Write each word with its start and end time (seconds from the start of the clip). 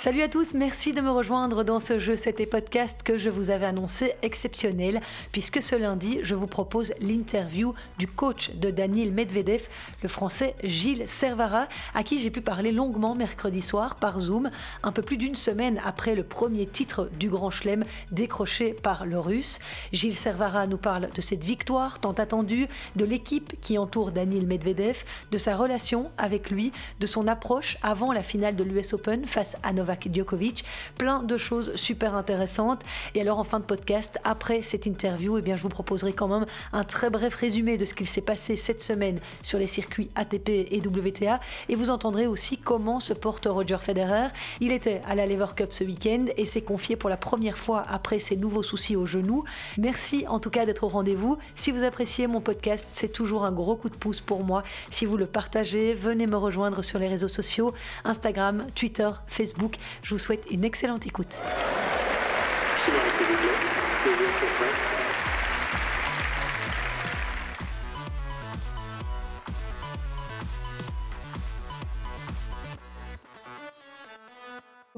Salut 0.00 0.22
à 0.22 0.28
tous, 0.28 0.54
merci 0.54 0.92
de 0.92 1.00
me 1.00 1.10
rejoindre 1.10 1.64
dans 1.64 1.80
ce 1.80 1.98
jeu 1.98 2.14
C'était 2.14 2.46
podcast 2.46 3.02
que 3.02 3.18
je 3.18 3.28
vous 3.30 3.50
avais 3.50 3.66
annoncé 3.66 4.12
exceptionnel, 4.22 5.00
puisque 5.32 5.60
ce 5.60 5.74
lundi, 5.74 6.20
je 6.22 6.36
vous 6.36 6.46
propose 6.46 6.92
l'interview 7.00 7.74
du 7.98 8.06
coach 8.06 8.52
de 8.52 8.70
Daniel 8.70 9.10
Medvedev, 9.10 9.66
le 10.00 10.08
français 10.08 10.54
Gilles 10.62 11.08
Servara, 11.08 11.66
à 11.94 12.04
qui 12.04 12.20
j'ai 12.20 12.30
pu 12.30 12.40
parler 12.40 12.70
longuement 12.70 13.16
mercredi 13.16 13.60
soir 13.60 13.96
par 13.96 14.20
Zoom, 14.20 14.52
un 14.84 14.92
peu 14.92 15.02
plus 15.02 15.16
d'une 15.16 15.34
semaine 15.34 15.80
après 15.84 16.14
le 16.14 16.22
premier 16.22 16.66
titre 16.66 17.10
du 17.18 17.28
Grand 17.28 17.50
Chelem 17.50 17.82
décroché 18.12 18.74
par 18.74 19.04
le 19.04 19.18
russe. 19.18 19.58
Gilles 19.92 20.16
Servara 20.16 20.68
nous 20.68 20.78
parle 20.78 21.08
de 21.12 21.20
cette 21.20 21.42
victoire 21.42 21.98
tant 21.98 22.12
attendue, 22.12 22.68
de 22.94 23.04
l'équipe 23.04 23.60
qui 23.62 23.78
entoure 23.78 24.12
Daniel 24.12 24.46
Medvedev, 24.46 25.02
de 25.32 25.38
sa 25.38 25.56
relation 25.56 26.12
avec 26.18 26.50
lui, 26.50 26.70
de 27.00 27.06
son 27.06 27.26
approche 27.26 27.78
avant 27.82 28.12
la 28.12 28.22
finale 28.22 28.54
de 28.54 28.62
l'US 28.62 28.92
Open 28.92 29.26
face 29.26 29.56
à 29.64 29.72
Novak 29.72 29.87
Djokovic. 30.12 30.64
Plein 30.96 31.22
de 31.22 31.36
choses 31.36 31.74
super 31.74 32.14
intéressantes. 32.14 32.82
Et 33.14 33.20
alors 33.20 33.38
en 33.38 33.44
fin 33.44 33.60
de 33.60 33.64
podcast, 33.64 34.18
après 34.24 34.62
cette 34.62 34.86
interview, 34.86 35.38
eh 35.38 35.42
bien, 35.42 35.56
je 35.56 35.62
vous 35.62 35.68
proposerai 35.68 36.12
quand 36.12 36.28
même 36.28 36.46
un 36.72 36.84
très 36.84 37.10
bref 37.10 37.34
résumé 37.34 37.78
de 37.78 37.84
ce 37.84 37.94
qu'il 37.94 38.08
s'est 38.08 38.20
passé 38.20 38.56
cette 38.56 38.82
semaine 38.82 39.20
sur 39.42 39.58
les 39.58 39.66
circuits 39.66 40.10
ATP 40.14 40.48
et 40.48 40.80
WTA. 40.84 41.40
Et 41.68 41.74
vous 41.74 41.90
entendrez 41.90 42.26
aussi 42.26 42.58
comment 42.58 43.00
se 43.00 43.12
porte 43.12 43.46
Roger 43.46 43.78
Federer. 43.80 44.28
Il 44.60 44.72
était 44.72 45.00
à 45.06 45.14
la 45.14 45.26
Lever 45.26 45.54
Cup 45.56 45.72
ce 45.72 45.84
week-end 45.84 46.26
et 46.36 46.46
s'est 46.46 46.62
confié 46.62 46.96
pour 46.96 47.10
la 47.10 47.16
première 47.16 47.58
fois 47.58 47.82
après 47.88 48.18
ses 48.18 48.36
nouveaux 48.36 48.62
soucis 48.62 48.96
au 48.96 49.06
genou. 49.06 49.44
Merci 49.76 50.24
en 50.28 50.40
tout 50.40 50.50
cas 50.50 50.66
d'être 50.66 50.84
au 50.84 50.88
rendez-vous. 50.88 51.38
Si 51.54 51.70
vous 51.70 51.82
appréciez 51.82 52.26
mon 52.26 52.40
podcast, 52.40 52.86
c'est 52.92 53.12
toujours 53.12 53.44
un 53.44 53.52
gros 53.52 53.76
coup 53.76 53.88
de 53.88 53.96
pouce 53.96 54.20
pour 54.20 54.44
moi. 54.44 54.62
Si 54.90 55.06
vous 55.06 55.16
le 55.16 55.26
partagez, 55.26 55.94
venez 55.94 56.26
me 56.26 56.36
rejoindre 56.36 56.82
sur 56.82 56.98
les 56.98 57.08
réseaux 57.08 57.28
sociaux, 57.28 57.72
Instagram, 58.04 58.66
Twitter, 58.74 59.08
Facebook. 59.26 59.76
Je 60.02 60.14
vous 60.14 60.18
souhaite 60.18 60.44
une 60.50 60.64
excellente 60.64 61.06
écoute. 61.06 61.42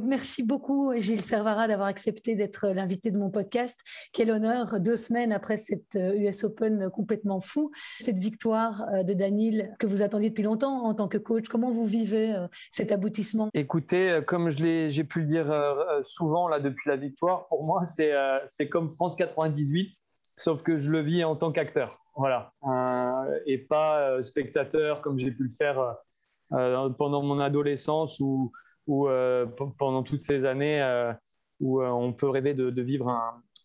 Merci 0.03 0.43
beaucoup, 0.43 0.93
Gilles 0.97 1.23
Servara, 1.23 1.69
d'avoir 1.69 1.89
accepté 1.89 2.35
d'être 2.35 2.69
l'invité 2.69 3.11
de 3.11 3.19
mon 3.19 3.31
podcast. 3.31 3.79
Quel 4.13 4.31
honneur, 4.31 4.81
deux 4.81 4.97
semaines 4.97 5.33
après 5.33 5.57
cette 5.57 5.95
US 5.95 6.45
euh, 6.45 6.49
Open 6.49 6.91
complètement 6.91 7.41
fou, 7.41 7.71
cette 8.01 8.19
victoire 8.19 8.83
euh, 8.93 9.03
de 9.03 9.15
Daniel 9.15 9.75
que 9.79 9.87
vous 9.87 10.03
attendiez 10.03 10.31
depuis 10.31 10.43
longtemps 10.43 10.85
en 10.85 10.95
tant 10.95 11.09
que 11.09 11.19
coach. 11.19 11.49
Comment 11.49 11.71
vous 11.71 11.87
vivez 11.87 12.35
euh, 12.35 12.47
cet 12.71 12.93
aboutissement? 12.93 13.49
Écoutez, 13.55 14.21
comme 14.27 14.51
j'ai 14.51 15.05
pu 15.05 15.21
le 15.21 15.27
dire 15.27 15.77
souvent 16.05 16.49
là 16.49 16.61
depuis 16.61 16.89
la 16.89 16.97
victoire, 16.97 17.47
pour 17.49 17.65
moi, 17.65 17.85
c'est 17.85 18.69
comme 18.69 18.91
France 18.91 19.17
98, 19.17 19.95
sauf 20.37 20.63
que 20.63 20.79
je 20.79 20.91
le 20.91 21.01
vis 21.01 21.25
en 21.25 21.37
tant 21.37 21.53
qu'acteur. 21.53 21.99
Voilà. 22.17 22.53
et 23.47 23.59
pas 23.59 24.23
spectateur 24.23 25.01
comme 25.01 25.19
j'ai 25.19 25.31
pu 25.31 25.45
le 25.45 25.51
faire 25.51 25.97
pendant 26.51 27.23
mon 27.23 27.41
adolescence 27.41 28.19
ou 28.21 28.53
où 28.91 29.09
euh, 29.09 29.47
pendant 29.79 30.03
toutes 30.03 30.21
ces 30.21 30.45
années 30.45 30.83
euh, 30.83 31.13
où 31.61 31.81
euh, 31.81 31.89
on 31.89 32.13
peut 32.13 32.29
rêver 32.29 32.55
de, 32.55 32.83
vivre 32.83 33.09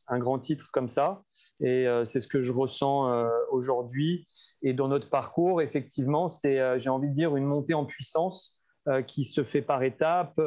un, 0.08 0.20
grand 0.20 0.38
titre 0.38 0.70
comme 0.72 0.88
ça. 0.88 1.24
Et 1.62 1.88
c'est 2.06 2.20
ce 2.20 2.28
que 2.28 2.44
je 2.44 2.52
ressens 2.52 3.30
aujourd'hui. 3.50 4.28
Et 4.62 4.74
dans 4.74 4.90
notre 4.90 5.10
parcours, 5.10 5.62
effectivement, 5.62 6.28
c'est, 6.28 6.80
j'ai 6.82 6.90
envie 6.90 7.08
de 7.08 7.14
dire, 7.14 7.38
une 7.38 7.46
montée 7.46 7.74
en 7.74 7.86
puissance 7.86 8.60
qui 9.08 9.24
se 9.24 9.46
fait 9.46 9.62
par 9.62 9.82
étapes, 9.82 10.40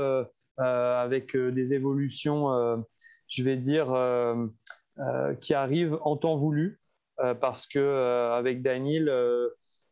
avec 0.58 1.34
des 1.34 1.72
évolutions, 1.72 2.84
je 3.26 3.42
vais 3.42 3.56
dire, 3.56 3.86
qui 5.40 5.54
arrivent 5.54 5.98
en 6.02 6.18
temps 6.18 6.36
voulu, 6.36 6.78
parce 7.40 7.66
que 7.66 8.34
avec 8.34 8.60
Daniel, 8.60 9.10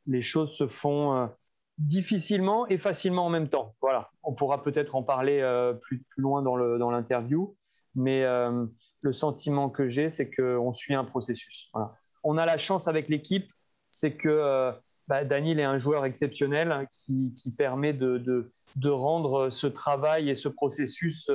les 0.07 0.23
choses 0.23 0.53
se 0.53 0.67
font 0.67 1.31
difficilement 1.79 2.67
et 2.69 2.79
facilement 2.79 3.27
en 3.27 3.31
même 3.31 3.49
temps. 3.49 3.75
Voilà, 3.81 4.11
on 4.23 4.33
pourra 4.33 4.63
peut-être 4.63 4.95
en 4.95 5.03
parler 5.03 5.41
euh, 5.41 5.75
plus, 5.75 6.03
plus, 6.03 6.23
loin 6.23 6.43
dans 6.43 6.57
l'interview, 6.91 7.47
dans 7.47 8.03
mais 8.03 8.25
euh, 8.25 8.67
le 9.01 9.13
sentiment 9.13 9.69
que 9.69 9.89
j'ai, 9.89 10.11
c'est 10.11 10.31
qu'on 10.31 10.73
suit 10.73 10.95
un 10.95 11.05
processus. 11.05 11.69
Voilà. 11.73 11.95
On 12.25 12.39
a 12.39 12.47
la 12.47 12.59
chance 12.59 12.89
avec 12.89 13.09
l'équipe, 13.09 13.51
c'est 13.91 14.17
que 14.17 14.29
euh, 14.29 14.73
bah, 15.07 15.25
Daniel 15.25 15.61
est 15.61 15.65
un 15.65 15.79
joueur 15.79 16.05
exceptionnel 16.05 16.89
qui, 16.91 17.35
qui 17.35 17.53
permet 17.53 17.93
de, 17.93 18.19
de, 18.19 18.51
de, 18.77 18.91
rendre 18.91 19.51
ce 19.51 19.67
travail 19.67 20.31
et 20.31 20.35
ce 20.35 20.49
processus, 20.49 21.31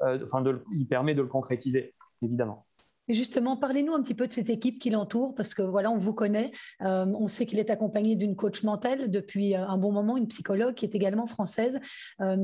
enfin, 0.00 0.42
de, 0.42 0.62
il 0.72 0.86
permet 0.86 1.14
de 1.14 1.22
le 1.22 1.28
concrétiser, 1.28 1.94
évidemment 2.22 2.66
justement, 3.14 3.56
parlez-nous 3.56 3.94
un 3.94 4.02
petit 4.02 4.14
peu 4.14 4.26
de 4.26 4.32
cette 4.32 4.50
équipe 4.50 4.78
qui 4.78 4.90
l'entoure, 4.90 5.34
parce 5.34 5.54
que 5.54 5.62
voilà, 5.62 5.90
on 5.90 5.98
vous 5.98 6.14
connaît. 6.14 6.50
Euh, 6.82 7.06
on 7.18 7.26
sait 7.26 7.46
qu'il 7.46 7.58
est 7.58 7.70
accompagné 7.70 8.16
d'une 8.16 8.36
coach 8.36 8.62
mentale 8.62 9.10
depuis 9.10 9.54
euh, 9.54 9.66
un 9.66 9.78
bon 9.78 9.92
moment, 9.92 10.16
une 10.16 10.28
psychologue 10.28 10.74
qui 10.74 10.84
est 10.84 10.94
également 10.94 11.26
française. 11.26 11.80
Euh, 12.20 12.36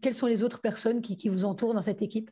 quelles 0.00 0.14
sont 0.14 0.26
les 0.26 0.42
autres 0.42 0.60
personnes 0.60 1.00
qui, 1.02 1.28
vous 1.28 1.44
entourent 1.44 1.74
dans 1.74 1.82
cette 1.82 2.02
équipe? 2.02 2.30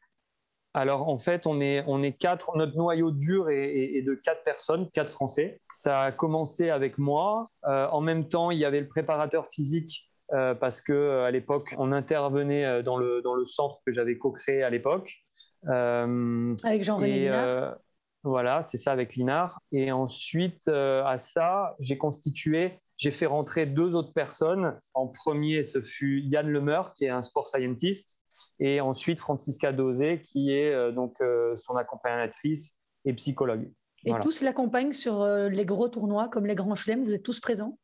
Alors 0.75 1.09
en 1.09 1.19
fait, 1.19 1.47
on 1.47 1.61
est, 1.61 1.83
on 1.87 2.03
est 2.03 2.13
quatre, 2.13 2.57
notre 2.57 2.77
noyau 2.77 3.11
dur 3.11 3.51
est, 3.51 4.03
de 4.03 4.15
quatre 4.15 4.45
personnes, 4.45 4.89
quatre 4.91 5.11
Français. 5.11 5.61
Ça 5.73 6.01
a 6.01 6.13
commencé 6.13 6.71
avec 6.71 6.99
moi. 6.99 7.51
en 7.65 8.01
même 8.01 8.29
temps, 8.29 8.51
il 8.51 8.59
y 8.59 8.65
avait 8.65 8.81
le 8.81 8.89
préparateur 8.89 9.49
physique 9.49 10.09
parce 10.29 10.81
que 10.81 11.23
à 11.23 11.31
l'époque, 11.31 11.75
on 11.79 11.91
intervenait 11.93 12.83
dans 12.85 12.97
le, 12.97 13.21
dans 13.23 13.35
le 13.35 13.45
centre 13.45 13.81
que 13.85 13.91
j'avais 13.91 14.17
co-créé 14.19 14.63
à 14.63 14.71
l'époque. 14.71 15.25
Euh, 15.69 16.57
avec 16.63 16.85
Jean-René 16.85 17.19
Linard 17.19 17.49
euh, 17.49 17.75
Voilà, 18.23 18.63
c'est 18.63 18.79
ça 18.79 18.93
avec 18.93 19.15
Linard. 19.17 19.61
Et 19.73 19.93
ensuite, 19.93 20.69
euh, 20.69 21.05
à 21.05 21.19
ça, 21.19 21.77
j'ai 21.79 21.99
constitué, 21.99 22.81
j'ai 22.97 23.11
fait 23.11 23.27
rentrer 23.27 23.67
deux 23.67 23.95
autres 23.95 24.13
personnes. 24.13 24.79
En 24.95 25.07
premier, 25.07 25.65
ce 25.65 25.81
fut 25.81 26.21
Yann 26.21 26.49
Lemeur, 26.49 26.95
qui 26.95 27.05
est 27.05 27.11
un 27.11 27.23
sport 27.23 27.47
scientist, 27.47 28.23
et 28.59 28.81
ensuite 28.81 29.19
Francisca 29.19 29.73
Dosé, 29.73 30.21
qui 30.23 30.53
est 30.53 30.93
donc 30.93 31.17
son 31.57 31.77
accompagnatrice 31.77 32.79
et 33.05 33.13
psychologue. 33.15 33.71
Et 34.05 34.13
tous 34.23 34.41
l'accompagnent 34.41 34.95
sur 34.95 35.27
les 35.27 35.65
gros 35.67 35.89
tournois 35.89 36.29
comme 36.29 36.47
les 36.47 36.55
grands 36.55 36.75
chelems, 36.75 37.05
vous 37.05 37.15
êtes 37.15 37.23
tous 37.23 37.41
présents? 37.41 37.79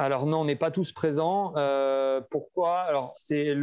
Alors 0.00 0.24
non, 0.24 0.40
on 0.40 0.44
n'est 0.46 0.56
pas 0.56 0.70
tous 0.70 0.92
présents. 0.92 1.52
Euh, 1.58 2.22
pourquoi? 2.30 2.78
Alors 2.80 3.10
c'est 3.14 3.54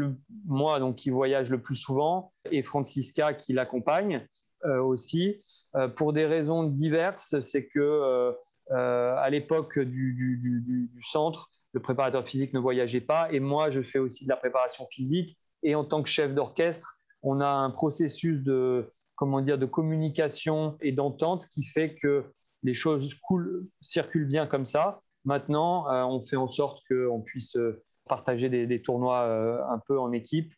moi 0.45 0.79
donc 0.79 0.97
qui 0.97 1.09
voyage 1.09 1.49
le 1.49 1.59
plus 1.59 1.75
souvent 1.75 2.31
et 2.51 2.61
Francisca 2.61 3.33
qui 3.33 3.53
l'accompagne 3.53 4.23
euh, 4.63 4.79
aussi 4.79 5.39
euh, 5.75 5.87
pour 5.87 6.13
des 6.13 6.27
raisons 6.27 6.61
diverses. 6.61 7.39
C'est 7.41 7.65
que 7.65 8.35
à 8.69 9.29
l'époque 9.31 9.79
du, 9.79 10.91
centre, 11.01 11.49
le 11.71 11.79
préparateur 11.79 12.27
physique 12.27 12.53
ne 12.53 12.59
voyageait 12.59 13.01
pas 13.01 13.31
et 13.31 13.39
moi 13.39 13.71
je 13.71 13.81
fais 13.81 13.97
aussi 13.97 14.25
de 14.25 14.29
la 14.29 14.35
préparation 14.35 14.85
physique 14.91 15.39
et 15.63 15.73
en 15.73 15.85
tant 15.85 16.03
que 16.03 16.09
chef 16.09 16.35
d'orchestre, 16.35 16.99
on 17.23 17.41
a 17.41 17.49
un 17.49 17.71
processus 17.71 18.43
de 18.43 18.93
comment 19.15 19.41
dire 19.41 19.57
de 19.57 19.65
communication 19.65 20.77
et 20.81 20.91
d'entente 20.91 21.47
qui 21.47 21.63
fait 21.63 21.95
que 21.95 22.25
les 22.61 22.75
choses 22.75 23.15
coulent, 23.15 23.67
circulent 23.81 24.27
bien 24.27 24.45
comme 24.45 24.65
ça. 24.67 25.01
Maintenant, 25.27 25.91
euh, 25.91 26.03
on 26.05 26.21
fait 26.21 26.37
en 26.37 26.47
sorte 26.47 26.81
qu'on 26.87 27.19
puisse 27.19 27.57
euh, 27.57 27.83
partager 28.07 28.47
des, 28.47 28.81
tournois 28.81 29.23
euh, 29.23 29.61
un 29.69 29.77
peu 29.77 29.99
en 29.99 30.13
équipe 30.13 30.53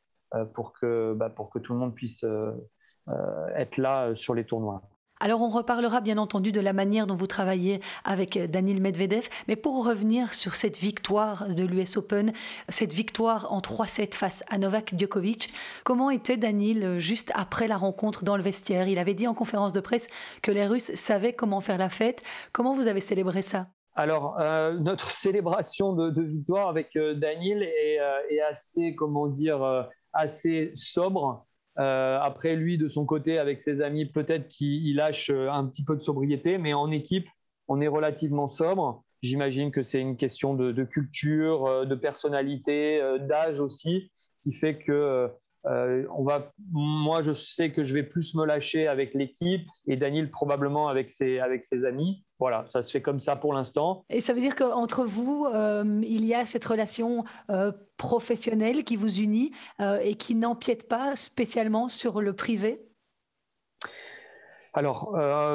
pour, 0.53 0.74
que, 0.74 1.16
bah, 1.16 1.31
pour 1.31 1.50
que 1.50 1.57
tout 1.57 1.74
le 1.74 1.80
monde 1.80 1.96
puisse 1.96 2.24
être 3.56 3.78
là 3.78 4.16
sur 4.16 4.35
les 4.35 4.46
tournois. 4.46 4.84
Alors 5.19 5.41
on 5.41 5.50
reparlera 5.50 6.02
bien 6.02 6.19
entendu 6.19 6.52
de 6.52 6.59
la 6.62 6.72
manière 6.72 7.07
dont 7.07 7.16
vous 7.16 7.25
travaillez 7.25 7.81
avec 8.04 8.38
Daniel 8.38 8.80
Medvedev, 8.80 9.27
mais 9.48 9.56
pour 9.56 9.83
revenir 9.83 10.36
sur 10.36 10.54
cette 10.54 10.77
victoire 10.77 11.50
de 11.50 11.65
l'US 11.65 11.98
Open, 11.98 12.31
cette 12.69 12.94
victoire 12.94 13.51
en 13.51 13.62
3-7 13.62 14.13
face 14.13 14.44
à 14.50 14.60
Novak 14.60 14.94
Djokovic, 14.95 15.51
comment 15.83 16.12
était 16.12 16.38
Daniel 16.38 17.00
juste 17.00 17.31
après 17.33 17.68
la 17.68 17.77
rencontre 17.77 18.24
dans 18.24 18.38
le 18.38 18.44
vestiaire? 18.44 18.88
Il 18.88 19.00
avait 19.00 19.15
dit 19.15 19.27
en 19.27 19.33
conférence 19.33 19.74
de 19.74 19.80
presse 19.80 20.07
que 20.44 20.51
les 20.51 20.68
Russes 20.68 20.94
savaient 20.94 21.33
comment 21.33 21.60
faire 21.60 21.80
la 21.80 21.89
fête. 21.89 22.22
Comment 22.54 22.75
vous 22.75 22.86
avez 22.86 23.00
célébré 23.00 23.42
ça? 23.42 23.65
Alors, 24.00 24.40
euh, 24.40 24.80
notre 24.80 25.12
célébration 25.12 25.92
de, 25.92 26.22
victoire 26.22 26.69
avec 26.69 26.96
euh, 26.96 27.16
Daniel 27.16 27.63
euh, 27.63 28.19
est, 28.30 28.40
assez, 28.40 28.96
comment 28.96 29.28
dire, 29.28 29.90
assez 30.13 30.72
sobre. 30.74 31.46
après, 31.75 32.56
lui, 32.56 32.78
de 32.78 32.88
son 32.88 33.06
côté, 33.06 33.38
avec 33.38 33.62
ses 33.62 33.81
amis, 33.81 34.06
peut-être 34.06 34.48
qu'il 34.48 34.96
lâche 34.96 35.30
un 35.30 35.66
petit 35.68 35.84
peu 35.84 35.96
de 35.96 36.01
sobriété, 36.01 36.57
mais 36.57 36.74
en 36.74 36.92
équipe, 36.92 37.28
on 37.68 37.81
est 37.81 37.90
relativement 37.90 38.48
sobre. 38.48 39.04
J'imagine 39.22 39.69
que 39.69 39.84
c'est 39.84 40.00
une 40.00 40.16
question 40.16 40.54
de, 40.54 40.84
culture, 40.86 41.86
de 41.86 41.96
personnalité, 41.96 43.01
d'âge 43.28 43.60
aussi, 43.60 44.12
qui 44.44 44.54
fait 44.54 44.78
que 44.78 45.30
euh, 45.66 46.06
on 46.16 46.24
va, 46.24 46.52
moi, 46.72 47.22
je 47.22 47.32
sais 47.32 47.72
que 47.72 47.84
je 47.84 47.94
vais 47.94 48.04
plus 48.04 48.34
me 48.34 48.46
lâcher 48.46 48.88
avec 48.88 49.14
l'équipe 49.14 49.68
et 49.88 49.98
Daniel 49.98 50.32
probablement 50.32 50.88
avec 50.88 51.10
ses, 51.10 51.40
avec 51.40 51.66
ses 51.66 51.86
amis. 51.86 52.24
Voilà, 52.40 52.66
ça 52.70 52.82
se 52.82 52.92
fait 52.92 53.02
comme 53.02 53.20
ça 53.20 53.36
pour 53.36 53.54
l'instant. 53.54 54.06
Et 54.10 54.22
ça 54.22 54.34
veut 54.34 54.40
dire 54.40 54.56
qu'entre 54.56 55.04
vous, 55.04 55.46
euh, 55.46 56.02
il 56.04 56.26
y 56.26 56.34
a 56.34 56.46
cette 56.46 56.66
relation 56.66 57.26
euh, 57.50 57.74
professionnelle 57.98 58.86
qui 58.86 58.96
vous 58.96 59.20
unit 59.20 59.52
et 59.80 60.16
qui 60.16 60.36
n'empiète 60.36 60.88
pas 60.88 61.16
spécialement 61.16 61.90
sur 61.90 62.22
le 62.22 62.34
privé? 62.34 62.82
Alors, 64.74 65.12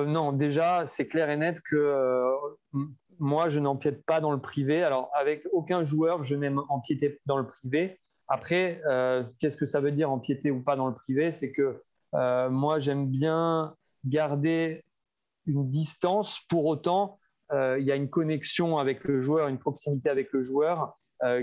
non, 0.06 0.32
déjà, 0.32 0.86
c'est 0.86 1.06
clair 1.06 1.30
et 1.30 1.36
net 1.36 1.56
que 1.62 2.34
moi, 3.18 3.48
je 3.48 3.60
n'empiète 3.60 4.04
pas 4.04 4.20
dans 4.20 4.32
le 4.32 4.40
privé. 4.40 4.82
Alors, 4.82 5.10
avec 5.14 5.46
aucun 5.52 5.84
joueur, 5.84 6.22
je 6.24 6.34
n'aime 6.34 6.60
empiéter 6.68 7.20
dans 7.24 7.38
le 7.38 7.46
privé. 7.46 8.00
Après, 8.34 8.80
euh, 8.88 9.22
qu'est-ce 9.38 9.56
que 9.56 9.64
ça 9.64 9.78
veut 9.78 9.92
dire 9.92 10.10
empiéter 10.10 10.50
ou 10.50 10.60
pas 10.60 10.74
dans 10.74 10.88
le 10.88 10.94
privé? 10.94 11.30
C'est 11.30 11.52
que 11.52 11.80
euh, 12.14 12.50
moi, 12.50 12.80
j'aime 12.80 13.06
bien 13.06 13.76
garder 14.04 14.82
une 15.46 15.70
distance. 15.70 16.40
Pour 16.48 16.66
autant, 16.66 17.20
euh, 17.52 17.78
il 17.78 17.86
y 17.86 17.92
a 17.92 17.94
une 17.94 18.10
connexion 18.10 18.78
avec 18.78 19.04
le 19.04 19.20
joueur, 19.20 19.46
une 19.46 19.60
proximité 19.60 20.08
avec 20.08 20.32
le 20.32 20.42
joueur 20.42 20.98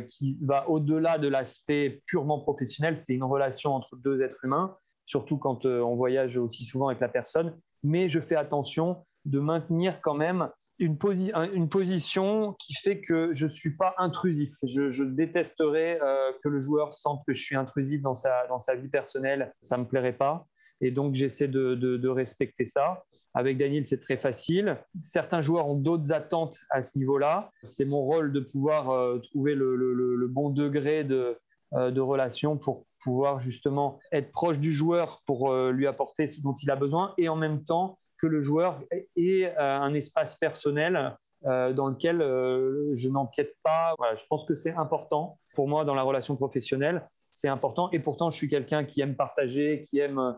qui 0.09 0.37
va 0.43 0.69
au-delà 0.69 1.17
de 1.17 1.27
l'aspect 1.27 2.03
purement 2.05 2.39
professionnel. 2.39 2.97
C'est 2.97 3.13
une 3.13 3.23
relation 3.23 3.73
entre 3.73 3.95
deux 3.95 4.21
êtres 4.21 4.43
humains, 4.43 4.77
surtout 5.07 5.37
quand 5.37 5.65
on 5.65 5.95
voyage 5.95 6.37
aussi 6.37 6.65
souvent 6.65 6.89
avec 6.89 6.99
la 6.99 7.07
personne. 7.07 7.57
Mais 7.81 8.07
je 8.07 8.19
fais 8.19 8.35
attention 8.35 9.03
de 9.25 9.39
maintenir 9.39 9.99
quand 10.01 10.13
même 10.13 10.49
une, 10.81 11.69
position 11.69 12.53
qui 12.53 12.73
fait 12.73 13.01
que 13.01 13.33
je 13.33 13.45
ne 13.45 13.51
suis 13.51 13.75
pas 13.75 13.93
intrusif. 13.99 14.53
Je, 14.63 15.03
détesterais 15.03 15.99
euh, 16.01 16.31
que 16.43 16.49
le 16.49 16.59
joueur 16.59 16.93
sente 16.93 17.23
que 17.27 17.33
je 17.33 17.41
suis 17.41 17.55
intrusif 17.55 18.01
dans 18.01 18.15
sa, 18.15 18.47
dans 18.47 18.59
sa 18.59 18.75
vie 18.75 18.87
personnelle. 18.87 19.53
Ça 19.61 19.77
ne 19.77 19.83
me 19.83 19.87
plairait 19.87 20.17
pas. 20.17 20.47
Et 20.81 20.89
donc, 20.89 21.13
j'essaie 21.13 21.47
de, 21.47 21.75
de, 21.75 22.09
respecter 22.09 22.65
ça. 22.65 23.03
Avec 23.35 23.59
Daniel, 23.59 23.85
c'est 23.85 24.01
très 24.01 24.17
facile. 24.17 24.77
Certains 25.01 25.39
joueurs 25.39 25.67
ont 25.67 25.75
d'autres 25.75 26.11
attentes 26.11 26.57
à 26.71 26.81
ce 26.81 26.97
niveau-là. 26.97 27.51
C'est 27.63 27.85
mon 27.85 28.01
rôle 28.01 28.33
de 28.33 28.39
pouvoir 28.39 28.89
euh, 28.89 29.19
trouver 29.19 29.53
le, 29.53 29.75
le, 29.75 29.93
le, 29.93 30.27
bon 30.27 30.49
degré 30.49 31.03
de, 31.03 31.37
euh, 31.73 31.91
de 31.91 32.01
relation 32.01 32.57
pour 32.57 32.87
pouvoir 33.03 33.39
justement 33.39 33.99
être 34.11 34.31
proche 34.31 34.57
du 34.57 34.71
joueur 34.73 35.21
pour 35.27 35.53
lui 35.71 35.85
apporter 35.85 36.27
ce 36.27 36.41
dont 36.41 36.53
il 36.53 36.69
a 36.69 36.75
besoin 36.75 37.13
et 37.17 37.29
en 37.29 37.35
même 37.35 37.63
temps 37.63 37.99
que 38.21 38.27
le 38.27 38.41
joueur 38.41 38.81
ait 38.91 39.45
euh, 39.45 39.79
un 39.79 39.93
espace 39.93 40.35
personnel 40.35 41.17
euh, 41.45 41.73
dans 41.73 41.87
lequel 41.87 42.21
euh, 42.21 42.91
je 42.93 43.09
n'empiète 43.09 43.55
pas. 43.63 43.95
je 44.15 44.23
pense 44.29 44.45
que 44.45 44.55
c'est 44.55 44.73
important 44.73 45.39
pour 45.55 45.67
moi 45.67 45.83
dans 45.85 45.95
la 45.95 46.03
relation 46.03 46.35
professionnelle. 46.35 47.09
C'est 47.33 47.47
important 47.47 47.89
et 47.91 47.99
pourtant 47.99 48.29
je 48.29 48.37
suis 48.37 48.49
quelqu'un 48.49 48.85
qui 48.85 49.01
aime 49.01 49.15
partager, 49.15 49.83
qui 49.87 49.99
aime 49.99 50.37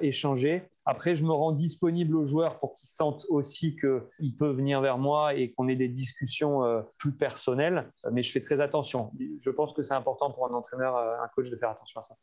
échanger. 0.00 0.68
Après, 0.86 1.14
je 1.14 1.24
me 1.24 1.32
rends 1.32 1.52
disponible 1.52 2.16
aux 2.16 2.26
joueurs 2.26 2.58
pour 2.58 2.74
qu'ils 2.74 2.88
sentent 2.88 3.24
aussi 3.28 3.76
qu'ils 3.76 4.36
peuvent 4.36 4.56
venir 4.56 4.80
vers 4.80 4.98
moi 4.98 5.34
et 5.34 5.52
qu'on 5.52 5.68
ait 5.68 5.76
des 5.76 5.88
discussions 5.88 6.84
plus 6.98 7.12
personnelles. 7.12 7.90
Mais 8.10 8.22
je 8.22 8.32
fais 8.32 8.40
très 8.40 8.60
attention. 8.60 9.12
Je 9.40 9.50
pense 9.50 9.72
que 9.72 9.82
c'est 9.82 9.94
important 9.94 10.32
pour 10.32 10.48
un 10.48 10.54
entraîneur, 10.54 10.96
un 10.96 11.28
coach 11.34 11.50
de 11.50 11.56
faire 11.56 11.70
attention 11.70 12.00
à 12.00 12.02
ça. 12.02 12.16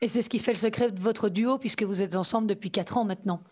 Et 0.00 0.08
c'est 0.08 0.22
ce 0.22 0.30
qui 0.30 0.40
fait 0.40 0.52
le 0.52 0.58
secret 0.58 0.90
de 0.90 1.00
votre 1.00 1.28
duo 1.28 1.58
puisque 1.58 1.84
vous 1.84 2.02
êtes 2.02 2.16
ensemble 2.16 2.48
depuis 2.48 2.70
quatre 2.70 2.98
ans 2.98 3.04
maintenant. 3.04 3.42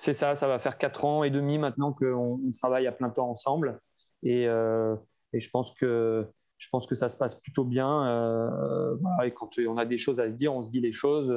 C'est 0.00 0.14
ça, 0.14 0.34
ça 0.34 0.48
va 0.48 0.58
faire 0.58 0.78
quatre 0.78 1.04
ans 1.04 1.24
et 1.24 1.30
demi 1.30 1.58
maintenant 1.58 1.92
qu'on 1.92 2.40
travaille 2.58 2.86
à 2.86 2.92
plein 2.92 3.10
temps 3.10 3.28
ensemble. 3.28 3.78
Et, 4.22 4.48
euh, 4.48 4.96
et, 5.34 5.40
je, 5.40 5.50
pense 5.50 5.74
que, 5.74 6.26
je 6.56 6.68
pense 6.72 6.86
que 6.86 6.94
ça 6.94 7.10
se 7.10 7.18
passe 7.18 7.34
plutôt 7.34 7.64
bien. 7.64 8.06
Euh, 8.06 8.96
et 9.22 9.30
quand 9.30 9.50
on 9.58 9.76
a 9.76 9.84
des 9.84 9.98
choses 9.98 10.18
à 10.18 10.30
se 10.30 10.36
dire, 10.36 10.54
on 10.54 10.62
se 10.62 10.70
dit 10.70 10.80
les 10.80 10.92
choses. 10.92 11.28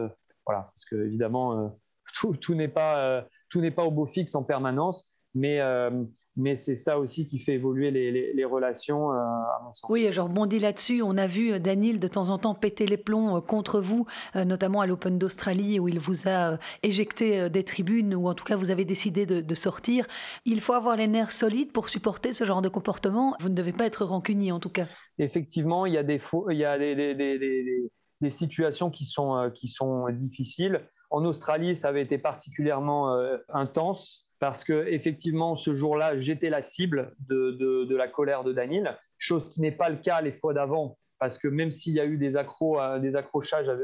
voilà, 0.45 0.71
parce 0.73 0.85
que 0.85 0.95
évidemment, 0.95 1.59
euh, 1.59 1.67
tout, 2.39 2.55
n'est 2.55 2.69
pas, 2.69 3.27
tout 3.49 3.61
pas 3.75 3.83
au 3.83 3.91
beau 3.91 4.05
fixe 4.05 4.33
en 4.33 4.43
permanence. 4.43 5.13
Mais, 5.33 5.59
mais 6.35 6.55
c'est 6.55 6.75
ça 6.75 6.97
aussi 6.97 7.25
qui 7.27 7.39
fait 7.39 7.53
évoluer 7.53 7.91
les, 7.91 8.45
relations, 8.45 9.11
euh, 9.11 9.15
à 9.15 9.61
mon 9.63 9.73
sens. 9.73 9.89
Oui, 9.89 10.07
je 10.11 10.19
rebondis 10.19 10.59
là-dessus. 10.59 11.01
On 11.03 11.17
a 11.17 11.27
vu 11.27 11.53
euh, 11.53 11.59
Daniel 11.59 11.99
de 11.99 12.07
temps 12.07 12.29
en 12.29 12.37
temps 12.39 12.55
péter 12.55 12.85
les 12.85 12.97
plombs 12.97 13.37
euh, 13.37 13.41
contre 13.41 13.79
vous, 13.79 14.07
notamment 14.35 14.81
à 14.81 14.87
l'Open 14.87 15.17
d'Australie 15.17 15.79
où 15.79 15.87
il 15.87 15.99
vous 15.99 16.27
a 16.27 16.57
éjecté 16.81 17.49
des 17.49 17.63
tribunes 17.63 18.15
ou 18.15 18.27
en 18.27 18.33
tout 18.33 18.43
cas 18.43 18.55
vous 18.55 18.71
avez 18.71 18.85
décidé 18.85 19.25
de, 19.25 19.55
sortir. 19.55 20.07
Il 20.45 20.61
faut 20.61 20.73
avoir 20.73 20.95
les 20.95 21.07
nerfs 21.07 21.31
solides 21.31 21.71
pour 21.71 21.89
supporter 21.89 22.33
ce 22.33 22.43
genre 22.43 22.61
de 22.61 22.69
comportement. 22.69 23.35
Vous 23.39 23.49
ne 23.49 23.55
devez 23.55 23.71
pas 23.71 23.85
être 23.85 24.03
rancunier 24.03 24.51
en 24.51 24.59
tout 24.59 24.69
cas. 24.69 24.87
Effectivement, 25.19 25.85
il 25.85 25.93
y 25.93 25.97
a 25.97 26.03
des, 26.03 26.19
il 26.49 26.57
y 26.57 26.65
a 26.65 26.77
des, 26.77 27.89
situations 28.31 28.89
qui 28.89 29.05
sont, 29.05 29.51
qui 29.53 29.67
sont 29.67 30.07
difficiles. 30.09 30.87
En 31.11 31.23
Australie, 31.25 31.75
ça 31.75 31.89
avait 31.89 32.01
été 32.01 32.17
particulièrement 32.17 33.15
intense 33.49 34.22
parce 34.43 34.65
que 34.65 34.87
effectivement 34.89 35.55
ce 35.55 35.73
jour-là 35.73 36.19
j'étais 36.19 36.49
la 36.49 36.61
cible 36.61 37.15
de, 37.29 37.95
la 37.95 38.09
colère 38.09 38.43
de 38.43 38.51
Daniel, 38.51 38.99
chose 39.17 39.47
qui 39.47 39.61
n'est 39.61 39.71
pas 39.71 39.87
le 39.87 39.95
cas 39.95 40.19
les 40.19 40.33
fois 40.33 40.53
d'avant 40.53 40.97
parce 41.17 41.37
que 41.37 41.47
même 41.47 41.71
s'il 41.71 41.93
y 41.93 42.01
a 42.01 42.05
eu 42.05 42.17
des, 42.17 42.35
euh, 42.35 43.15
accrochages 43.15 43.69
euh, 43.69 43.77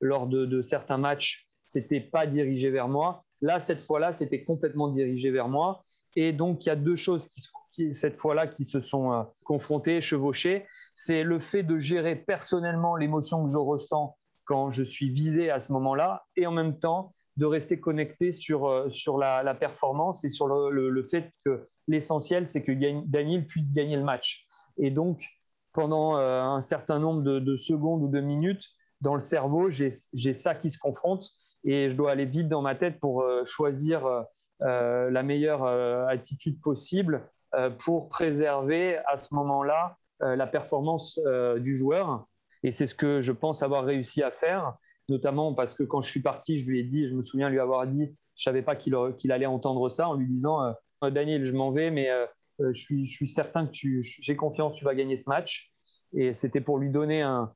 lors 0.00 0.28
de, 0.28 0.62
certains 0.62 0.98
matchs, 0.98 1.48
c'était 1.66 1.98
pas 1.98 2.26
dirigé 2.26 2.70
vers 2.70 2.86
moi. 2.86 3.24
Là 3.40 3.58
cette 3.58 3.80
fois-là 3.80 4.12
c'était 4.12 4.44
complètement 4.44 4.86
dirigé 4.86 5.32
vers 5.32 5.48
moi 5.48 5.82
et 6.14 6.32
donc 6.32 6.64
il 6.64 6.68
y 6.68 6.70
a 6.70 6.76
deux 6.76 6.94
choses 6.94 7.28
qui, 7.72 7.92
cette 7.92 8.18
fois-là 8.18 8.46
qui 8.46 8.64
se 8.64 8.78
sont 8.78 9.12
euh, 9.12 9.24
confrontées, 9.42 10.00
chevauchées. 10.00 10.64
C'est 10.94 11.24
le 11.24 11.40
fait 11.40 11.64
de 11.64 11.80
gérer 11.80 12.14
personnellement 12.14 12.94
l'émotion 12.94 13.44
que 13.44 13.50
je 13.50 13.56
ressens 13.56 14.16
quand 14.44 14.70
je 14.70 14.84
suis 14.84 15.10
visé 15.10 15.50
à 15.50 15.58
ce 15.58 15.72
moment-là 15.72 16.24
et 16.36 16.46
en 16.46 16.52
même 16.52 16.78
temps 16.78 17.14
de 17.38 17.46
rester 17.46 17.78
connecté 17.78 18.32
sur, 18.32 18.66
euh, 18.66 18.90
sur 18.90 19.16
la, 19.16 19.54
performance 19.54 20.24
et 20.24 20.28
sur 20.28 20.48
le, 20.48 21.02
fait 21.04 21.32
que 21.44 21.68
l'essentiel, 21.86 22.48
c'est 22.48 22.62
que 22.62 22.72
Daniel 23.06 23.46
puisse 23.46 23.70
gagner 23.70 23.96
le 23.96 24.02
match. 24.02 24.46
Et 24.76 24.90
donc, 24.90 25.24
pendant 25.72 26.18
euh, 26.18 26.42
un 26.42 26.60
certain 26.60 26.98
nombre 26.98 27.22
de, 27.22 27.56
secondes 27.56 28.02
ou 28.02 28.08
de 28.08 28.20
minutes, 28.20 28.64
dans 29.00 29.14
le 29.14 29.20
cerveau, 29.20 29.70
j'ai 29.70 30.34
ça 30.34 30.56
qui 30.56 30.70
se 30.70 30.78
confronte 30.78 31.30
et 31.64 31.88
je 31.88 31.96
dois 31.96 32.10
aller 32.10 32.24
vite 32.24 32.48
dans 32.48 32.62
ma 32.62 32.74
tête 32.74 32.98
pour 32.98 33.22
euh, 33.22 33.44
choisir 33.44 34.24
la 34.60 35.22
meilleure 35.22 35.64
attitude 36.08 36.60
possible 36.60 37.30
pour 37.78 38.08
préserver 38.08 38.98
à 39.06 39.16
ce 39.16 39.32
moment-là 39.36 39.96
la 40.18 40.48
performance 40.48 41.16
du 41.58 41.76
joueur. 41.76 42.26
Et 42.64 42.72
c'est 42.72 42.88
ce 42.88 42.96
que 42.96 43.22
je 43.22 43.30
pense 43.30 43.62
avoir 43.62 43.84
réussi 43.84 44.20
à 44.20 44.32
faire 44.32 44.76
notamment 45.08 45.54
parce 45.54 45.74
que 45.74 45.82
quand 45.82 46.02
je 46.02 46.10
suis 46.10 46.20
parti, 46.20 46.58
je 46.58 46.66
lui 46.66 46.80
ai 46.80 46.84
dit, 46.84 47.06
je 47.06 47.14
me 47.14 47.22
souviens 47.22 47.48
lui 47.48 47.60
avoir 47.60 47.86
dit, 47.86 48.14
je 48.36 48.42
savais 48.42 48.62
pas 48.62 48.76
qu'il 48.76 49.32
allait 49.32 49.46
entendre 49.46 49.88
ça 49.88 50.08
en 50.08 50.14
lui 50.14 50.26
disant, 50.26 50.62
euh, 50.64 51.10
Daniel, 51.10 51.44
je 51.44 51.52
m'en 51.52 51.70
vais, 51.70 51.90
mais 51.90 52.10
euh, 52.10 52.26
euh, 52.60 52.72
je, 52.72 53.04
suis, 53.04 53.28
certain 53.28 53.66
que 53.66 53.72
j'ai 53.72 54.36
confiance, 54.36 54.74
tu 54.74 54.84
vas 54.84 54.94
gagner 54.94 55.16
ce 55.16 55.28
match. 55.28 55.72
Et 56.12 56.34
c'était 56.34 56.60
pour 56.60 56.78
lui 56.78 56.90
donner 56.90 57.22
un, 57.22 57.52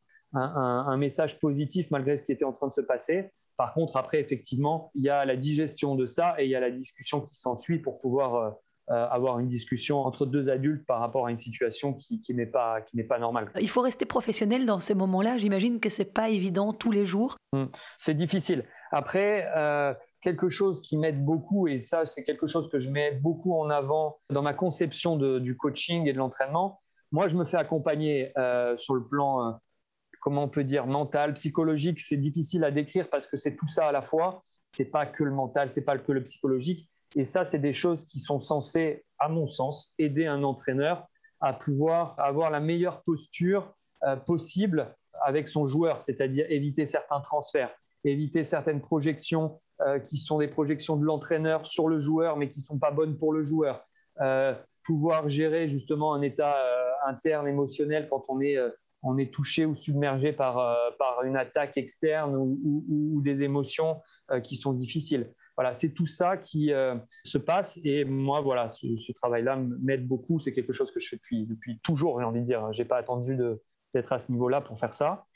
message 0.96 1.38
positif 1.40 1.90
malgré 1.90 2.16
ce 2.16 2.22
qui 2.22 2.32
était 2.32 2.44
en 2.44 2.52
train 2.52 2.68
de 2.68 2.72
se 2.72 2.80
passer. 2.80 3.30
Par 3.56 3.74
contre, 3.74 3.96
après, 3.96 4.20
effectivement, 4.20 4.90
il 4.94 5.02
y 5.02 5.10
a 5.10 5.24
la 5.24 5.36
digestion 5.36 5.94
de 5.94 6.06
ça 6.06 6.36
et 6.38 6.44
il 6.44 6.50
y 6.50 6.54
a 6.54 6.60
la 6.60 6.70
discussion 6.70 7.20
qui 7.20 7.34
s'ensuit 7.34 7.78
pour 7.78 8.00
pouvoir 8.00 8.34
euh, 8.34 8.50
avoir 8.88 9.38
une 9.38 9.48
discussion 9.48 10.00
entre 10.00 10.26
deux 10.26 10.50
adultes 10.50 10.84
par 10.86 11.00
rapport 11.00 11.26
à 11.26 11.30
une 11.30 11.36
situation 11.36 11.94
qui, 11.94 12.20
qui 12.20 12.34
n'est 12.34 12.46
pas, 12.46 12.80
qui 12.80 13.02
pas 13.04 13.18
normale. 13.18 13.50
Il 13.60 13.68
faut 13.68 13.80
rester 13.80 14.04
professionnel 14.04 14.66
dans 14.66 14.80
ces 14.80 14.94
moments-là. 14.94 15.38
J'imagine 15.38 15.80
que 15.80 15.88
c'est 15.88 16.12
pas 16.12 16.28
évident 16.28 16.72
tous 16.72 16.90
les 16.90 17.06
jours. 17.06 17.36
Hum, 17.52 17.70
c'est 17.98 18.14
difficile. 18.14 18.64
Après, 18.90 19.48
euh, 19.56 19.94
quelque 20.20 20.48
chose 20.48 20.80
qui 20.82 20.96
m'aide 20.96 21.24
beaucoup, 21.24 21.68
et 21.68 21.80
ça, 21.80 22.06
c'est 22.06 22.24
quelque 22.24 22.46
chose 22.46 22.68
que 22.68 22.80
je 22.80 22.90
mets 22.90 23.12
beaucoup 23.12 23.54
en 23.54 23.70
avant 23.70 24.18
dans 24.30 24.42
ma 24.42 24.54
conception 24.54 25.16
de, 25.16 25.38
du 25.38 25.56
coaching 25.56 26.06
et 26.06 26.12
de 26.12 26.18
l'entraînement. 26.18 26.80
Moi, 27.10 27.28
je 27.28 27.36
me 27.36 27.44
fais 27.44 27.56
accompagner 27.56 28.32
euh, 28.38 28.76
sur 28.78 28.94
le 28.94 29.04
plan, 29.06 29.58
comment 30.20 30.44
on 30.44 30.48
peut 30.48 30.64
dire, 30.64 30.86
mental, 30.86 31.34
psychologique. 31.34 32.00
C'est 32.00 32.16
difficile 32.16 32.64
à 32.64 32.70
décrire 32.70 33.10
parce 33.10 33.26
que 33.26 33.36
c'est 33.36 33.56
tout 33.56 33.68
ça 33.68 33.88
à 33.88 33.92
la 33.92 34.02
fois. 34.02 34.44
C'est 34.74 34.86
pas 34.86 35.04
que 35.04 35.24
le 35.24 35.32
mental, 35.32 35.68
c'est 35.68 35.84
pas 35.84 35.98
que 35.98 36.12
le 36.12 36.22
psychologique. 36.22 36.88
Et 37.16 37.24
ça, 37.24 37.44
c'est 37.44 37.58
des 37.58 37.74
choses 37.74 38.04
qui 38.04 38.18
sont 38.18 38.40
censées, 38.40 39.04
à 39.18 39.28
mon 39.28 39.46
sens, 39.46 39.94
aider 39.98 40.26
un 40.26 40.42
entraîneur 40.42 41.06
à 41.40 41.52
pouvoir 41.52 42.14
avoir 42.18 42.50
la 42.50 42.60
meilleure 42.60 43.02
posture 43.02 43.74
euh, 44.04 44.16
possible 44.16 44.94
avec 45.24 45.48
son 45.48 45.66
joueur, 45.66 46.00
c'est-à-dire 46.00 46.46
éviter 46.48 46.86
certains 46.86 47.20
transferts, 47.20 47.74
éviter 48.04 48.44
certaines 48.44 48.80
projections 48.80 49.60
euh, 49.80 49.98
qui 49.98 50.16
sont 50.16 50.38
des 50.38 50.48
projections 50.48 50.96
de 50.96 51.04
l'entraîneur 51.04 51.66
sur 51.66 51.88
le 51.88 51.98
joueur, 51.98 52.36
mais 52.36 52.48
qui 52.48 52.60
ne 52.60 52.64
sont 52.64 52.78
pas 52.78 52.90
bonnes 52.90 53.18
pour 53.18 53.32
le 53.32 53.42
joueur. 53.42 53.84
Euh, 54.20 54.54
pouvoir 54.84 55.28
gérer 55.28 55.68
justement 55.68 56.14
un 56.14 56.22
état 56.22 56.56
interne 57.06 57.46
émotionnel 57.46 58.08
quand 58.10 58.24
on 58.28 58.40
est, 58.40 59.32
touché 59.32 59.64
ou 59.64 59.76
submergé 59.76 60.32
par, 60.32 60.76
une 61.22 61.36
attaque 61.36 61.76
externe 61.76 62.34
ou 62.34 63.20
des 63.22 63.44
émotions 63.44 64.00
qui 64.42 64.56
sont 64.56 64.72
difficiles 64.72 65.32
voilà, 65.56 65.74
c'est 65.74 65.90
tout 65.90 66.06
ça 66.06 66.36
qui 66.36 66.72
euh, 66.72 66.96
se 67.24 67.38
passe. 67.38 67.78
Et 67.84 68.04
moi, 68.04 68.40
voilà, 68.40 68.68
ce, 68.68 69.12
travail-là 69.12 69.56
m'aide 69.56 70.06
beaucoup. 70.06 70.38
C'est 70.38 70.52
quelque 70.52 70.72
chose 70.72 70.90
que 70.92 71.00
je 71.00 71.08
fais 71.08 71.16
depuis, 71.16 71.46
depuis 71.46 71.78
toujours, 71.80 72.18
j'ai 72.20 72.24
envie 72.24 72.40
de 72.40 72.46
dire. 72.46 72.72
J'ai 72.72 72.84
pas 72.84 72.96
attendu 72.96 73.36
d'être 73.94 74.12
à 74.12 74.18
ce 74.18 74.32
niveau-là 74.32 74.60
pour 74.60 74.78
faire 74.78 74.94
ça. 74.94 75.26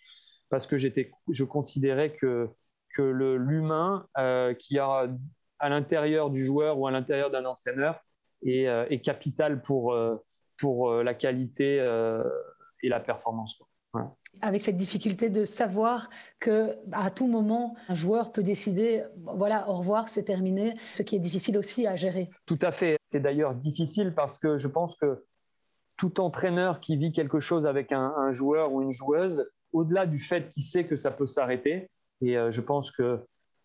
parce 0.49 0.67
que 0.67 0.77
je 0.79 1.45
considérais 1.45 2.13
que, 2.13 2.49
que 2.95 3.03
l'humain 3.03 4.07
qui 4.59 4.79
a 4.79 5.09
à 5.59 5.69
l'intérieur 5.69 6.31
du 6.31 6.45
joueur 6.45 6.79
ou 6.79 6.87
à 6.87 6.91
l'intérieur 6.91 7.31
d'un 7.31 7.45
entraîneur 7.45 8.01
est, 8.43 8.65
est, 8.65 9.01
capital 9.01 9.63
pour, 9.63 9.97
pour 10.59 10.91
la 11.03 11.15
qualité 11.15 11.77
et 12.83 12.89
la 12.89 13.01
performance. 13.01 13.59
Avec 14.43 14.63
cette 14.63 14.77
difficulté 14.77 15.29
de 15.31 15.45
savoir 15.45 16.11
que 16.41 16.77
à 16.93 17.11
tout 17.11 17.27
moment 17.27 17.77
un 17.89 17.95
joueur 17.95 18.33
peut 18.33 18.43
décider 18.43 19.05
voilà 19.17 19.69
au 19.69 19.75
revoir 19.75 20.09
c'est 20.09 20.25
terminé, 20.25 20.75
ce 20.95 21.03
qui 21.03 21.17
est 21.17 21.21
difficile 21.21 21.59
aussi 21.59 21.87
à 21.87 21.97
gérer. 21.97 22.31
Tout 22.47 22.59
à 22.63 22.73
fait. 22.73 22.99
C'est 23.05 23.21
d'ailleurs 23.21 23.55
difficile 23.55 24.15
parce 24.15 24.39
que 24.39 24.59
je 24.59 24.69
pense 24.69 24.97
que 24.97 25.25
tout 25.97 26.21
entraîneur 26.21 26.81
qui 26.81 26.97
vit 26.97 27.13
quelque 27.13 27.41
chose 27.41 27.67
avec 27.67 27.93
un, 27.93 28.33
joueur 28.33 28.73
ou 28.73 28.83
une 28.83 28.91
joueuse, 28.91 29.49
au-delà 29.73 30.07
du 30.07 30.21
fait 30.21 30.51
qu'il 30.51 30.63
sait 30.63 30.85
que 30.85 30.97
ça 30.97 31.11
peut 31.11 31.27
s'arrêter, 31.27 31.91
et 32.21 32.37
euh, 32.37 32.51
je 32.51 32.61
pense 32.61 32.91
que 32.91 33.21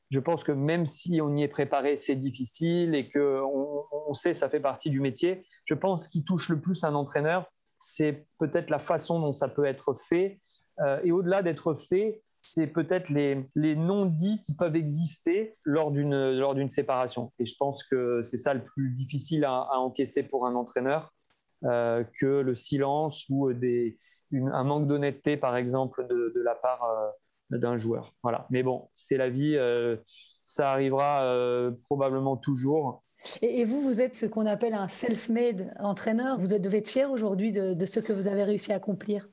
je 0.10 0.20
pense 0.20 0.44
que 0.44 0.52
même 0.52 0.88
si 0.88 1.22
on 1.22 1.36
y 1.38 1.44
est 1.44 1.48
préparé, 1.48 1.96
c'est 1.96 2.18
difficile 2.18 2.96
et 2.96 3.10
que 3.10 3.42
on, 3.42 3.86
on 4.08 4.14
sait 4.14 4.34
ça 4.34 4.50
fait 4.50 4.60
partie 4.60 4.90
du 4.90 5.00
métier. 5.00 5.46
Je 5.64 5.74
pense 5.74 6.10
qu'il 6.10 6.26
touche 6.26 6.50
le 6.50 6.60
plus 6.60 6.84
un 6.84 6.96
entraîneur, 6.96 7.50
c'est 7.80 8.26
peut-être 8.38 8.70
la 8.70 8.80
façon 8.80 9.22
dont 9.22 9.34
ça 9.34 9.48
peut 9.48 9.66
être 9.66 9.94
fait. 10.10 10.41
Euh, 10.80 11.00
et 11.04 11.12
au-delà 11.12 11.42
d'être 11.42 11.74
fait, 11.76 12.22
c'est 12.40 12.68
peut-être 12.68 13.10
les, 13.10 13.76
non-dits 13.76 14.42
qui 14.42 14.56
peuvent 14.56 14.76
exister 14.76 15.56
lors 15.64 15.92
d'une 15.92 16.70
séparation. 16.70 17.32
Et 17.38 17.46
je 17.46 17.56
pense 17.58 17.84
que 17.84 18.24
c'est 18.24 18.38
ça 18.38 18.54
le 18.54 18.64
plus 18.64 18.90
difficile 18.92 19.46
à, 19.46 19.78
encaisser 19.80 20.24
pour 20.24 20.48
un 20.48 20.56
entraîneur 20.56 21.14
euh, 21.66 22.04
que 22.20 22.26
le 22.26 22.56
silence 22.56 23.28
ou 23.30 23.54
des, 23.54 23.98
un 24.34 24.64
manque 24.64 24.88
d'honnêteté, 24.88 25.38
par 25.38 25.56
exemple, 25.56 26.08
de, 26.08 26.34
la 26.44 26.56
part 26.56 26.84
euh, 26.84 27.58
d'un 27.58 27.78
joueur. 27.78 28.16
Voilà. 28.24 28.48
Mais 28.50 28.64
bon, 28.64 28.90
c'est 28.96 29.18
la 29.18 29.30
vie. 29.30 29.56
ça 30.44 30.72
arrivera 30.72 31.72
probablement 31.86 32.38
toujours. 32.38 33.04
Et, 33.42 33.66
vous, 33.66 33.82
vous 33.82 34.02
êtes 34.02 34.16
ce 34.16 34.26
qu'on 34.26 34.46
appelle 34.46 34.74
un 34.74 34.88
self-made 34.88 35.74
entraîneur. 35.80 36.40
Vous 36.40 36.48
devez 36.58 36.80
être 36.80 36.88
fier 36.88 37.10
aujourd'hui 37.10 37.52
de, 37.52 37.86
ce 37.86 38.00
que 38.00 38.14
vous 38.14 38.28
avez 38.28 38.44
réussi 38.44 38.74
à 38.74 38.78
accomplir? 38.78 39.30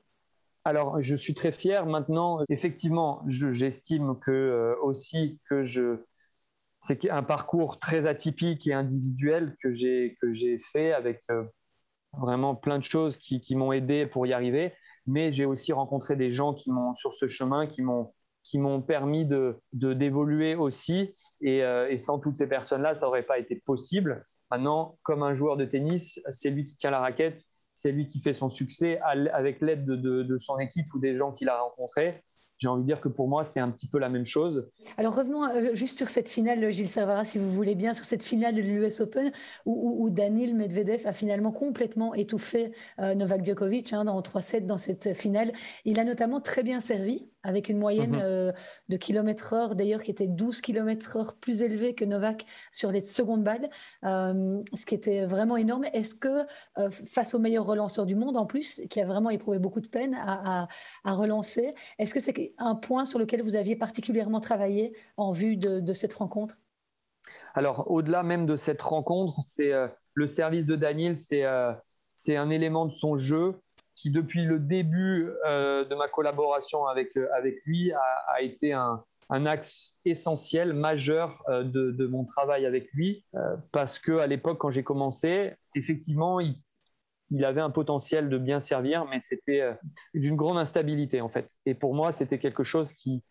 Alors, 0.69 1.01
je 1.01 1.17
suis 1.17 1.33
très 1.33 1.51
fier. 1.51 1.87
Maintenant, 1.87 2.45
effectivement, 2.51 3.23
j'estime 3.27 4.19
que 4.19 4.31
euh, 4.31 4.75
aussi 4.83 5.41
que 5.49 5.65
je 5.65 6.05
c'est 6.81 7.09
un 7.09 7.23
parcours 7.23 7.79
très 7.79 8.07
atypique 8.07 8.67
et 8.67 8.75
individuel 8.75 9.57
que 9.63 9.71
j'ai 9.71 10.19
que 10.21 10.31
j'ai 10.31 10.59
fait 10.59 10.93
avec 10.93 11.23
euh, 11.31 11.45
vraiment 12.19 12.55
plein 12.55 12.77
de 12.79 12.85
choses 12.85 13.17
qui, 13.17 13.57
m'ont 13.57 13.73
aidé 13.73 14.05
pour 14.07 14.27
y 14.27 14.35
arriver. 14.35 14.75
Mais 15.07 15.33
j'ai 15.33 15.47
aussi 15.47 15.73
rencontré 15.73 16.17
des 16.17 16.31
gens 16.31 16.53
qui 16.53 16.71
m'ont 16.71 16.95
sur 16.97 17.15
ce 17.15 17.29
chemin 17.29 17.67
qui 17.67 17.81
m'ont 17.81 18.13
qui 18.45 18.59
m'ont 18.59 18.83
permis 18.83 19.25
de 19.25 19.59
d'évoluer 19.73 20.55
aussi. 20.55 21.15
Et, 21.41 21.65
euh, 21.65 21.89
et, 21.89 21.97
sans 21.97 22.19
toutes 22.19 22.37
ces 22.37 22.47
personnes-là, 22.47 22.95
ça 22.95 23.07
n'aurait 23.07 23.23
pas 23.23 23.39
été 23.39 23.57
possible. 23.57 24.27
Maintenant, 24.51 24.99
comme 25.03 25.23
un 25.23 25.35
joueur 25.35 25.57
de 25.57 25.65
tennis, 25.65 26.21
c'est 26.31 26.51
lui 26.51 26.67
qui 26.67 26.77
tient 26.77 26.91
la 26.91 27.01
raquette, 27.01 27.43
c'est 27.79 27.93
lui 27.93 28.09
qui 28.09 28.21
fait 28.21 28.33
son 28.33 28.51
succès 28.51 28.99
avec 29.33 29.61
l'aide 29.61 29.87
de, 29.87 30.39
son 30.39 30.59
équipe 30.59 30.93
ou 30.95 30.99
des 30.99 31.15
gens 31.15 31.31
qu'il 31.31 31.49
a 31.49 31.61
rencontrés 31.61 32.25
j'ai 32.59 32.67
envie 32.67 32.83
de 32.83 32.87
dire 32.87 33.01
que 33.01 33.09
pour 33.09 33.29
moi, 33.29 33.45
c'est 33.45 33.61
un 33.61 33.71
petit 33.71 33.87
peu 33.87 34.01
la 34.01 34.09
même 34.09 34.25
chose. 34.27 34.69
Alors 34.97 35.15
revenons 35.15 35.45
euh, 35.45 35.75
juste 35.75 35.97
sur 35.97 36.09
cette 36.09 36.29
finale, 36.29 36.73
Gilles 36.73 36.89
Servara, 36.89 37.23
si 37.23 37.39
vous 37.39 37.53
voulez 37.53 37.77
bien, 37.77 37.93
sur 37.93 38.05
cette 38.05 38.25
finale 38.25 38.57
de 38.57 38.63
l'US 38.63 39.01
Open 39.01 39.31
où, 39.65 40.05
où, 40.05 40.11
Medvedev 40.11 41.07
a 41.07 41.13
finalement 41.13 41.53
complètement 41.53 42.15
étouffé 42.15 42.73
euh, 42.99 43.15
Novak 43.15 43.45
Djokovic 43.45 43.93
hein, 43.93 44.05
dans 44.05 44.21
3-7 44.21 44.67
dans 44.67 44.77
cette 44.77 45.15
finale. 45.15 45.53
Il 45.85 46.01
a 46.01 46.05
notamment 46.05 46.41
très 46.41 46.65
bien 46.65 46.81
servi 46.81 47.29
avec 47.43 47.69
une 47.69 47.79
moyenne 47.79 48.13
mhm. 48.13 48.23
euh, 48.23 48.53
de 48.89 48.97
kilomètres 48.97 49.53
heure 49.53 49.75
d'ailleurs 49.75 50.03
qui 50.03 50.11
était 50.11 50.27
12 50.27 50.61
km 50.61 51.17
heure 51.17 51.37
plus 51.37 51.63
élevée 51.63 51.95
que 51.95 52.05
Novak 52.05 52.47
sur 52.73 52.91
les 52.91 53.01
secondes 53.01 53.45
balles, 53.45 53.71
ce 54.03 54.87
qui 54.87 54.95
était 54.95 55.25
vraiment 55.25 55.57
énorme. 55.57 55.85
Est-ce 55.93 56.15
que 56.15 56.45
face 57.07 57.35
au 57.35 57.39
meilleur 57.39 57.65
relanceur 57.65 58.07
du 58.07 58.15
monde 58.15 58.37
en 58.37 58.47
plus, 58.47 58.83
qui 58.91 59.01
a 59.01 59.07
vraiment 59.07 59.31
éprouvé 59.31 59.59
beaucoup 59.59 59.81
de 59.81 59.89
peine 59.89 60.15
à, 60.15 60.63
à, 60.63 60.69
à 61.05 61.13
relancer, 61.13 61.75
est-ce 61.99 62.15
que 62.15 62.21
c'est 62.21 62.55
un 62.59 62.75
point 62.75 63.05
sur 63.05 63.19
lequel 63.19 63.43
vous 63.43 63.57
aviez 63.57 63.77
particulièrement 63.77 64.41
travaillé 64.41 64.95
en 65.17 65.33
vue 65.33 65.57
de, 65.57 65.93
cette 65.93 66.15
rencontre? 66.15 66.59
Alors, 67.55 67.91
au-delà 67.91 68.23
même 68.23 68.47
de 68.47 68.57
cette 68.57 68.83
rencontre, 68.83 69.41
c'est 69.43 69.73
euh, 69.73 69.89
le 70.15 70.27
service 70.27 70.67
de 70.67 70.77
Daniel, 70.77 71.17
euh, 71.33 71.73
c'est 72.15 72.37
un 72.37 72.51
élément 72.51 72.87
de 72.87 72.93
son 72.93 73.17
jeu 73.17 73.61
qui, 74.01 74.11
depuis 74.11 74.45
le 74.45 74.59
début 74.59 75.31
euh, 75.47 75.85
de 75.85 75.95
ma 75.95 76.09
collaboration 76.09 76.87
avec, 76.87 77.17
avec 77.37 77.57
lui, 77.65 77.93
a, 77.93 78.43
été 78.43 78.73
un, 78.73 79.03
axe 79.31 79.97
essentiel, 80.05 80.73
majeur 80.73 81.43
de, 81.49 81.91
de, 81.91 82.07
mon 82.07 82.25
travail 82.25 82.65
avec 82.67 82.91
lui, 82.93 83.25
parce 83.73 83.99
que 83.99 84.19
à 84.19 84.27
l'époque, 84.27 84.59
quand 84.59 84.71
j'ai 84.71 84.85
commencé, 84.85 85.53
effectivement, 85.75 86.41
il 86.41 86.57
il 87.31 87.45
avait 87.45 87.61
un 87.61 87.71
potentiel 87.71 88.29
de 88.29 88.39
bien 88.39 88.61
servir, 88.61 89.05
mais 89.07 89.21
c'était 89.21 89.61
euh, 89.61 89.75
d'une 90.15 90.37
grande 90.37 90.59
instabilité 90.59 91.21
en 91.21 91.29
fait. 91.29 91.51
Et 91.67 91.75
pour 91.75 91.95
moi, 91.95 92.13
c'était 92.13 92.39
quelque 92.39 92.65
chose 92.65 92.93
qui, 92.93 93.23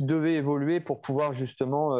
devait 0.00 0.34
évoluer 0.34 0.80
pour 0.80 1.00
pouvoir 1.00 1.34
justement 1.34 1.96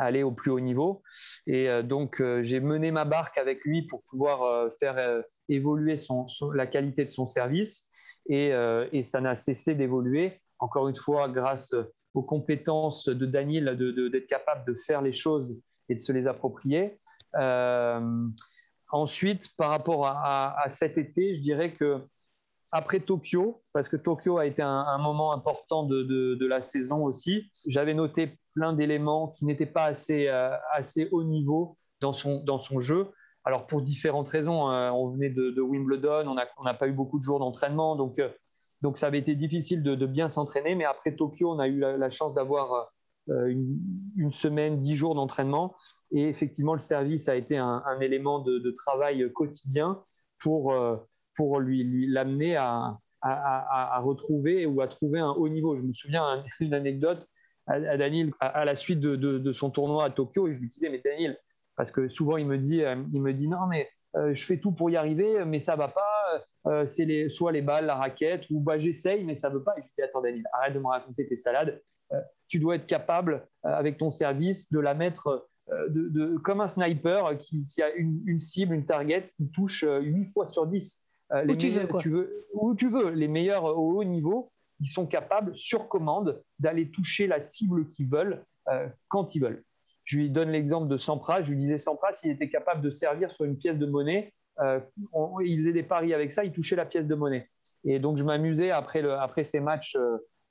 euh, 0.00 0.04
aller 0.04 0.22
au 0.22 0.32
plus 0.32 0.50
haut 0.50 0.60
niveau. 0.60 1.02
Et 1.46 1.68
euh, 1.68 1.82
donc, 1.82 2.22
j'ai 2.42 2.60
mené 2.60 2.90
ma 2.90 3.04
barque 3.04 3.38
avec 3.38 3.64
lui 3.64 3.82
pour 3.86 4.02
pouvoir 4.10 4.70
faire 4.78 5.22
évoluer 5.48 5.96
la 6.54 6.66
qualité 6.66 7.04
de 7.04 7.10
son 7.10 7.26
service. 7.26 7.90
Et, 8.28 8.52
ça 9.04 9.20
n'a 9.20 9.36
cessé 9.36 9.74
d'évoluer, 9.74 10.40
encore 10.58 10.88
une 10.88 10.96
fois, 10.96 11.28
grâce 11.28 11.74
aux 12.14 12.22
compétences 12.22 13.08
de 13.08 13.26
Daniel 13.26 13.76
d'être 13.76 14.26
capable 14.26 14.66
de 14.66 14.74
faire 14.74 15.02
les 15.02 15.12
choses 15.12 15.60
et 15.88 15.94
de 15.94 16.00
se 16.00 16.12
les 16.12 16.26
approprier. 16.26 16.98
Ensuite, 18.92 19.48
par 19.56 19.70
rapport 19.70 20.06
à, 20.06 20.66
cet 20.70 20.96
été, 20.96 21.34
je 21.34 21.40
dirais 21.40 21.74
que 21.74 22.00
après 22.72 23.00
Tokyo, 23.00 23.62
parce 23.72 23.88
que 23.88 23.96
Tokyo 23.96 24.38
a 24.38 24.46
été 24.46 24.62
un, 24.62 24.98
moment 24.98 25.32
important 25.32 25.84
de, 25.84 26.46
la 26.46 26.62
saison 26.62 27.04
aussi, 27.04 27.50
j'avais 27.68 27.94
noté 27.94 28.38
plein 28.54 28.72
d'éléments 28.72 29.28
qui 29.28 29.46
n'étaient 29.46 29.66
pas 29.66 29.84
assez, 29.84 30.28
euh, 30.28 30.50
assez 30.72 31.08
haut 31.12 31.24
niveau 31.24 31.76
dans 32.00 32.12
son, 32.12 32.42
dans 32.42 32.58
son 32.58 32.80
jeu. 32.80 33.10
Alors 33.44 33.66
pour 33.66 33.82
différentes 33.82 34.28
raisons, 34.28 34.68
hein. 34.68 34.92
on 34.92 35.10
venait 35.10 35.30
de, 35.30 35.60
Wimbledon, 35.60 36.26
on 36.58 36.64
n'a 36.64 36.74
pas 36.74 36.88
eu 36.88 36.92
beaucoup 36.92 37.18
de 37.18 37.22
jours 37.24 37.38
d'entraînement, 37.38 37.94
donc, 37.94 38.18
euh, 38.18 38.28
donc 38.82 38.98
ça 38.98 39.06
avait 39.06 39.18
été 39.18 39.34
difficile 39.34 39.82
de, 39.82 40.06
bien 40.06 40.28
s'entraîner. 40.28 40.74
Mais 40.74 40.84
après 40.84 41.14
Tokyo, 41.14 41.52
on 41.52 41.58
a 41.58 41.68
eu 41.68 41.78
la 41.78 42.10
chance 42.10 42.34
d'avoir 42.34 42.90
euh, 43.28 43.48
une, 44.16 44.30
semaine, 44.30 44.80
dix 44.80 44.94
jours 44.94 45.16
d'entraînement. 45.16 45.74
Et 46.12 46.28
effectivement, 46.28 46.74
le 46.74 46.80
service 46.80 47.28
a 47.28 47.34
été 47.34 47.56
un, 47.56 47.82
élément 48.00 48.38
de, 48.38 48.70
travail 48.70 49.32
quotidien 49.32 50.00
pour, 50.38 50.72
euh, 50.72 50.96
pour 51.36 51.60
lui 51.60 52.06
l'amener 52.06 52.56
à, 52.56 52.98
à, 53.22 53.98
retrouver 54.00 54.66
ou 54.66 54.80
à 54.80 54.88
trouver 54.88 55.20
un 55.20 55.30
haut 55.30 55.48
niveau. 55.48 55.76
Je 55.76 55.82
me 55.82 55.92
souviens 55.92 56.44
d'une 56.60 56.74
anecdote 56.74 57.26
à, 57.66 57.96
Daniel 57.96 58.32
à, 58.40 58.64
la 58.64 58.76
suite 58.76 59.00
de, 59.00 59.52
son 59.52 59.70
tournoi 59.70 60.04
à 60.04 60.10
Tokyo 60.10 60.48
et 60.48 60.54
je 60.54 60.60
lui 60.60 60.68
disais 60.68 60.88
mais 60.88 61.00
Daniel 61.04 61.38
parce 61.76 61.90
que 61.90 62.08
souvent 62.08 62.36
il 62.36 62.46
me 62.46 62.58
dit 62.58 62.82
euh, 62.82 62.96
il 63.12 63.20
me 63.20 63.32
dit 63.32 63.48
non 63.48 63.66
mais 63.66 63.88
je 64.14 64.44
fais 64.44 64.58
tout 64.58 64.70
pour 64.70 64.88
y 64.88 64.96
arriver 64.96 65.44
mais 65.44 65.58
ça 65.58 65.74
va 65.74 65.88
pas 65.88 66.86
c'est 66.86 67.04
les, 67.04 67.28
soit 67.28 67.50
les 67.52 67.62
balles 67.62 67.86
la 67.86 67.96
raquette 67.96 68.44
ou 68.50 68.60
bah 68.60 68.78
j'essaye 68.78 69.24
mais 69.24 69.34
ça 69.34 69.48
veut 69.48 69.62
pas 69.64 69.72
et 69.76 69.82
je 69.82 69.86
lui 69.86 69.92
dis 69.98 70.04
attends 70.04 70.22
Daniel 70.22 70.44
arrête 70.52 70.74
de 70.74 70.78
me 70.78 70.86
raconter 70.86 71.26
tes 71.26 71.36
salades 71.36 71.82
tu 72.48 72.58
dois 72.58 72.76
être 72.76 72.86
capable, 72.86 73.46
euh, 73.64 73.70
avec 73.70 73.98
ton 73.98 74.10
service, 74.10 74.70
de 74.72 74.78
la 74.78 74.94
mettre 74.94 75.48
euh, 75.70 75.88
de, 75.88 76.36
comme 76.38 76.60
un 76.60 76.68
sniper 76.68 77.36
qui, 77.38 77.66
a 77.82 77.90
une, 77.94 78.38
cible, 78.38 78.74
une 78.74 78.84
target 78.84 79.24
qui 79.36 79.50
touche 79.50 79.84
8 79.84 79.88
euh, 79.88 80.24
fois 80.32 80.46
sur 80.46 80.66
10. 80.66 81.05
Les 81.32 81.54
où 81.54 81.56
tu 81.56 81.68
veux, 81.68 81.88
Tu 82.00 82.10
veux, 82.10 82.46
Où 82.52 82.74
tu 82.74 82.88
veux. 82.88 83.10
Les 83.10 83.28
meilleurs 83.28 83.64
au 83.64 83.98
haut 83.98 84.04
niveau, 84.04 84.52
ils 84.80 84.86
sont 84.86 85.06
capables, 85.06 85.56
sur 85.56 85.88
commande, 85.88 86.42
d'aller 86.58 86.90
toucher 86.90 87.26
la 87.26 87.40
cible 87.40 87.86
qu'ils 87.88 88.08
veulent 88.08 88.44
quand 89.08 89.34
ils 89.34 89.40
veulent. 89.40 89.64
Je 90.04 90.18
lui 90.18 90.30
donne 90.30 90.50
l'exemple 90.50 90.88
de 90.88 90.96
Sampras. 90.96 91.42
Je 91.42 91.50
lui 91.50 91.58
disais, 91.58 91.78
Sampras, 91.78 92.20
il 92.22 92.30
était 92.30 92.48
capable 92.48 92.80
de 92.80 92.90
servir 92.90 93.32
sur 93.32 93.44
une 93.44 93.56
pièce 93.56 93.78
de 93.78 93.86
monnaie. 93.86 94.32
il 94.60 95.58
faisait 95.58 95.72
des 95.72 95.82
paris 95.82 96.14
avec 96.14 96.32
ça, 96.32 96.44
il 96.44 96.52
touchait 96.52 96.76
la 96.76 96.86
pièce 96.86 97.06
de 97.06 97.14
monnaie. 97.14 97.48
Et 97.84 97.98
donc, 97.98 98.18
je 98.18 98.24
m'amusais 98.24 98.70
après, 98.70 99.02
après 99.08 99.44
ces 99.44 99.60
matchs 99.60 99.96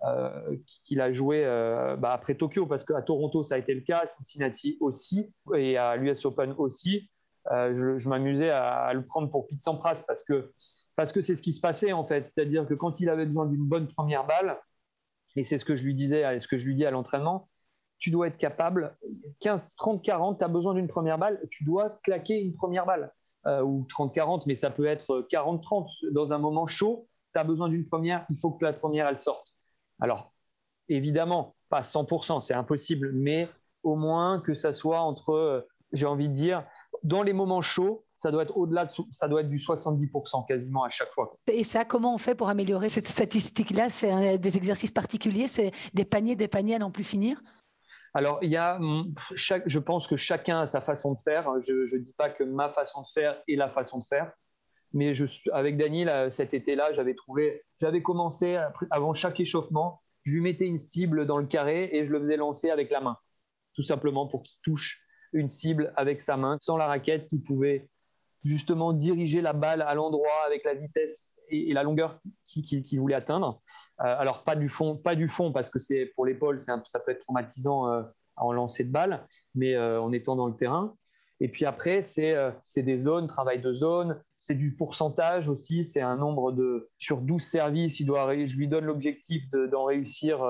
euh, 0.03 0.55
qu'il 0.83 1.01
a 1.01 1.11
joué 1.11 1.43
euh, 1.45 1.95
bah, 1.95 2.13
après 2.13 2.35
Tokyo, 2.35 2.67
parce 2.67 2.83
qu'à 2.83 3.01
Toronto, 3.01 3.43
ça 3.43 3.55
a 3.55 3.57
été 3.57 3.73
le 3.73 3.81
cas, 3.81 3.99
à 3.99 4.07
Cincinnati 4.07 4.77
aussi, 4.79 5.33
et 5.55 5.77
à 5.77 5.95
l'US 5.95 6.25
Open 6.25 6.53
aussi. 6.57 7.09
Euh, 7.51 7.99
je, 7.99 8.09
m'amusais 8.09 8.49
à, 8.49 8.91
le 8.93 9.05
prendre 9.05 9.29
pour 9.29 9.47
Pete 9.47 9.61
Sampras 9.61 10.03
parce 10.07 10.23
que 10.23 10.51
parce 10.95 11.11
que 11.11 11.21
c'est 11.21 11.35
ce 11.35 11.41
qui 11.41 11.53
se 11.53 11.59
passait 11.59 11.91
en 11.91 12.05
fait. 12.05 12.25
C'est-à-dire 12.25 12.65
que 12.65 12.73
quand 12.73 12.99
il 12.99 13.09
avait 13.09 13.25
besoin 13.25 13.45
d'une 13.45 13.65
bonne 13.65 13.87
première 13.87 14.25
balle, 14.25 14.57
et 15.35 15.43
c'est 15.43 15.57
ce 15.57 15.65
que 15.65 15.75
je 15.75 15.83
lui 15.83 15.93
disais, 15.93 16.39
ce 16.39 16.47
que 16.47 16.57
je 16.57 16.65
lui 16.65 16.75
dis 16.75 16.85
à 16.85 16.91
l'entraînement, 16.91 17.49
tu 17.99 18.11
dois 18.11 18.27
être 18.27 18.37
capable, 18.37 18.97
15, 19.41 19.69
30, 19.75 20.03
40, 20.03 20.37
tu 20.39 20.43
as 20.43 20.47
besoin 20.47 20.73
d'une 20.73 20.87
première 20.87 21.17
balle, 21.17 21.41
tu 21.51 21.65
dois 21.65 21.99
claquer 22.03 22.39
une 22.39 22.53
première 22.53 22.85
balle. 22.85 23.11
ou 23.45 23.85
30, 23.89 24.13
40, 24.13 24.47
mais 24.47 24.55
ça 24.55 24.69
peut 24.69 24.85
être 24.85 25.27
40, 25.29 25.61
30. 25.61 25.89
Dans 26.11 26.31
un 26.31 26.37
moment 26.37 26.65
chaud, 26.65 27.07
tu 27.33 27.39
as 27.39 27.43
besoin 27.43 27.67
d'une 27.67 27.85
première, 27.85 28.25
il 28.29 28.37
faut 28.37 28.51
que 28.51 28.63
la 28.63 28.73
première, 28.73 29.07
elle 29.07 29.19
sorte. 29.19 29.55
Alors, 29.99 30.33
évidemment, 30.87 31.55
pas 31.69 31.81
100%, 31.81 32.39
c'est 32.39 32.53
impossible, 32.53 33.11
mais 33.13 33.49
au 33.83 33.95
moins 33.95 34.39
que 34.39 34.53
ça 34.53 34.73
soit 34.73 35.01
entre, 35.01 35.31
euh, 35.31 35.61
j'ai 35.93 36.05
envie 36.05 36.29
de 36.29 36.33
dire, 36.33 36.65
dans 37.05 37.21
les 37.23 37.33
moments 37.33 37.61
chauds, 37.61 38.03
ça 38.17 38.31
doit 38.31 38.43
être 38.43 38.57
au-delà 38.57 38.85
de, 38.85 38.91
ça 39.11 39.27
doit 39.27 39.41
être 39.41 39.49
du 39.49 39.57
70% 39.57 40.47
quasiment 40.47 40.83
à 40.83 40.89
chaque 40.89 41.11
fois. 41.11 41.37
Et 41.47 41.63
ça, 41.63 41.85
comment 41.85 42.15
on 42.15 42.17
fait 42.17 42.33
pour 42.33 42.49
améliorer 42.49 42.89
cette 42.89 43.07
statistique-là? 43.07 43.89
C'est 43.89 44.39
des 44.39 44.57
exercices 44.57 44.91
particuliers, 44.91 45.47
c'est 45.47 45.71
des 45.93 46.05
paniers, 46.05 46.35
des 46.35 46.47
paniers 46.47 46.75
à 46.75 46.79
n'en 46.79 46.91
plus 46.91 47.03
finir? 47.03 47.39
Alors, 48.15 48.39
il 48.41 48.49
y 48.49 48.57
a 48.57 48.79
chaque, 49.35 49.63
je 49.67 49.77
pense 49.77 50.07
que 50.07 50.15
chacun 50.15 50.61
a 50.61 50.65
sa 50.65 50.81
façon 50.81 51.13
de 51.13 51.19
faire. 51.19 51.47
Je 51.61 51.73
ne 51.73 52.01
dis 52.01 52.13
pas 52.13 52.29
que 52.29 52.43
ma 52.43 52.69
façon 52.69 53.01
de 53.01 53.07
faire 53.13 53.41
est 53.47 53.55
la 53.55 53.69
façon 53.69 53.99
de 53.99 54.05
faire. 54.05 54.31
Mais 54.93 55.13
je, 55.13 55.25
avec 55.51 55.77
Daniel, 55.77 56.31
cet 56.31 56.53
été-là, 56.53 56.93
j'avais 56.93 57.13
trouvé, 57.13 57.63
j'avais 57.79 58.01
commencé 58.01 58.57
avant 58.89 59.13
chaque 59.13 59.39
échauffement, 59.39 60.01
je 60.23 60.33
lui 60.33 60.41
mettais 60.41 60.65
une 60.65 60.79
cible 60.79 61.27
dans 61.27 61.37
le 61.37 61.45
carré 61.45 61.89
et 61.91 62.05
je 62.05 62.11
le 62.11 62.21
faisais 62.21 62.37
lancer 62.37 62.71
avec 62.71 62.89
la 62.89 63.01
main, 63.01 63.17
tout 63.75 63.83
simplement 63.83 64.27
pour 64.27 64.41
qu'il 64.41 64.57
touche 64.63 65.04
une 65.33 65.49
cible 65.49 65.93
avec 65.95 66.21
sa 66.21 66.37
main, 66.37 66.57
sans 66.59 66.77
la 66.77 66.87
raquette, 66.87 67.27
qui 67.29 67.39
pouvait 67.39 67.87
justement 68.45 68.93
diriger 68.93 69.41
la 69.41 69.53
balle 69.53 69.81
à 69.81 69.93
l'endroit 69.95 70.45
avec 70.45 70.63
la 70.63 70.75
vitesse 70.75 71.33
et, 71.49 71.73
la 71.73 71.83
longueur 71.83 72.19
qu'il 72.45 72.99
voulait 72.99 73.15
atteindre. 73.15 73.61
Euh, 74.01 74.03
alors 74.03 74.43
pas 74.43 74.55
du 74.55 74.69
fond, 74.69 74.95
pas 74.95 75.15
du 75.15 75.27
fond 75.27 75.51
parce 75.51 75.69
que 75.69 75.79
c'est 75.79 76.11
pour 76.15 76.25
l'épaule, 76.25 76.59
ça 76.61 76.77
peut 77.05 77.11
être 77.11 77.21
traumatisant 77.21 77.91
euh, 77.91 78.03
en 78.37 78.53
lancer 78.53 78.83
de 78.83 78.91
balle, 78.91 79.27
mais 79.55 79.75
euh, 79.75 80.01
en 80.01 80.11
étant 80.11 80.35
dans 80.35 80.47
le 80.47 80.55
terrain. 80.55 80.95
Et 81.41 81.49
puis 81.49 81.65
après, 81.65 82.01
c'est 82.01 82.53
des 82.77 82.97
zones, 82.97 83.27
travail 83.27 83.59
de 83.59 83.73
zone, 83.73 84.21
c'est 84.45 84.53
du 84.53 84.75
pourcentage 84.75 85.49
aussi, 85.49 85.83
c'est 85.83 86.01
un 86.01 86.17
nombre 86.17 86.51
de 86.51 86.87
sur 86.99 87.19
12 87.19 87.41
services, 87.41 87.99
il 87.99 88.05
doit, 88.05 88.45
je 88.45 88.55
lui 88.57 88.67
donne 88.67 88.85
l'objectif 88.85 89.43
d'en 89.71 89.85
réussir 89.85 90.45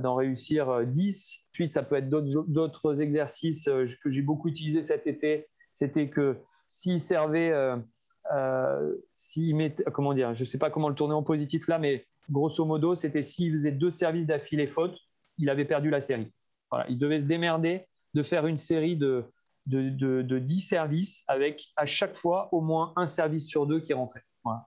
d'en 0.00 0.16
réussir 0.16 0.84
10. 0.84 1.38
Ensuite, 1.52 1.72
ça 1.72 1.84
peut 1.84 1.94
être 1.94 2.08
d'autres 2.08 3.00
exercices 3.00 3.70
que 4.02 4.10
j'ai 4.10 4.22
beaucoup 4.22 4.48
utilisé 4.48 4.82
cet 4.82 5.06
été. 5.06 5.46
C'était 5.72 6.08
que 6.08 6.38
s'il 6.68 7.00
servait, 7.00 7.52
euh, 7.52 7.76
euh, 8.34 8.92
s'il 9.14 9.54
met, 9.54 9.72
comment 9.92 10.14
dire, 10.14 10.34
je 10.34 10.42
ne 10.42 10.48
sais 10.48 10.58
pas 10.58 10.70
comment 10.70 10.88
le 10.88 10.96
tourner 10.96 11.14
en 11.14 11.22
positif 11.22 11.68
là, 11.68 11.78
mais 11.78 12.06
grosso 12.28 12.64
modo, 12.64 12.96
c'était 12.96 13.22
s'il 13.22 13.52
faisait 13.52 13.70
deux 13.70 13.92
services 13.92 14.26
d'affilée 14.26 14.66
faute, 14.66 14.98
il 15.38 15.48
avait 15.48 15.64
perdu 15.64 15.90
la 15.90 16.00
série. 16.00 16.32
Il 16.88 16.98
devait 16.98 17.20
se 17.20 17.24
démerder 17.24 17.86
de 18.14 18.22
faire 18.24 18.48
une 18.48 18.56
série 18.56 18.96
de, 18.96 19.24
de, 19.68 20.22
de, 20.22 20.38
10 20.38 20.60
services 20.60 21.24
avec 21.28 21.68
à 21.76 21.86
chaque 21.86 22.16
fois 22.16 22.48
au 22.52 22.60
moins 22.60 22.92
un 22.96 23.06
service 23.06 23.46
sur 23.46 23.66
deux 23.66 23.80
qui 23.80 23.92
rentrait. 23.92 24.24
Voilà, 24.44 24.66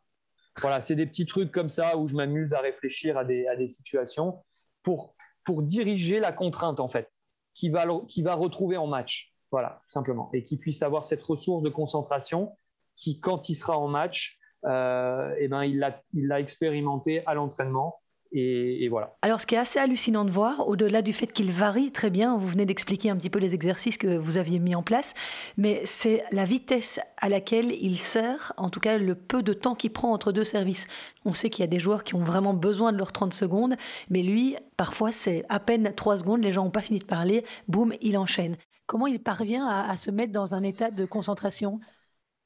voilà 0.61 0.81
c'est 0.81 0.95
des 0.95 1.05
petits 1.05 1.25
trucs 1.25 1.51
comme 1.51 1.69
ça 1.69 1.97
où 1.97 2.07
je 2.07 2.15
m'amuse 2.15 2.53
à 2.53 2.59
réfléchir 2.59 3.17
à 3.17 3.25
des, 3.25 3.47
à 3.47 3.55
des 3.55 3.67
situations 3.67 4.43
pour, 4.83 5.15
pour 5.43 5.63
diriger 5.63 6.19
la 6.19 6.31
contrainte 6.31 6.79
en 6.79 6.87
fait, 6.87 7.09
qui 7.53 7.69
va, 7.69 7.85
qui 8.07 8.21
va 8.21 8.35
retrouver 8.35 8.77
en 8.77 8.87
match. 8.87 9.33
Voilà, 9.51 9.81
simplement. 9.87 10.29
Et 10.33 10.43
qu'il 10.43 10.59
puisse 10.59 10.81
avoir 10.81 11.03
cette 11.03 11.23
ressource 11.23 11.61
de 11.61 11.69
concentration 11.69 12.55
qui, 12.95 13.19
quand 13.19 13.49
il 13.49 13.55
sera 13.55 13.77
en 13.77 13.87
match, 13.87 14.39
euh, 14.65 15.35
eh 15.39 15.47
ben, 15.47 15.63
il 15.63 15.79
l'a 16.13 16.39
expérimenté 16.39 17.25
à 17.25 17.33
l'entraînement. 17.33 17.99
Et, 18.33 18.87
voilà. 18.87 19.17
Alors, 19.21 19.41
ce 19.41 19.45
qui 19.45 19.55
est 19.55 19.57
assez 19.57 19.77
hallucinant 19.77 20.23
de 20.23 20.31
voir, 20.31 20.67
au-delà 20.67 21.01
du 21.01 21.11
fait 21.11 21.27
qu'il 21.27 21.51
varie 21.51 21.91
très 21.91 22.09
bien, 22.09 22.37
vous 22.37 22.47
venez 22.47 22.65
d'expliquer 22.65 23.09
un 23.09 23.17
petit 23.17 23.29
peu 23.29 23.39
les 23.39 23.53
exercices 23.53 23.97
que 23.97 24.17
vous 24.17 24.37
aviez 24.37 24.59
mis 24.59 24.73
en 24.73 24.83
place, 24.83 25.13
mais 25.57 25.81
c'est 25.83 26.23
la 26.31 26.45
vitesse 26.45 27.01
à 27.17 27.27
laquelle 27.27 27.73
il 27.73 27.99
sert, 27.99 28.53
en 28.55 28.69
tout 28.69 28.79
cas 28.79 28.97
le 28.97 29.15
peu 29.15 29.43
de 29.43 29.51
temps 29.51 29.75
qu'il 29.75 29.91
prend 29.91 30.13
entre 30.13 30.31
deux 30.31 30.45
services. 30.45 30.87
On 31.25 31.33
sait 31.33 31.49
qu'il 31.49 31.63
y 31.63 31.67
a 31.67 31.67
des 31.67 31.79
joueurs 31.79 32.05
qui 32.05 32.15
ont 32.15 32.23
vraiment 32.23 32.53
besoin 32.53 32.93
de 32.93 32.97
leurs 32.97 33.11
30 33.11 33.33
secondes, 33.33 33.75
mais 34.09 34.21
lui, 34.21 34.55
parfois, 34.77 35.11
c'est 35.11 35.43
à 35.49 35.59
peine 35.59 35.93
3 35.93 36.17
secondes, 36.17 36.41
les 36.41 36.53
gens 36.53 36.63
n'ont 36.63 36.71
pas 36.71 36.81
fini 36.81 36.99
de 36.99 37.05
parler, 37.05 37.43
boum, 37.67 37.93
il 38.01 38.17
enchaîne. 38.17 38.55
Comment 38.85 39.07
il 39.07 39.21
parvient 39.21 39.67
à, 39.67 39.95
se 39.97 40.09
mettre 40.09 40.31
dans 40.31 40.55
un 40.55 40.63
état 40.63 40.89
de 40.89 41.05
concentration? 41.05 41.79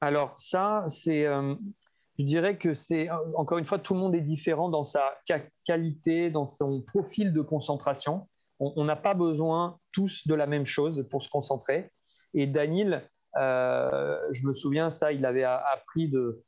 Alors 0.00 0.32
ça, 0.36 0.84
c'est, 0.88 1.26
euh, 1.26 1.54
je 2.18 2.24
dirais 2.24 2.56
que 2.56 2.74
c'est 2.74 3.08
encore 3.36 3.58
une 3.58 3.66
fois, 3.66 3.78
tout 3.78 3.94
le 3.94 4.00
monde 4.00 4.14
est 4.14 4.20
différent 4.20 4.68
dans 4.68 4.84
sa 4.84 5.14
qualité, 5.64 6.30
dans 6.30 6.46
son 6.46 6.82
profil 6.82 7.32
de 7.32 7.40
concentration. 7.42 8.28
On 8.58 8.84
n'a 8.84 8.96
pas 8.96 9.14
besoin 9.14 9.78
tous 9.92 10.26
de 10.26 10.34
la 10.34 10.46
même 10.46 10.64
chose 10.64 11.06
pour 11.10 11.22
se 11.22 11.28
concentrer. 11.28 11.90
Et 12.32 12.46
Daniel, 12.46 13.08
euh, 13.38 14.18
je 14.32 14.46
me 14.46 14.52
souviens 14.52 14.88
ça, 14.90 15.12
il 15.12 15.26
avait 15.26 15.44
appris 15.44 16.08
de, 16.08 16.42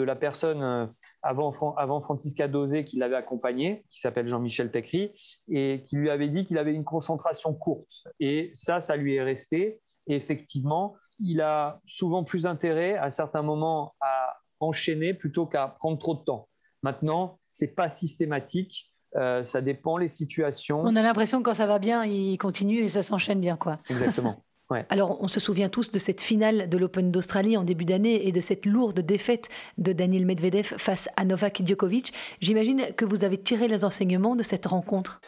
la 0.00 0.16
personne 0.16 0.62
euh, 0.62 0.86
avant, 1.22 1.74
avant 1.76 2.00
Francisca 2.00 2.46
Dosé 2.46 2.84
qui 2.84 2.98
l'avait 2.98 3.16
accompagné, 3.16 3.84
qui 3.90 4.00
s'appelle 4.00 4.28
Jean-Michel 4.28 4.70
Tecry, 4.70 5.12
et 5.48 5.82
qui 5.84 5.96
lui 5.96 6.08
avait 6.08 6.28
dit 6.28 6.44
qu'il 6.44 6.58
avait 6.58 6.74
une 6.74 6.84
concentration 6.84 7.52
courte. 7.52 8.04
Et 8.20 8.52
ça, 8.54 8.80
ça 8.80 8.96
lui 8.96 9.16
est 9.16 9.22
resté. 9.22 9.80
Et 10.06 10.14
effectivement, 10.14 10.94
il 11.18 11.40
a 11.40 11.80
souvent 11.86 12.24
plus 12.24 12.46
intérêt 12.46 12.96
à 12.96 13.10
certains 13.10 13.42
moments 13.42 13.94
à 14.00 14.39
enchaîner 14.60 15.14
plutôt 15.14 15.46
qu'à 15.46 15.68
prendre 15.68 15.98
trop 15.98 16.14
de 16.14 16.24
temps. 16.24 16.48
Maintenant, 16.82 17.38
c'est 17.50 17.74
pas 17.74 17.88
systématique. 17.88 18.92
Euh, 19.16 19.42
ça 19.42 19.60
dépend 19.60 19.96
les 19.96 20.08
situations. 20.08 20.80
On 20.82 20.94
a 20.94 21.02
l'impression 21.02 21.38
que 21.38 21.44
quand 21.44 21.54
ça 21.54 21.66
va 21.66 21.78
bien, 21.78 22.04
il 22.04 22.38
continue 22.38 22.78
et 22.78 22.88
ça 22.88 23.02
s'enchaîne 23.02 23.40
bien, 23.40 23.56
quoi. 23.56 23.78
Exactement. 23.90 24.44
Alors, 24.88 25.20
on 25.20 25.26
se 25.26 25.40
souvient 25.40 25.68
tous 25.68 25.90
de 25.90 25.98
cette 25.98 26.20
finale 26.20 26.68
de 26.68 26.78
l'Open 26.78 27.10
d'Australie 27.10 27.56
en 27.56 27.64
début 27.64 27.84
d'année 27.84 28.28
et 28.28 28.32
de 28.32 28.40
cette 28.40 28.66
lourde 28.66 29.00
défaite 29.00 29.48
de 29.78 29.92
Daniel 29.92 30.26
Medvedev 30.26 30.74
face 30.78 31.08
à 31.16 31.24
Novak 31.24 31.62
Djokovic. 31.64 32.12
J'imagine 32.40 32.94
que 32.96 33.04
vous 33.04 33.24
avez 33.24 33.42
tiré 33.42 33.66
les 33.66 33.84
enseignements 33.84 34.36
de 34.36 34.42
cette 34.44 34.66
rencontre. 34.66 35.20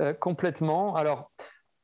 Euh, 0.00 0.12
complètement. 0.12 0.96
Alors, 0.96 1.30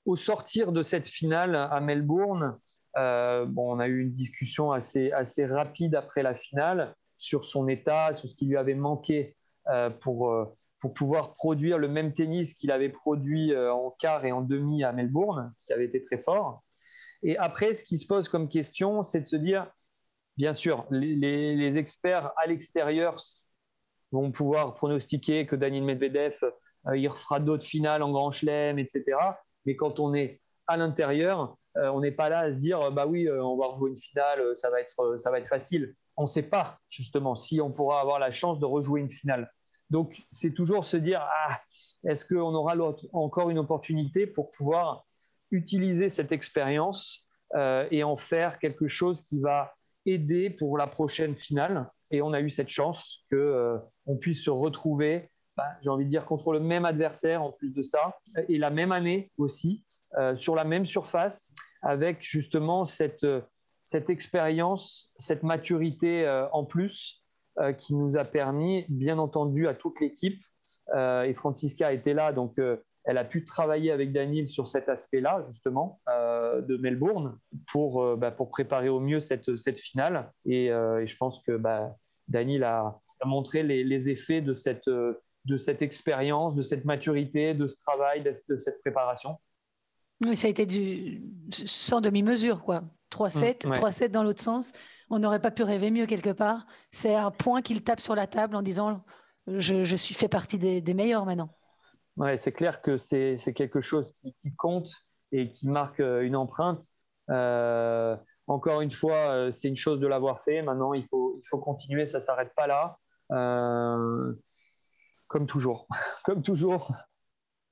au 0.05 0.17
sortir 0.17 0.73
de 0.73 0.83
cette 0.83 1.07
finale 1.07 1.55
à 1.55 1.81
Melbourne, 1.81 2.59
bon, 2.97 3.77
on 3.77 3.79
a 3.79 3.89
eu 3.89 4.01
une 4.01 4.13
discussion 4.13 4.73
assez, 4.73 5.13
rapide 5.45 5.95
après 5.95 6.23
la 6.23 6.35
finale 6.35 6.95
sur 7.19 7.45
son 7.45 7.69
état, 7.69 8.15
sur 8.15 8.29
ce 8.29 8.35
qui 8.35 8.47
lui 8.47 8.57
avait 8.57 8.75
manqué 8.75 9.37
euh, 9.69 9.91
pour, 9.91 10.35
pour 10.81 10.95
pouvoir 10.95 11.35
produire 11.35 11.79
le 11.79 11.89
même 11.89 12.13
tennis 12.13 12.55
qu'il 12.55 12.71
avait 12.71 12.89
produit 12.89 13.57
en 13.57 13.95
quart 13.99 14.25
et 14.25 14.33
en 14.33 14.43
demi 14.43 14.85
à 14.85 14.93
Melbourne, 14.93 15.53
qui 15.61 15.73
avait 15.73 15.87
été 15.87 16.03
très 16.03 16.19
fort. 16.19 16.63
Et 17.23 17.37
après, 17.39 17.75
ce 17.75 17.85
qui 17.85 17.99
se 17.99 18.07
pose 18.07 18.29
comme 18.29 18.49
question, 18.49 19.03
c'est 19.03 19.21
de 19.21 19.27
se 19.27 19.37
dire, 19.37 19.71
bien 20.37 20.55
sûr, 20.55 20.87
les, 20.91 21.79
experts 21.79 22.33
à 22.37 22.47
l'extérieur 22.47 23.17
vont 24.13 24.31
pouvoir 24.31 24.75
pronostiquer 24.75 25.47
que 25.47 25.57
Daniel 25.57 25.85
Medvedev, 25.85 26.39
euh, 26.87 26.97
il 26.97 27.09
refera 27.09 27.41
d'autres 27.41 27.65
finales 27.65 28.03
en 28.03 28.13
Grand 28.13 28.31
Chelem, 28.31 28.79
etc. 28.79 29.05
Mais 29.65 29.77
quand 29.77 29.99
on 29.99 30.15
est 30.15 30.41
à 30.67 30.77
l'intérieur, 30.77 31.43
euh, 31.43 31.49
on 31.83 32.01
n'est 32.01 32.13
pas 32.13 32.29
là 32.29 32.41
à 32.41 32.53
se 32.53 32.59
dire, 32.59 32.91
bah 32.93 33.07
oui, 33.07 33.29
euh, 33.29 33.43
on 33.43 33.57
va 33.57 33.67
rejouer 33.67 33.91
une 33.91 33.97
finale, 33.97 34.57
ça 34.57 34.71
va 34.71 34.81
être, 34.81 35.17
ça 35.19 35.31
va 35.31 35.39
être 35.39 35.49
facile. 35.49 35.95
On 36.17 36.23
ne 36.23 36.29
sait 36.29 36.43
pas 36.43 36.79
justement 36.89 37.37
si 37.37 37.61
on 37.61 37.71
pourra 37.71 38.01
avoir 38.01 38.19
la 38.19 38.33
chance 38.33 38.59
de 38.59 38.65
rejouer 38.65 39.01
une 39.01 39.11
finale. 39.11 39.51
Donc, 39.91 40.23
c'est 40.33 40.53
toujours 40.53 40.85
se 40.85 40.97
dire, 40.97 41.21
ah, 41.23 41.61
est-ce 42.05 42.25
qu'on 42.25 42.55
aura 42.55 42.75
encore 43.13 43.51
une 43.51 43.59
opportunité 43.59 44.27
pour 44.27 44.51
pouvoir 44.51 45.05
utiliser 45.51 46.09
cette 46.09 46.33
expérience 46.33 47.29
euh, 47.55 47.87
et 47.91 48.03
en 48.03 48.17
faire 48.17 48.59
quelque 48.59 48.89
chose 48.89 49.23
qui 49.23 49.41
va 49.41 49.75
aider 50.05 50.51
pour 50.51 50.77
la 50.77 50.87
prochaine 50.87 51.37
finale? 51.37 51.89
Et 52.11 52.23
on 52.23 52.33
a 52.33 52.41
eu 52.41 52.51
cette 52.51 52.69
chance 52.69 53.25
qu'on 53.31 53.37
euh, 53.37 53.79
puisse 54.21 54.43
se 54.45 54.51
retrouver, 54.51 55.31
bah, 55.57 55.69
j'ai 55.83 55.91
envie 55.91 56.05
de 56.05 56.11
dire, 56.11 56.25
contre 56.25 56.53
le 56.53 56.61
même 56.61 56.85
adversaire 56.85 57.43
en 57.43 57.53
plus 57.53 57.73
de 57.73 57.83
ça, 57.83 58.19
et 58.49 58.59
la 58.59 58.71
même 58.71 58.93
année 58.93 59.31
aussi, 59.39 59.85
euh, 59.85 59.86
sur 60.35 60.55
la 60.55 60.65
même 60.65 60.87
surface, 60.87 61.55
avec 61.83 62.19
justement 62.23 62.87
cette, 62.87 63.27
cette 63.85 64.11
expérience, 64.11 65.13
cette 65.19 65.43
maturité 65.43 66.27
en 66.53 66.65
plus, 66.65 67.25
qui 67.79 67.95
nous 67.95 68.17
a 68.17 68.25
permis, 68.25 68.87
bien 68.89 69.19
entendu, 69.19 69.69
à 69.69 69.75
toute 69.75 70.01
l'équipe, 70.01 70.43
et 70.95 71.35
Francisca 71.35 71.93
était 71.93 72.15
là, 72.15 72.33
donc 72.33 72.59
elle 73.07 73.19
a 73.19 73.25
pu 73.25 73.45
travailler 73.45 73.93
avec 73.93 74.13
Daniel 74.13 74.49
sur 74.49 74.67
cet 74.67 74.89
aspect-là, 74.89 75.41
justement, 75.47 76.01
euh, 76.09 76.61
de 76.61 76.77
Melbourne, 76.77 77.39
pour, 77.71 78.03
euh, 78.03 78.17
bah, 78.17 78.33
pour 78.33 78.51
préparer 78.51 78.89
au 78.89 78.99
mieux 78.99 79.21
cette, 79.21 79.79
finale. 79.79 80.33
Et, 80.45 80.73
euh, 80.73 81.07
je 81.07 81.17
pense 81.17 81.41
que 81.45 81.57
bah, 81.57 81.95
Daniel 82.27 82.65
a, 82.65 83.01
montré 83.25 83.63
les, 83.63 84.09
effets 84.09 84.43
de 84.43 84.55
cette 84.55 85.83
expérience, 85.83 86.55
de 86.57 86.63
cette 86.63 86.85
maturité, 86.85 87.55
de 87.55 87.69
ce 87.69 87.79
travail, 87.79 88.23
de, 88.23 88.57
cette 88.57 88.81
préparation. 88.81 89.39
Ça 90.35 90.47
a 90.47 90.51
été 90.51 90.67
du 90.67 91.23
sans 91.51 92.01
demi-mesure, 92.01 92.63
quoi. 92.63 92.83
3-7, 93.11 93.67
3-7 93.67 94.09
mmh, 94.09 94.13
dans 94.13 94.23
l'autre 94.23 94.43
sens. 94.43 94.73
On 95.11 95.19
n'aurait 95.19 95.41
pas 95.41 95.51
pu 95.51 95.63
rêver 95.63 95.91
mieux 95.91 96.07
quelque 96.07 96.31
part. 96.31 96.67
C'est 96.91 97.15
un 97.15 97.31
point 97.31 97.63
qu'il 97.63 97.85
tape 97.85 98.01
sur 98.01 98.15
la 98.15 98.27
table 98.27 98.57
en 98.57 98.63
disant 98.63 99.05
je, 99.47 99.85
je 99.85 99.97
suis 99.97 100.15
fait 100.15 100.29
partie 100.29 100.59
des, 100.59 100.81
des 100.81 100.95
meilleurs 100.95 101.25
maintenant. 101.25 101.51
Ouais, 102.17 102.39
c'est 102.39 102.53
clair 102.53 102.81
que 102.81 102.97
c'est 102.97 103.37
quelque 103.55 103.81
chose 103.81 104.13
qui, 104.13 104.55
compte 104.57 104.91
et 105.33 105.51
qui 105.51 105.69
marque 105.69 106.01
euh, 106.01 106.23
une 106.23 106.35
empreinte. 106.35 106.83
Euh, 107.31 108.17
encore 108.47 108.81
une 108.81 108.91
fois, 108.91 109.17
euh, 109.17 109.51
c'est 109.51 109.69
une 109.69 109.77
chose 109.77 110.01
de 110.01 110.07
l'avoir 110.07 110.43
fait. 110.43 110.63
Maintenant, 110.63 110.95
il 110.95 111.07
faut, 111.09 111.39
il 111.43 111.47
faut 111.49 111.59
continuer, 111.59 112.07
ça 112.07 112.19
ne 112.19 112.23
s'arrête 112.23 112.55
pas 112.55 112.67
là. 112.67 112.99
comme 115.29 115.47
toujours, 115.47 115.89
comme 116.25 116.43
toujours. 116.43 116.93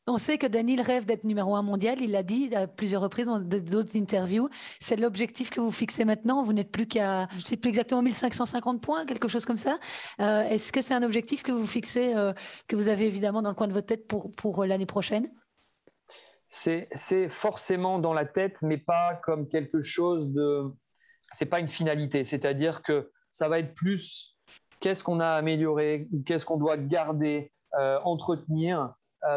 On 0.07 0.19
sait 0.19 0.37
que 0.37 0.47
Daniel 0.47 0.83
rêve 0.83 1.07
d'être 1.07 1.25
numéro 1.25 1.57
un 1.57 1.63
mondial. 1.63 2.03
Il 2.03 2.11
l'a 2.11 2.23
dit 2.23 2.55
à 2.55 2.67
plusieurs 2.67 3.01
reprises 3.01 3.27
dans 3.27 3.41
d'autres 3.41 3.97
interviews. 3.97 4.51
C'est 4.79 4.97
l'objectif 4.97 5.49
que 5.49 5.61
vous 5.61 5.71
fixez 5.71 6.05
maintenant. 6.05 6.43
Vous 6.43 6.53
n'êtes 6.53 6.71
plus 6.71 6.87
qu'à, 6.87 7.27
je 7.39 7.47
sais 7.47 7.57
plus 7.57 7.71
exactement, 7.71 8.03
1550 8.03 8.83
points, 8.83 9.07
quelque 9.07 9.29
chose 9.29 9.47
comme 9.47 9.57
ça. 9.57 9.79
Euh, 10.21 10.43
est-ce 10.43 10.75
que 10.75 10.83
c'est 10.83 10.93
un 10.93 11.03
objectif 11.03 11.43
que 11.43 11.53
vous 11.53 11.67
fixez, 11.67 12.15
euh, 12.15 12.35
que 12.69 12.77
vous 12.77 12.89
avez 12.89 13.07
évidemment 13.07 13.41
dans 13.41 13.49
le 13.49 13.55
coin 13.55 13.67
de 13.67 13.73
votre 13.73 13.87
tête 13.87 14.07
pour, 14.07 14.31
pour 14.33 14.63
euh, 14.63 14.67
l'année 14.67 14.85
prochaine? 14.85 15.31
C'est, 16.49 16.87
forcément 17.31 17.99
dans 17.99 18.13
la 18.13 18.27
tête, 18.27 18.59
mais 18.61 18.77
pas 18.77 19.19
comme 19.25 19.49
quelque 19.49 19.83
chose 19.83 20.31
de. 20.33 20.71
C'est 21.33 21.47
pas 21.47 21.61
une 21.61 21.67
finalité. 21.67 22.25
C'est-à-dire 22.25 22.83
que 22.83 23.11
ça 23.31 23.49
va 23.49 23.59
être 23.59 23.75
plus 23.75 24.37
qu'est-ce 24.81 25.03
qu'on 25.03 25.19
a 25.19 25.31
amélioré, 25.31 26.09
qu'est-ce 26.27 26.45
qu'on 26.45 26.59
doit 26.59 26.77
garder, 26.77 27.51
entretenir 28.05 28.95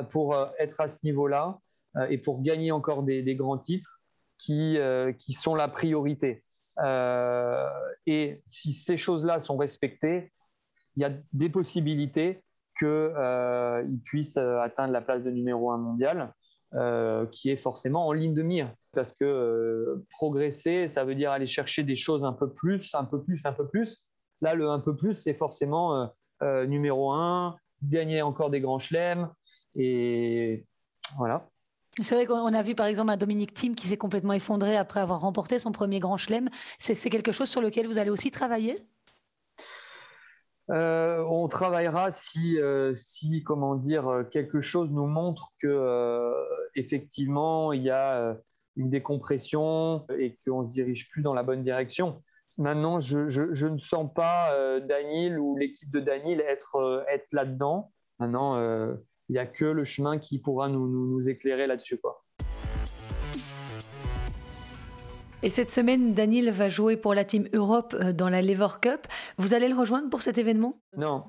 pour 0.10 0.36
euh, 0.36 0.47
être 0.60 0.80
à 0.82 0.88
ce 0.88 1.00
niveau-là 1.04 1.60
euh, 1.95 2.08
et 2.10 2.17
pour 2.17 2.41
gagner 2.41 2.71
encore 2.71 3.04
des, 3.04 3.36
grands 3.36 3.58
titres 3.58 4.02
qui, 4.38 4.78
qui 5.17 5.34
sont 5.34 5.56
la 5.56 5.67
priorité. 5.67 6.43
et 8.06 8.41
si 8.45 8.71
ces 8.71 8.95
choses-là 8.95 9.39
sont 9.39 9.58
respectées, 9.58 10.32
il 10.95 11.02
y 11.02 11.06
a 11.06 11.12
des 11.34 11.50
possibilités 11.50 12.43
qu'il 12.78 14.00
puisse 14.06 14.38
atteindre 14.38 14.93
la 14.93 15.02
place 15.02 15.23
de 15.23 15.32
numéro 15.32 15.71
un 15.71 15.80
mondial, 15.80 16.36
qui 17.32 17.50
est 17.50 17.56
forcément 17.56 18.06
en 18.06 18.12
ligne 18.12 18.36
de 18.36 18.43
mire. 18.43 18.71
Parce 18.93 19.12
que 19.12 20.04
progresser, 20.12 20.88
ça 20.88 21.04
veut 21.04 21.15
dire 21.15 21.32
aller 21.32 21.47
chercher 21.47 21.82
des 21.82 21.95
choses 21.95 22.23
un 22.23 22.34
peu 22.34 22.54
plus, 22.54 22.93
un 22.93 23.06
peu 23.06 23.23
plus, 23.23 23.43
un 23.43 23.54
peu 23.54 23.67
plus. 23.67 24.04
Là, 24.41 24.54
le 24.54 24.69
un 24.69 24.80
peu 24.80 24.95
plus, 24.95 25.15
c'est 25.15 25.34
forcément 25.34 26.12
numéro 26.43 27.12
un, 27.12 27.56
gagner 27.82 28.21
encore 28.21 28.52
des 28.52 28.62
grands 28.62 28.78
chelems, 28.78 29.32
et 29.78 30.66
voilà. 31.18 31.50
C'est 32.02 32.13
vrai 32.13 32.26
qu'on 32.26 32.54
a 32.54 32.62
vu 32.62 32.76
par 32.76 32.86
exemple 32.86 33.12
un 33.12 33.18
Dominique 33.18 33.54
Thiem 33.54 33.74
qui 33.74 33.88
s'est 33.88 33.98
complètement 33.98 34.34
effondré 34.34 34.76
après 34.76 35.00
avoir 35.00 35.22
remporté 35.22 35.58
son 35.58 35.72
premier 35.72 36.00
grand 36.00 36.18
chelem. 36.18 36.50
C'est 36.78 37.10
quelque 37.10 37.32
chose 37.32 37.50
sur 37.50 37.62
lequel 37.62 37.88
vous 37.88 37.98
allez 37.98 38.10
aussi 38.10 38.30
travailler? 38.30 38.86
Euh, 40.70 41.24
on 41.30 41.48
travaillera 41.48 42.12
si, 42.12 42.60
euh, 42.60 42.94
si, 42.94 43.42
comment 43.44 43.76
dire, 43.76 44.26
quelque 44.32 44.60
chose 44.60 44.90
nous 44.92 45.08
montre 45.08 45.54
que 45.60 45.68
euh, 45.68 46.34
effectivement 46.76 47.72
il 47.72 47.84
y 47.84 47.90
a 47.90 48.36
une 48.76 48.90
décompression 48.90 50.06
et 50.20 50.38
qu'on 50.46 50.66
se 50.66 50.70
dirige 50.70 51.10
plus 51.10 51.22
dans 51.22 51.34
la 51.34 51.44
bonne 51.44 51.63
direction. 51.63 52.22
Maintenant, 52.58 53.00
je, 53.00 53.30
je, 53.30 53.68
ne 53.68 53.78
sens 53.78 54.12
pas 54.13 54.52
Daniel 54.82 55.40
ou 55.40 55.56
l'équipe 55.58 55.92
de 55.92 56.00
Daniel 56.00 56.42
être, 56.42 57.06
être 57.08 57.32
là-dedans. 57.32 57.92
Maintenant, 58.20 58.56
il 59.30 59.34
n'y 59.34 59.40
a 59.40 59.46
que 59.46 59.66
le 59.66 59.84
chemin 59.84 60.18
qui 60.18 60.40
pourra 60.40 60.70
nous, 60.70 60.88
nous, 60.88 61.30
éclairer 61.30 61.68
là-dessus. 61.68 61.98
Quoi. 61.98 62.24
Et 65.44 65.50
cette 65.50 65.72
semaine, 65.72 66.13
Daniel 66.13 66.50
va 66.52 66.70
jouer 66.70 66.98
pour 66.98 67.13
la 67.13 67.26
Team 67.26 67.48
Europe 67.54 67.96
euh, 68.00 68.13
dans 68.13 68.30
la 68.30 68.42
Lever 68.42 68.80
Cup. 68.82 69.06
Vous 69.38 69.54
allez 69.54 69.68
le 69.68 69.76
rejoindre 69.76 70.10
pour 70.10 70.22
cet 70.22 70.38
événement? 70.38 70.82
Non. 70.96 71.26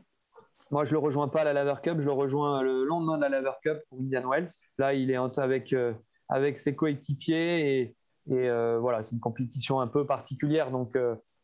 Moi, 0.70 0.84
je 0.84 0.90
ne 0.90 1.00
le 1.00 1.04
rejoins 1.04 1.28
pas 1.28 1.42
à 1.42 1.52
la 1.52 1.64
Lever 1.64 1.80
Cup. 1.82 2.00
Je 2.00 2.06
le 2.06 2.12
rejoins 2.12 2.62
le 2.62 2.84
lendemain 2.84 3.16
de 3.16 3.22
la 3.22 3.40
Lever 3.40 3.52
Cup 3.62 3.78
pour 3.88 3.98
Indian 4.00 4.28
Wells. 4.28 4.48
Là, 4.78 4.94
il 4.94 5.11
est 5.11 5.16
avec, 5.16 5.72
euh, 5.72 5.92
avec 6.28 6.58
ses 6.58 6.76
coéquipiers 6.76 7.80
et, 7.80 7.96
et 8.30 8.48
euh, 8.48 8.78
voilà, 8.78 9.02
c'est 9.02 9.14
une 9.14 9.20
compétition 9.20 9.80
un 9.80 9.88
peu 9.88 10.06
particulière. 10.06 10.70
Donc, 10.70 10.96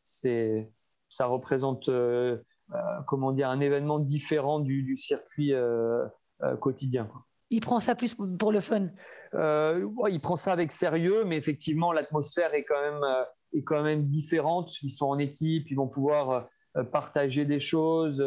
c'est, 0.04 0.70
ça 1.08 1.26
représente, 1.26 1.90
comment 3.06 3.32
dire, 3.32 3.48
un 3.48 3.60
événement 3.60 3.98
différent 3.98 4.60
du, 4.60 4.82
du 4.82 4.96
circuit 4.96 5.54
euh, 6.44 6.56
quotidien. 6.56 7.08
Il 7.50 7.60
prend 7.60 7.80
ça 7.80 7.94
plus 7.94 8.14
pour 8.14 8.52
le 8.52 8.60
fun 8.60 8.88
euh, 9.34 9.86
Il 10.08 10.20
prend 10.20 10.36
ça 10.36 10.52
avec 10.52 10.72
sérieux, 10.72 11.24
mais 11.24 11.36
effectivement, 11.36 11.92
l'atmosphère 11.92 12.54
est, 12.54 12.64
quand 12.64 12.80
même, 12.80 13.02
euh, 13.04 13.24
est 13.52 13.62
quand 13.62 13.82
même 13.82 14.06
différente. 14.06 14.72
Ils 14.82 14.90
sont 14.90 15.06
en 15.06 15.18
équipe, 15.18 15.70
ils 15.70 15.76
vont 15.76 15.88
pouvoir 15.88 16.48
partager 16.90 17.44
des 17.44 17.60
choses, 17.60 18.20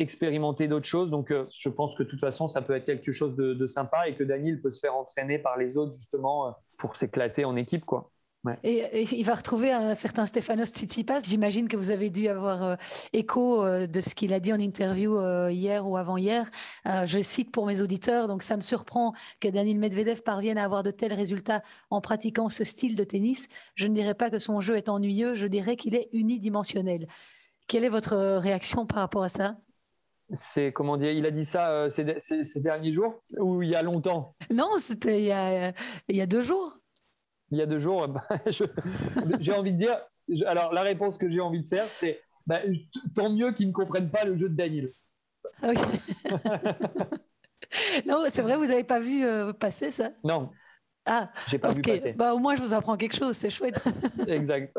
expérimenter 0.00 0.66
d'autres 0.66 0.86
choses. 0.86 1.12
Donc, 1.12 1.32
je 1.32 1.68
pense 1.68 1.94
que 1.94 2.02
de 2.02 2.08
toute 2.08 2.18
façon, 2.18 2.48
ça 2.48 2.60
peut 2.60 2.74
être 2.74 2.86
quelque 2.86 3.12
chose 3.12 3.36
de, 3.36 3.54
de, 3.54 3.66
sympa 3.68 4.08
et 4.08 4.16
que 4.16 4.24
Daniel 4.24 4.60
peut 4.60 4.72
se 4.72 4.80
faire 4.80 4.96
entraîner 4.96 5.38
par 5.38 5.56
les 5.56 5.76
autres 5.76 5.92
justement 5.92 6.56
pour 6.76 6.96
s'éclater 6.96 7.44
en 7.44 7.54
équipe, 7.54 7.84
quoi. 7.84 8.10
Et, 8.62 9.02
il 9.12 9.24
va 9.24 9.34
retrouver 9.34 9.72
un 9.72 9.94
certain 9.94 10.26
Stefanos 10.26 10.70
Tsitsipas. 10.70 11.20
J'imagine 11.20 11.68
que 11.68 11.76
vous 11.76 11.90
avez 11.90 12.10
dû 12.10 12.28
avoir 12.28 12.62
euh, 12.62 12.76
écho 13.12 13.64
euh, 13.64 13.86
de 13.86 14.00
ce 14.00 14.14
qu'il 14.14 14.32
a 14.34 14.40
dit 14.40 14.52
en 14.52 14.58
interview 14.58 15.16
euh, 15.16 15.50
hier 15.50 15.86
ou 15.88 15.96
avant-hier. 15.96 16.50
je 16.84 17.22
cite 17.22 17.50
pour 17.50 17.66
mes 17.66 17.80
auditeurs, 17.80 18.28
donc 18.28 18.42
ça 18.42 18.56
me 18.56 18.62
surprend 18.62 19.14
que 19.40 19.48
Daniel 19.48 19.78
Medvedev 19.78 20.22
parvienne 20.22 20.58
à 20.58 20.64
avoir 20.64 20.82
de 20.82 20.90
tels 20.90 21.12
résultats 21.12 21.62
en 21.90 22.00
pratiquant 22.00 22.48
ce 22.48 22.64
style 22.64 22.94
de 22.96 23.04
tennis. 23.04 23.48
Je 23.74 23.86
ne 23.86 23.94
dirais 23.94 24.14
pas 24.14 24.30
que 24.30 24.38
son 24.38 24.60
jeu 24.60 24.76
est 24.76 24.88
ennuyeux, 24.88 25.34
je 25.34 25.46
dirais 25.46 25.76
qu'il 25.76 25.94
est 25.94 26.08
unidimensionnel. 26.12 27.06
Quelle 27.66 27.84
est 27.84 27.88
votre 27.88 28.16
réaction 28.38 28.86
par 28.86 28.98
rapport 28.98 29.22
à 29.22 29.28
ça? 29.28 29.56
C'est 30.34 30.72
comment 30.72 30.96
dire, 30.96 31.12
il 31.12 31.26
a 31.26 31.30
dit 31.30 31.44
ça 31.44 31.88
ces, 31.90 32.16
ces, 32.18 32.60
derniers 32.60 32.92
jours 32.92 33.22
ou 33.38 33.62
il 33.62 33.68
y 33.68 33.74
a 33.74 33.82
longtemps? 33.82 34.34
Non, 34.50 34.78
c'était 34.78 35.20
il, 35.22 35.74
il 36.08 36.16
y 36.16 36.20
a 36.20 36.26
deux 36.26 36.42
jours 36.42 36.78
il 37.50 37.58
y 37.58 37.62
a 37.62 37.66
deux 37.66 37.78
jours, 37.78 38.08
bah, 38.08 38.24
j'ai 39.40 39.52
envie 39.52 39.72
de 39.72 39.78
dire, 39.78 39.98
alors 40.46 40.72
la 40.72 40.82
réponse 40.82 41.18
que 41.18 41.30
j'ai 41.30 41.40
envie 41.40 41.62
de 41.62 41.66
faire, 41.66 41.86
c'est 41.86 42.20
bah, 42.46 42.60
tant 43.14 43.30
mieux 43.30 43.52
qu'ils 43.52 43.68
ne 43.68 43.72
comprennent 43.72 44.10
pas 44.10 44.24
le 44.24 44.36
jeu 44.36 44.48
de 44.48 44.54
Daniel. 44.54 44.90
Ah 45.62 45.72
non, 48.06 48.24
c'est 48.28 48.42
vrai, 48.42 48.56
vous 48.56 48.66
n'avez 48.66 48.84
pas 48.84 49.00
vu 49.00 49.24
euh, 49.24 49.52
passer 49.52 49.90
ça? 49.90 50.10
Non. 50.24 50.50
Ah, 51.06 51.30
j'ai 51.48 51.58
pas 51.58 51.72
vu 51.72 51.82
passer. 51.82 52.14
Bah, 52.14 52.34
au 52.34 52.38
moins, 52.38 52.54
je 52.54 52.62
vous 52.62 52.72
apprends 52.72 52.96
quelque 52.96 53.16
chose, 53.16 53.36
c'est 53.36 53.50
chouette. 53.50 53.78
exact. 54.26 54.74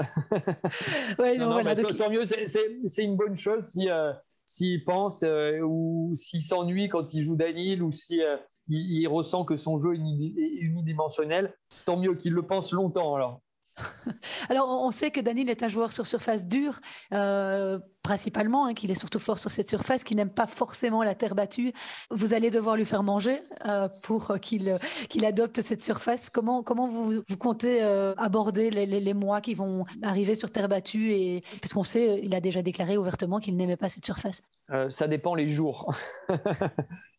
ouais, 1.20 1.38
non, 1.38 1.52
voilà, 1.52 1.76
Tant 1.76 2.10
mieux, 2.10 2.26
c'est 2.26 3.04
une 3.04 3.16
bonne 3.16 3.38
chose 3.38 3.66
si, 3.66 3.90
euh, 3.90 4.12
s'il 4.46 4.84
pense 4.84 5.24
euh, 5.24 5.60
ou 5.60 6.16
s'il 6.16 6.42
s'ennuie 6.42 6.90
quand 6.90 7.14
il 7.14 7.22
joue 7.22 7.36
Daniel 7.36 7.84
ou 7.84 7.92
si 7.92 8.22
il, 8.68 9.08
ressent 9.08 9.46
que 9.46 9.56
son 9.56 9.78
jeu 9.78 9.96
est 9.96 10.62
unidimensionnel, 10.62 11.56
tant 11.86 11.98
mieux 11.98 12.16
qu'il 12.16 12.34
le 12.34 12.44
pense 12.44 12.72
longtemps 12.72 13.16
alors. 13.16 13.42
Alors, 14.50 14.70
on 14.70 14.92
sait 14.92 15.12
que 15.12 15.20
Daniel 15.20 15.50
est 15.50 15.64
un 15.64 15.68
joueur 15.68 15.92
sur 15.92 16.08
surface 16.08 16.48
dure, 16.48 16.80
euh, 17.14 17.80
principalement, 18.04 18.66
hein, 18.66 18.74
qu'il 18.74 18.92
est 18.92 18.96
surtout 18.96 19.20
fort 19.20 19.40
sur 19.40 19.52
cette 19.52 19.68
surface, 19.68 20.04
qu'il 20.04 20.18
n'aime 20.18 20.30
pas 20.30 20.48
forcément 20.48 21.04
la 21.04 21.16
terre 21.16 21.36
battue. 21.36 21.74
Vous 22.10 22.34
allez 22.34 22.52
devoir 22.52 22.78
lui 22.78 22.86
faire 22.86 23.04
manger 23.04 23.42
euh, 23.66 23.90
pour 24.02 24.38
qu'il 24.40 25.26
adopte 25.26 25.62
cette 25.62 25.82
surface. 25.82 26.30
Comment, 26.30 26.62
vous, 26.62 27.24
comptez 27.38 27.84
euh, 27.84 28.14
aborder 28.18 28.70
les, 28.70 29.14
mois 29.14 29.42
qui 29.42 29.54
vont 29.54 29.86
arriver 30.02 30.36
sur 30.36 30.52
terre 30.52 30.70
battue 30.70 31.42
Parce 31.62 31.74
qu'on 31.74 31.84
sait, 31.84 32.20
il 32.24 32.34
a 32.36 32.42
déjà 32.42 32.62
déclaré 32.62 32.98
ouvertement 32.98 33.40
qu'il 33.40 33.56
n'aimait 33.56 33.78
pas 33.78 33.90
cette 33.90 34.06
surface. 34.06 34.42
ça 34.90 35.08
dépend 35.08 35.36
les 35.36 35.50
jours. 35.50 35.94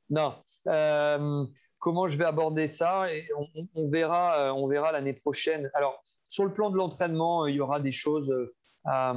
Non. 0.09 0.35
Comment 1.81 2.07
je 2.07 2.17
vais 2.17 2.27
aborder 2.27 2.69
ça? 2.69 3.13
Et 3.13 3.29
on, 3.75 3.89
verra, 3.89 4.55
on 4.55 4.69
verra 4.69 4.93
l'année 4.93 5.15
prochaine. 5.15 5.69
Alors, 5.75 6.05
sur 6.29 6.45
le 6.45 6.53
plan 6.53 6.71
de 6.71 6.77
l'entraînement, 6.77 7.45
euh, 7.45 7.51
il 7.51 7.57
y 7.57 7.61
aura 7.61 7.81
des 7.81 7.93
choses 7.93 8.33
à, 8.85 9.15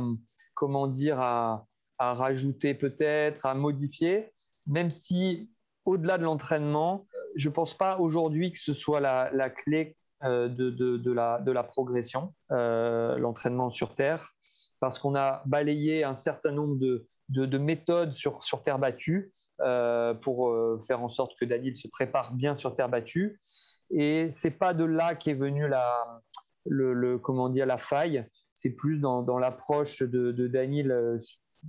comment 0.54 0.88
dire, 0.88 1.20
à, 1.20 1.66
rajouter 1.98 2.74
peut-être, 2.74 3.46
à 3.46 3.54
modifier, 3.54 4.32
même 4.68 4.90
si 4.90 5.50
au-delà 5.86 6.18
de 6.18 6.24
l'entraînement, 6.24 7.08
je 7.36 7.50
ne 7.50 7.54
pense 7.54 7.74
pas 7.74 7.98
aujourd'hui 8.00 8.52
que 8.52 8.60
ce 8.60 8.74
soit 8.74 9.02
la, 9.02 9.50
clé 9.50 9.98
de, 10.24 11.52
la, 11.52 11.64
progression, 11.64 12.34
l'entraînement 12.50 13.70
sur 13.70 13.96
Terre, 13.96 14.34
parce 14.80 14.98
qu'on 14.98 15.16
a 15.16 15.44
balayé 15.46 16.04
un 16.04 16.16
certain 16.16 16.52
nombre 16.52 16.78
de, 16.78 17.58
méthodes 17.58 18.14
sur, 18.14 18.62
Terre 18.64 18.80
battue 18.80 19.34
euh, 19.62 20.14
pour 20.14 20.50
euh, 20.50 20.82
faire 20.88 21.04
en 21.04 21.10
sorte 21.10 21.34
que 21.38 21.44
Daniel 21.44 21.76
se 21.76 21.90
prépare 21.90 22.34
bien 22.34 22.56
sur 22.56 22.74
terre 22.76 22.88
battue. 22.88 23.42
Et 23.90 24.30
c'est 24.30 24.52
pas 24.52 24.74
de 24.74 24.86
là 24.86 25.16
qu'est 25.16 25.34
venue 25.34 25.68
la, 25.68 26.22
le, 26.66 27.18
comment 27.18 27.50
dire, 27.50 27.66
la 27.66 27.78
faille. 27.78 28.26
C'est 28.56 28.72
plus 28.72 29.00
dans, 29.00 29.38
l'approche 29.38 30.02
de, 30.02 30.48
Daniel 30.48 30.92
euh, 30.92 31.18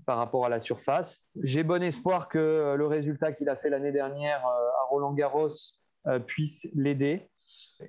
par 0.07 0.19
rapport 0.19 0.47
à 0.47 0.49
la 0.49 0.61
surface. 0.61 1.27
J'ai 1.43 1.63
bon 1.63 1.83
espoir 1.83 2.29
que 2.29 2.75
le 2.77 2.87
résultat 2.87 3.33
qu'il 3.33 3.49
a 3.49 3.57
fait 3.57 3.71
l'année 3.71 3.93
dernière 3.93 4.45
à 4.47 4.85
Roland 4.89 5.13
Garros 5.13 5.49
puisse 6.27 6.69
l'aider. 6.75 7.29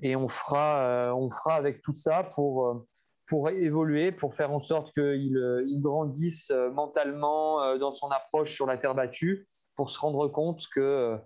Et 0.02 0.16
on 0.16 0.28
fera, 0.28 1.14
on 1.16 1.30
fera 1.30 1.56
avec 1.56 1.82
tout 1.84 1.94
ça 1.94 2.24
pour, 2.24 2.86
pour 3.28 3.50
évoluer, 3.50 4.12
pour 4.12 4.34
faire 4.34 4.52
en 4.52 4.60
sorte 4.60 4.92
qu'il 4.94 5.64
il 5.68 5.80
grandisse 5.80 6.52
mentalement 6.74 7.78
dans 7.78 7.92
son 7.92 8.10
approche 8.10 8.54
sur 8.54 8.66
la 8.66 8.78
terre 8.78 8.96
battue 8.96 9.48
pour 9.76 9.90
se 9.90 10.00
rendre 10.00 10.28
compte 10.28 10.62
qu'il 10.74 10.82
euh, 10.84 11.18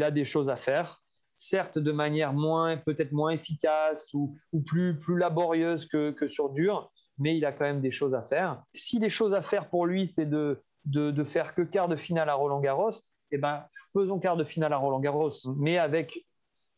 a 0.00 0.10
des 0.10 0.24
choses 0.24 0.50
à 0.50 0.56
faire, 0.56 1.01
certes 1.42 1.78
de 1.78 1.92
manière 1.92 2.32
moins, 2.32 2.76
peut-être 2.76 3.12
moins 3.12 3.30
efficace 3.30 4.14
ou, 4.14 4.36
plus, 4.66 4.98
plus 4.98 5.18
laborieuse 5.18 5.86
que, 5.86 6.14
sur 6.28 6.50
dur, 6.50 6.90
mais 7.18 7.36
il 7.36 7.44
a 7.44 7.52
quand 7.52 7.64
même 7.64 7.80
des 7.80 7.90
choses 7.90 8.14
à 8.14 8.22
faire. 8.22 8.62
Si 8.74 8.98
les 8.98 9.10
choses 9.10 9.34
à 9.34 9.42
faire 9.42 9.68
pour 9.68 9.86
lui, 9.86 10.08
c'est 10.08 10.26
de, 10.26 10.62
de, 10.84 11.24
faire 11.24 11.54
que 11.54 11.62
quart 11.62 11.88
de 11.88 11.96
finale 11.96 12.28
à 12.28 12.34
Roland 12.34 12.60
Garros, 12.60 12.90
eh 13.32 13.38
ben, 13.38 13.64
faisons 13.92 14.18
quart 14.18 14.36
de 14.36 14.44
finale 14.44 14.72
à 14.72 14.76
Roland 14.76 15.00
Garros, 15.00 15.30
mais 15.56 15.78
avec 15.78 16.24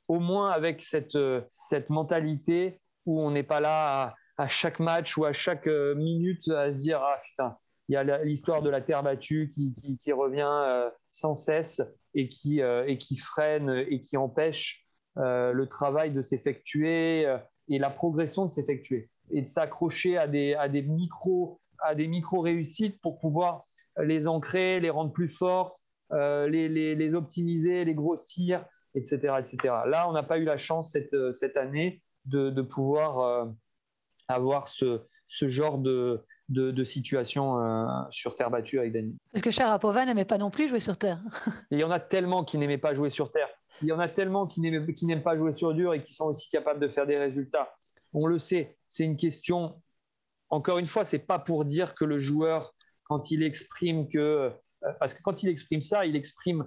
au 0.08 0.20
moins 0.20 0.50
avec 0.50 0.82
cette, 0.82 1.18
cette 1.52 1.90
mentalité 1.90 2.80
où 3.06 3.20
on 3.20 3.30
n'est 3.30 3.42
pas 3.42 3.60
là 3.60 4.14
à, 4.36 4.48
chaque 4.48 4.78
match 4.78 5.16
ou 5.16 5.24
à 5.24 5.32
chaque 5.32 5.66
euh, 5.66 5.94
minute 5.94 6.48
à 6.48 6.72
se 6.72 6.78
dire 6.78 7.00
ah 7.02 7.20
putain 7.24 7.56
il 7.88 7.92
y 7.92 7.96
a 7.96 8.24
l'histoire 8.24 8.62
de 8.62 8.70
la 8.70 8.80
terre 8.80 9.02
battue 9.02 9.50
qui, 9.50 10.12
revient 10.12 10.48
euh, 10.48 10.90
sans 11.10 11.36
cesse 11.36 11.82
et 12.14 12.28
qui, 12.28 12.62
euh, 12.62 12.86
et 12.86 12.98
qui 12.98 13.16
freine 13.16 13.84
et 13.88 14.00
qui 14.00 14.16
empêche 14.16 14.80
le 15.16 15.64
travail 15.66 16.12
de 16.12 16.22
s'effectuer 16.22 17.24
et 17.68 17.78
la 17.78 17.90
progression 17.90 18.46
de 18.46 18.50
s'effectuer 18.50 19.08
et 19.30 19.42
de 19.42 19.46
s'accrocher 19.46 20.18
à 20.18 20.26
des, 20.26 20.54
à 20.54 20.66
micro 20.68 21.60
à 21.78 21.94
des 21.94 22.08
micro 22.08 22.40
réussites 22.40 23.00
pour 23.00 23.20
pouvoir 23.20 23.64
les 24.02 24.26
ancrer, 24.26 24.80
les 24.80 24.90
rendre 24.90 25.12
plus 25.12 25.28
fortes, 25.28 25.84
les, 26.10 27.14
optimiser, 27.14 27.84
les 27.84 27.94
grossir, 27.94 28.64
etc., 28.94 29.34
etc. 29.38 29.56
Là, 29.86 30.08
on 30.08 30.12
n'a 30.12 30.22
pas 30.22 30.38
eu 30.38 30.44
la 30.44 30.58
chance 30.58 30.92
cette, 30.92 31.56
année 31.56 32.02
de, 32.26 32.62
pouvoir 32.62 33.18
euh, 33.20 33.44
avoir 34.28 34.68
ce, 34.68 35.00
genre 35.28 35.78
de, 35.78 36.24
de, 36.48 36.84
situation 36.84 37.60
euh, 37.60 37.86
sur 38.10 38.34
terre 38.34 38.50
battue 38.50 38.78
avec 38.78 38.92
Dani. 38.92 39.16
Parce 39.32 39.42
que 39.42 39.50
Sharapova 39.50 40.04
n'aimait 40.04 40.24
pas 40.24 40.38
non 40.38 40.50
plus 40.50 40.68
jouer 40.68 40.80
sur 40.80 40.96
terre. 40.96 41.20
Il 41.70 41.78
y 41.78 41.84
en 41.84 41.90
a 41.90 42.00
tellement 42.00 42.44
qui 42.44 42.58
n'aimaient 42.58 42.78
pas 42.78 42.94
jouer 42.94 43.10
sur 43.10 43.30
terre. 43.30 43.48
Il 43.82 43.88
y 43.88 43.92
en 43.92 43.98
a 43.98 44.08
tellement 44.08 44.46
qui 44.46 44.60
n'aiment 44.60 45.22
pas 45.22 45.36
jouer 45.36 45.52
sur 45.52 45.74
dur 45.74 45.94
et 45.94 46.00
qui 46.00 46.12
sont 46.12 46.26
aussi 46.26 46.48
capables 46.48 46.80
de 46.80 46.88
faire 46.88 47.06
des 47.06 47.18
résultats. 47.18 47.74
On 48.12 48.26
le 48.26 48.38
sait, 48.38 48.76
c'est 48.88 49.04
une 49.04 49.16
question. 49.16 49.82
Encore 50.48 50.78
une 50.78 50.86
fois, 50.86 51.04
c'est 51.04 51.18
pas 51.18 51.40
pour 51.40 51.64
dire 51.64 51.94
que 51.94 52.04
le 52.04 52.20
joueur, 52.20 52.74
quand 53.04 53.32
il 53.32 53.42
exprime 53.42 54.08
que, 54.08 54.18
euh, 54.18 54.50
parce 55.00 55.12
que 55.12 55.22
quand 55.22 55.42
il 55.42 55.48
exprime 55.48 55.80
ça, 55.80 56.06
il 56.06 56.16
exprime 56.16 56.64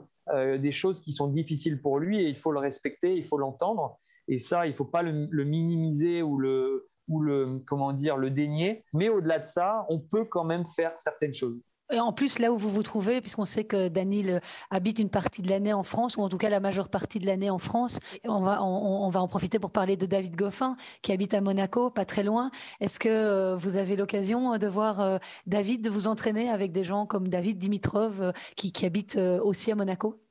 des 0.60 0.74
choses 0.74 1.00
qui 1.00 1.14
sont 1.14 1.28
difficiles 1.28 1.82
pour 1.82 2.00
lui 2.00 2.22
et 2.22 2.28
il 2.28 2.36
faut 2.36 2.52
le 2.52 2.60
respecter, 2.60 3.16
il 3.16 3.24
faut 3.24 3.38
l'entendre. 3.38 3.98
Et 4.28 4.40
ça, 4.40 4.68
il 4.68 4.72
ne 4.72 4.76
faut 4.76 4.84
pas 4.84 5.02
le, 5.02 5.44
minimiser 5.46 6.22
ou 6.22 6.38
le, 6.38 6.90
ou 7.08 7.22
le, 7.22 7.64
comment 7.66 7.94
dire, 7.94 8.18
le 8.18 8.30
dénier. 8.30 8.84
Mais 8.94 9.10
au-delà 9.10 9.40
de 9.40 9.46
ça, 9.46 9.86
on 9.90 10.00
peut 10.00 10.26
quand 10.26 10.44
même 10.44 10.66
faire 10.66 10.94
certaines 10.98 11.34
choses. 11.34 11.64
Et 11.90 12.00
en 12.02 12.12
plus, 12.12 12.40
là 12.40 12.52
où 12.52 12.58
vous 12.58 12.70
vous 12.70 12.84
trouvez, 12.84 13.22
puisqu'on 13.22 13.46
sait 13.46 13.64
que 13.64 13.88
Daniel 13.88 14.42
habite 14.70 15.00
une 15.00 15.10
partie 15.10 15.42
de 15.42 15.50
l'année 15.50 15.72
en 15.72 15.84
France, 15.84 16.18
ou 16.18 16.22
en 16.22 16.28
tout 16.28 16.38
cas 16.38 16.50
la 16.50 16.60
majeure 16.60 16.90
partie 16.90 17.20
de 17.20 17.26
l'année 17.26 17.50
en 17.50 17.60
France, 17.60 18.00
on 18.26 18.42
va, 18.42 18.62
on, 18.62 19.10
va 19.10 19.22
en 19.22 19.28
profiter 19.30 19.58
pour 19.58 19.72
parler 19.72 19.96
de 19.96 20.06
David 20.06 20.36
Goffin, 20.36 20.76
qui 21.02 21.14
habite 21.14 21.34
à 21.34 21.40
Monaco, 21.40 21.90
pas 21.90 22.04
très 22.04 22.24
loin. 22.24 22.52
Est-ce 22.82 23.00
que 23.00 23.08
euh, 23.08 23.56
vous 23.56 23.78
avez 23.78 23.96
l'occasion 23.96 24.58
de 24.58 24.68
voir 24.68 25.00
euh, 25.00 25.18
David, 25.46 25.82
de 25.82 25.90
vous 25.90 26.08
entraîner 26.08 26.50
avec 26.50 26.74
des 26.74 26.84
gens 26.84 27.06
comme 27.06 27.30
David 27.30 27.58
Dimitrov, 27.58 28.22
euh, 28.22 28.32
qui, 28.58 28.74
qui 28.74 28.86
habite 28.86 29.18
aussi 29.18 29.72
à 29.72 29.76
Monaco? 29.76 30.22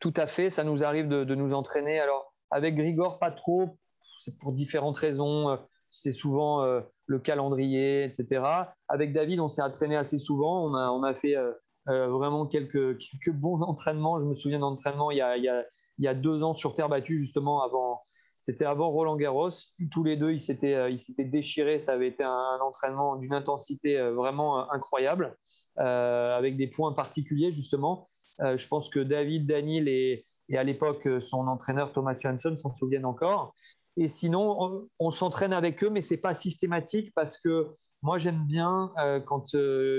Tout 0.00 0.14
à 0.16 0.26
fait, 0.26 0.50
ça 0.50 0.64
nous 0.64 0.82
arrive 0.82 1.06
de, 1.06 1.22
de 1.22 1.34
nous 1.36 1.54
entraîner. 1.54 2.00
Alors, 2.00 2.34
avec 2.50 2.74
Grigor, 2.74 3.20
pas 3.20 3.30
trop. 3.30 3.78
C'est 4.18 4.36
pour 4.38 4.50
différentes 4.50 4.96
raisons. 4.96 5.56
C'est 5.90 6.12
souvent 6.12 6.62
euh, 6.62 6.80
le 7.06 7.18
calendrier, 7.18 8.04
etc. 8.04 8.42
Avec 8.88 9.12
David, 9.12 9.40
on 9.40 9.48
s'est 9.48 9.62
entraîné 9.62 9.96
assez 9.96 10.18
souvent. 10.18 10.64
On 10.72 11.02
a, 11.02 11.14
fait 11.14 11.36
euh, 11.36 11.52
euh, 11.88 12.08
vraiment 12.08 12.46
quelques, 12.46 12.96
bons 13.32 13.60
entraînements. 13.62 14.20
Je 14.20 14.24
me 14.24 14.34
souviens 14.34 14.60
d'entraînement 14.60 15.10
il, 15.10 15.16
il, 15.16 15.64
y 15.98 16.08
a, 16.08 16.14
deux 16.14 16.42
ans 16.42 16.54
sur 16.54 16.74
terre 16.74 16.88
battue, 16.88 17.18
justement, 17.18 17.62
avant. 17.62 18.02
C'était 18.38 18.64
avant 18.64 18.88
Roland 18.88 19.16
Garros. 19.16 19.50
Tous 19.90 20.02
les 20.02 20.16
deux, 20.16 20.32
ils 20.32 20.40
s'étaient, 20.40 20.88
déchirés. 21.18 21.78
Ça 21.78 21.92
avait 21.92 22.08
été 22.08 22.22
un, 22.22 22.58
entraînement 22.62 23.16
d'une 23.16 23.34
intensité 23.34 24.00
vraiment 24.12 24.70
incroyable, 24.70 25.36
avec 25.76 26.56
des 26.56 26.68
points 26.68 26.94
particuliers, 26.94 27.52
justement. 27.52 28.08
Je 28.38 28.66
pense 28.66 28.88
que 28.88 29.00
David, 29.00 29.46
Daniel 29.46 29.88
et, 29.88 30.24
à 30.54 30.64
l'époque 30.64 31.06
son 31.20 31.48
entraîneur 31.48 31.92
Thomas 31.92 32.18
Johansson 32.18 32.56
s'en 32.56 32.70
souviennent 32.70 33.04
encore. 33.04 33.54
Et 34.00 34.08
sinon, 34.08 34.88
on, 34.98 35.10
s'entraîne 35.10 35.52
avec 35.52 35.84
eux, 35.84 35.90
mais 35.90 36.00
c'est 36.00 36.16
pas 36.16 36.34
systématique 36.34 37.12
parce 37.14 37.36
que 37.36 37.68
moi 38.00 38.16
j'aime 38.16 38.46
bien 38.46 38.90
euh, 38.98 39.20
quand 39.20 39.54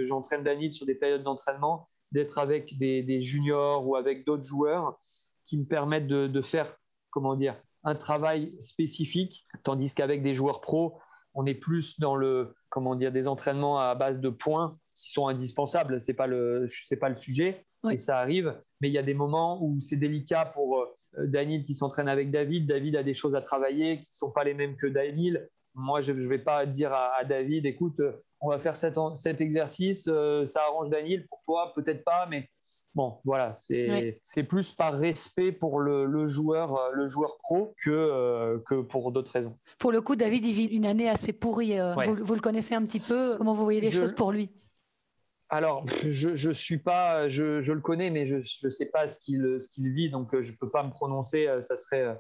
j'entraîne 0.06 0.44
Daniel 0.44 0.72
sur 0.72 0.88
des 0.88 0.96
périodes 0.96 1.22
d'entraînement 1.22 1.88
d'être 2.12 2.40
avec 2.40 2.76
des, 2.80 3.22
juniors 3.22 3.88
ou 3.88 3.96
avec 3.96 4.26
d'autres 4.26 4.44
joueurs 4.44 5.00
qui 5.46 5.60
me 5.60 5.66
permettent 5.66 6.08
de, 6.08 6.42
faire 6.42 6.76
comment 7.12 7.36
dire 7.36 7.56
un 7.84 7.94
travail 7.94 8.56
spécifique, 8.60 9.46
tandis 9.64 9.94
qu'avec 9.94 10.24
des 10.24 10.34
joueurs 10.34 10.62
pros, 10.62 11.00
on 11.36 11.46
est 11.46 11.54
plus 11.54 12.00
dans 12.00 12.16
le 12.16 12.56
comment 12.70 12.96
dire 12.96 13.12
des 13.12 13.28
entraînements 13.28 13.78
à 13.78 13.94
base 13.94 14.20
de 14.20 14.30
points 14.30 14.72
qui 14.96 15.12
sont 15.12 15.28
indispensables. 15.28 16.02
C'est 16.02 16.16
pas 16.16 16.26
le 16.26 16.66
c'est 16.86 16.98
pas 16.98 17.10
le 17.10 17.18
sujet 17.18 17.68
et 17.92 18.00
ça 18.00 18.18
arrive. 18.18 18.60
Mais 18.82 18.90
il 18.90 18.94
y 18.94 18.98
a 18.98 19.04
des 19.04 19.14
moments 19.14 19.64
où 19.64 19.80
c'est 19.80 19.96
délicat 19.96 20.46
pour 20.46 20.80
euh, 20.80 20.86
Daniel 21.18 21.64
qui 21.64 21.74
s'entraîne 21.74 22.08
avec 22.08 22.32
David. 22.32 22.68
David 22.68 22.96
a 22.96 23.04
des 23.04 23.14
choses 23.14 23.36
à 23.36 23.42
travailler 23.42 23.98
qui 23.98 24.10
ne 24.10 24.16
sont 24.16 24.32
pas 24.32 24.44
les 24.44 24.54
mêmes 24.54 24.76
que 24.76 24.88
Daniel. 24.88 25.50
Moi, 25.74 26.02
je 26.02 26.12
ne 26.12 26.28
vais 26.28 26.40
pas 26.40 26.66
dire 26.66 26.94
à, 26.94 27.24
David, 27.24 27.66
écoute, 27.66 28.02
on 28.42 28.50
va 28.50 28.60
faire 28.60 28.76
cet, 28.76 28.96
cet 29.16 29.40
exercice, 29.40 30.08
euh, 30.10 30.46
ça 30.48 30.62
arrange 30.68 30.90
Daniel, 30.90 31.26
pour 31.28 31.42
toi, 31.46 31.72
peut-être 31.76 32.04
pas, 32.04 32.26
mais 32.30 32.50
bon, 32.94 33.20
voilà, 33.24 33.54
c'est 33.56 34.44
plus 34.44 34.72
par 34.72 34.98
respect 34.98 35.52
pour 35.52 35.80
le, 35.80 36.28
joueur, 36.28 36.76
euh, 36.76 36.92
le 36.94 37.08
joueur 37.08 37.38
pro 37.38 37.74
que, 37.82 38.62
que 38.68 38.82
pour 38.82 39.12
d'autres 39.12 39.32
raisons. 39.32 39.58
Pour 39.80 39.92
le 39.92 40.02
coup, 40.02 40.16
David, 40.16 40.46
il 40.46 40.54
vit 40.54 40.66
une 40.66 40.86
année 40.86 41.08
assez 41.08 41.32
pourrie. 41.32 41.78
Vous, 42.24 42.36
le 42.36 42.42
connaissez 42.42 42.76
un 42.76 42.84
petit 42.84 43.00
peu 43.00 43.36
Comment 43.38 43.54
vous 43.54 43.64
voyez 43.64 43.82
les 43.82 43.92
choses 43.92 44.14
pour 44.14 44.32
lui? 44.32 44.50
Alors, 45.52 45.86
je, 46.10 46.34
je 46.36 46.52
suis 46.52 46.80
pas, 46.80 47.28
je, 47.30 47.72
le 47.72 47.82
connais, 47.82 48.10
mais 48.10 48.26
je 48.26 48.38
ne 48.38 48.70
sais 48.70 48.86
pas 48.88 49.08
ce 49.08 49.20
qu'il 49.20 49.58
qu'il 49.74 49.92
vit, 49.92 50.10
donc 50.10 50.34
euh, 50.34 50.42
je 50.42 50.54
peux 50.58 50.70
pas 50.70 50.84
me 50.84 50.90
prononcer. 50.90 51.46
Euh, 51.46 51.62
ça 51.62 51.78
serait, 51.78 52.02
euh, 52.02 52.16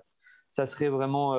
ça 0.50 0.65
serait 0.65 0.89
vraiment 0.89 1.34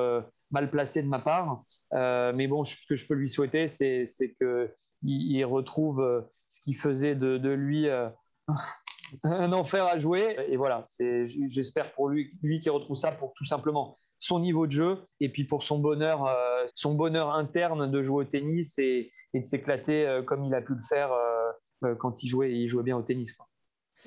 mal 0.49 0.71
placé 0.71 1.03
de 1.03 1.07
ma 1.07 1.19
part. 1.19 1.63
mais 1.91 2.47
bon, 2.47 2.65
ce 2.65 2.75
que 2.89 2.95
je 2.95 3.05
peux 3.07 3.13
lui 3.13 3.29
souhaiter, 3.29 3.67
c'est 3.67 4.07
que 4.39 4.73
il, 5.03 5.43
retrouve 5.45 6.27
ce 6.49 6.61
qui 6.61 6.73
faisait 6.73 7.13
de, 7.13 7.49
lui 7.49 7.87
un 9.23 9.53
enfer 9.53 9.85
à 9.85 9.99
jouer. 9.99 10.35
Et 10.47 10.57
voilà, 10.57 10.83
j'espère 10.97 11.91
pour 11.91 12.09
lui, 12.09 12.31
lui 12.41 12.59
qui 12.59 12.71
retrouve 12.71 12.97
ça 12.97 13.11
pour 13.11 13.33
tout 13.35 13.45
simplement 13.45 13.99
son 14.17 14.39
niveau 14.39 14.65
de 14.65 14.71
jeu 14.71 14.97
et 15.19 15.29
puis 15.29 15.43
pour 15.43 15.61
son 15.61 15.77
bonheur, 15.77 16.35
son 16.73 16.95
bonheur 16.95 17.35
interne 17.35 17.91
de 17.91 18.01
jouer 18.01 18.23
au 18.23 18.27
tennis 18.27 18.79
et, 18.79 19.11
de 19.35 19.43
s'éclater 19.43 20.21
comme 20.25 20.43
il 20.43 20.55
a 20.55 20.61
pu 20.61 20.73
le 20.73 20.81
faire 20.89 21.11
quand 21.99 22.23
il 22.23 22.27
jouait, 22.27 22.53
il 22.53 22.67
jouait 22.67 22.83
bien 22.83 22.97
au 22.97 23.01
tennis. 23.01 23.35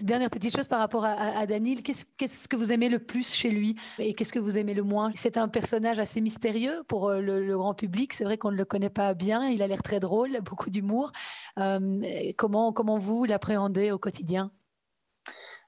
Dernière 0.01 0.29
petite 0.29 0.55
chose 0.55 0.67
par 0.67 0.81
rapport 0.81 1.07
à, 1.07 1.13
à 1.13 1.47
Daniel, 1.47 1.83
qu'est-ce 1.83 2.49
que 2.49 2.57
vous 2.57 2.71
aimez 2.71 2.91
le 2.91 2.99
plus 2.99 3.33
chez 3.33 3.49
lui 3.49 3.77
et 3.99 4.13
qu'est-ce 4.13 4.33
que 4.33 4.39
vous 4.39 4.59
aimez 4.59 4.75
le 4.75 4.83
moins? 4.83 5.11
C'est 5.15 5.39
un 5.39 5.49
personnage 5.49 5.99
assez 5.99 6.21
mystérieux 6.21 6.83
pour 6.87 7.09
euh, 7.09 7.21
le, 7.23 7.57
grand 7.57 7.73
public. 7.73 8.13
C'est 8.13 8.25
vrai 8.25 8.37
qu'on 8.37 8.51
ne 8.51 8.57
le 8.57 8.67
connaît 8.67 8.91
pas 8.91 9.15
bien. 9.15 9.49
Il 9.49 9.63
a 9.63 9.67
l'air 9.67 9.83
très 9.83 9.99
drôle, 9.99 10.39
beaucoup 10.43 10.69
d'humour. 10.69 11.13
Euh, 11.59 12.03
comment, 12.37 12.75
comment 12.75 12.99
vous 12.99 13.25
l'appréhendez 13.25 13.91
au 13.91 13.99
quotidien? 13.99 14.53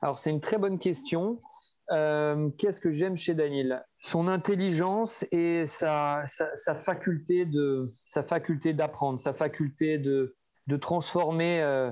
Alors 0.03 0.19
c'est 0.19 0.31
une 0.31 0.41
très 0.41 0.59
bonne 0.59 0.79
question. 0.79 1.41
qu'est-ce 1.89 2.83
que 2.83 2.91
j'aime 2.91 3.17
chez 3.17 3.35
Daniel 3.35 3.83
Son 3.99 4.29
intelligence 4.29 5.25
et 5.33 5.67
sa, 5.67 6.25
sa, 6.27 6.75
faculté 6.75 7.47
de 7.47 7.91
sa 8.05 8.23
faculté 8.23 8.75
d'apprendre, 8.75 9.19
sa 9.19 9.33
faculté 9.33 9.97
de 9.97 10.37
de 10.69 10.77
transformer 10.77 11.63
euh, 11.63 11.91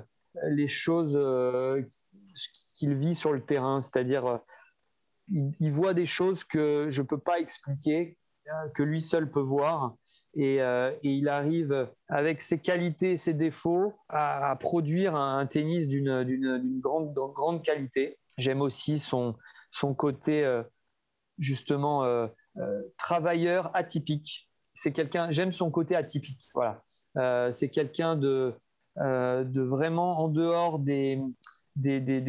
les 0.51 0.69
choses 0.69 1.17
euh, 1.17 1.83
qu'il 2.75 2.95
vit 2.95 3.15
sur 3.15 3.33
le 3.33 3.41
terrain. 3.41 3.81
C'est-à-dire, 3.83 4.27
euh, 4.27 4.39
il, 5.59 5.73
voit 5.73 5.95
des 5.95 6.07
choses 6.07 6.45
que 6.45 6.89
je 6.91 7.03
ne 7.03 7.07
peux 7.07 7.19
pas 7.19 7.41
expliquer, 7.41 8.19
que 8.75 8.85
lui 8.85 9.01
seul 9.01 9.29
peut 9.29 9.41
voir. 9.41 9.97
Et, 10.35 10.61
il 11.03 11.29
arrive, 11.29 11.89
avec 12.09 12.43
ses 12.43 12.61
qualités 12.61 13.13
et 13.13 13.17
ses 13.17 13.35
défauts, 13.35 13.95
à, 14.09 14.55
produire 14.61 15.17
un, 15.17 15.45
tennis 15.47 15.89
d'une 15.89 16.81
grande, 16.81 17.13
grande 17.13 17.65
qualité. 17.65 18.19
J'aime 18.39 18.61
aussi 18.61 19.01
son, 19.01 19.35
son 19.73 19.95
côté, 19.95 20.49
justement, 21.41 22.29
travailleur 22.99 23.75
atypique. 23.75 24.49
C'est 24.75 24.93
quelqu'un, 24.93 25.33
j'aime 25.33 25.53
son 25.53 25.73
côté 25.73 25.97
atypique. 25.97 26.49
Voilà. 26.55 26.85
c'est 27.53 27.69
quelqu'un 27.69 28.15
de, 28.15 28.55
de 28.99 29.61
vraiment 29.61 30.21
en 30.21 30.29
dehors 30.29 30.79
des, 30.79 31.21
des, 31.77 32.01
des, 32.01 32.21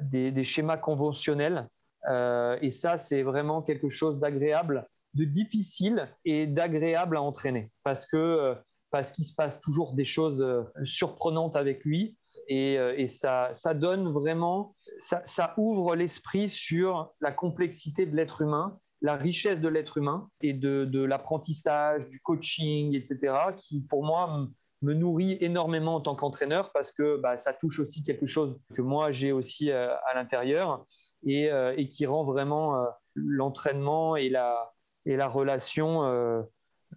des, 0.00 0.32
des 0.32 0.44
schémas 0.44 0.76
conventionnels. 0.76 1.68
Euh, 2.08 2.56
et 2.62 2.70
ça, 2.70 2.98
c'est 2.98 3.22
vraiment 3.22 3.62
quelque 3.62 3.88
chose 3.88 4.20
d'agréable, 4.20 4.88
de 5.14 5.24
difficile 5.24 6.08
et 6.24 6.46
d'agréable 6.46 7.16
à 7.16 7.22
entraîner 7.22 7.70
parce 7.82 8.06
que 8.06 8.16
euh, 8.16 8.54
parce 8.90 9.12
qu'il 9.12 9.24
se 9.24 9.34
passe 9.34 9.60
toujours 9.60 9.92
des 9.92 10.04
choses 10.04 10.44
surprenantes 10.82 11.54
avec 11.54 11.84
lui 11.84 12.16
et, 12.48 12.74
et 12.74 13.06
ça, 13.06 13.52
ça 13.54 13.72
donne 13.72 14.12
vraiment, 14.12 14.74
ça, 14.98 15.22
ça 15.24 15.54
ouvre 15.58 15.94
l'esprit 15.94 16.48
sur 16.48 17.12
la 17.20 17.30
complexité 17.30 18.04
de 18.04 18.16
l'être 18.16 18.40
humain, 18.40 18.80
la 19.00 19.14
richesse 19.14 19.60
de 19.60 19.68
l'être 19.68 19.98
humain 19.98 20.28
et 20.40 20.54
de, 20.54 20.84
de 20.86 21.04
l'apprentissage, 21.04 22.08
du 22.08 22.18
coaching, 22.20 22.96
etc., 22.96 23.32
qui 23.56 23.80
pour 23.82 24.04
moi 24.04 24.48
me 24.82 24.94
nourrit 24.94 25.36
énormément 25.40 25.96
en 25.96 26.00
tant 26.00 26.14
qu'entraîneur 26.14 26.72
parce 26.72 26.92
que 26.92 27.16
bah, 27.18 27.36
ça 27.36 27.52
touche 27.52 27.80
aussi 27.80 28.02
quelque 28.02 28.26
chose 28.26 28.58
que 28.74 28.82
moi 28.82 29.10
j'ai 29.10 29.32
aussi 29.32 29.70
euh, 29.70 29.94
à 30.06 30.14
l'intérieur 30.14 30.86
et, 31.24 31.50
euh, 31.50 31.74
et, 31.76 31.88
qui 31.88 32.06
rend 32.06 32.24
vraiment 32.24 32.76
euh, 32.76 32.86
l'entraînement 33.14 34.16
et 34.16 34.28
la, 34.28 34.72
et 35.04 35.16
la 35.16 35.28
relation 35.28 36.46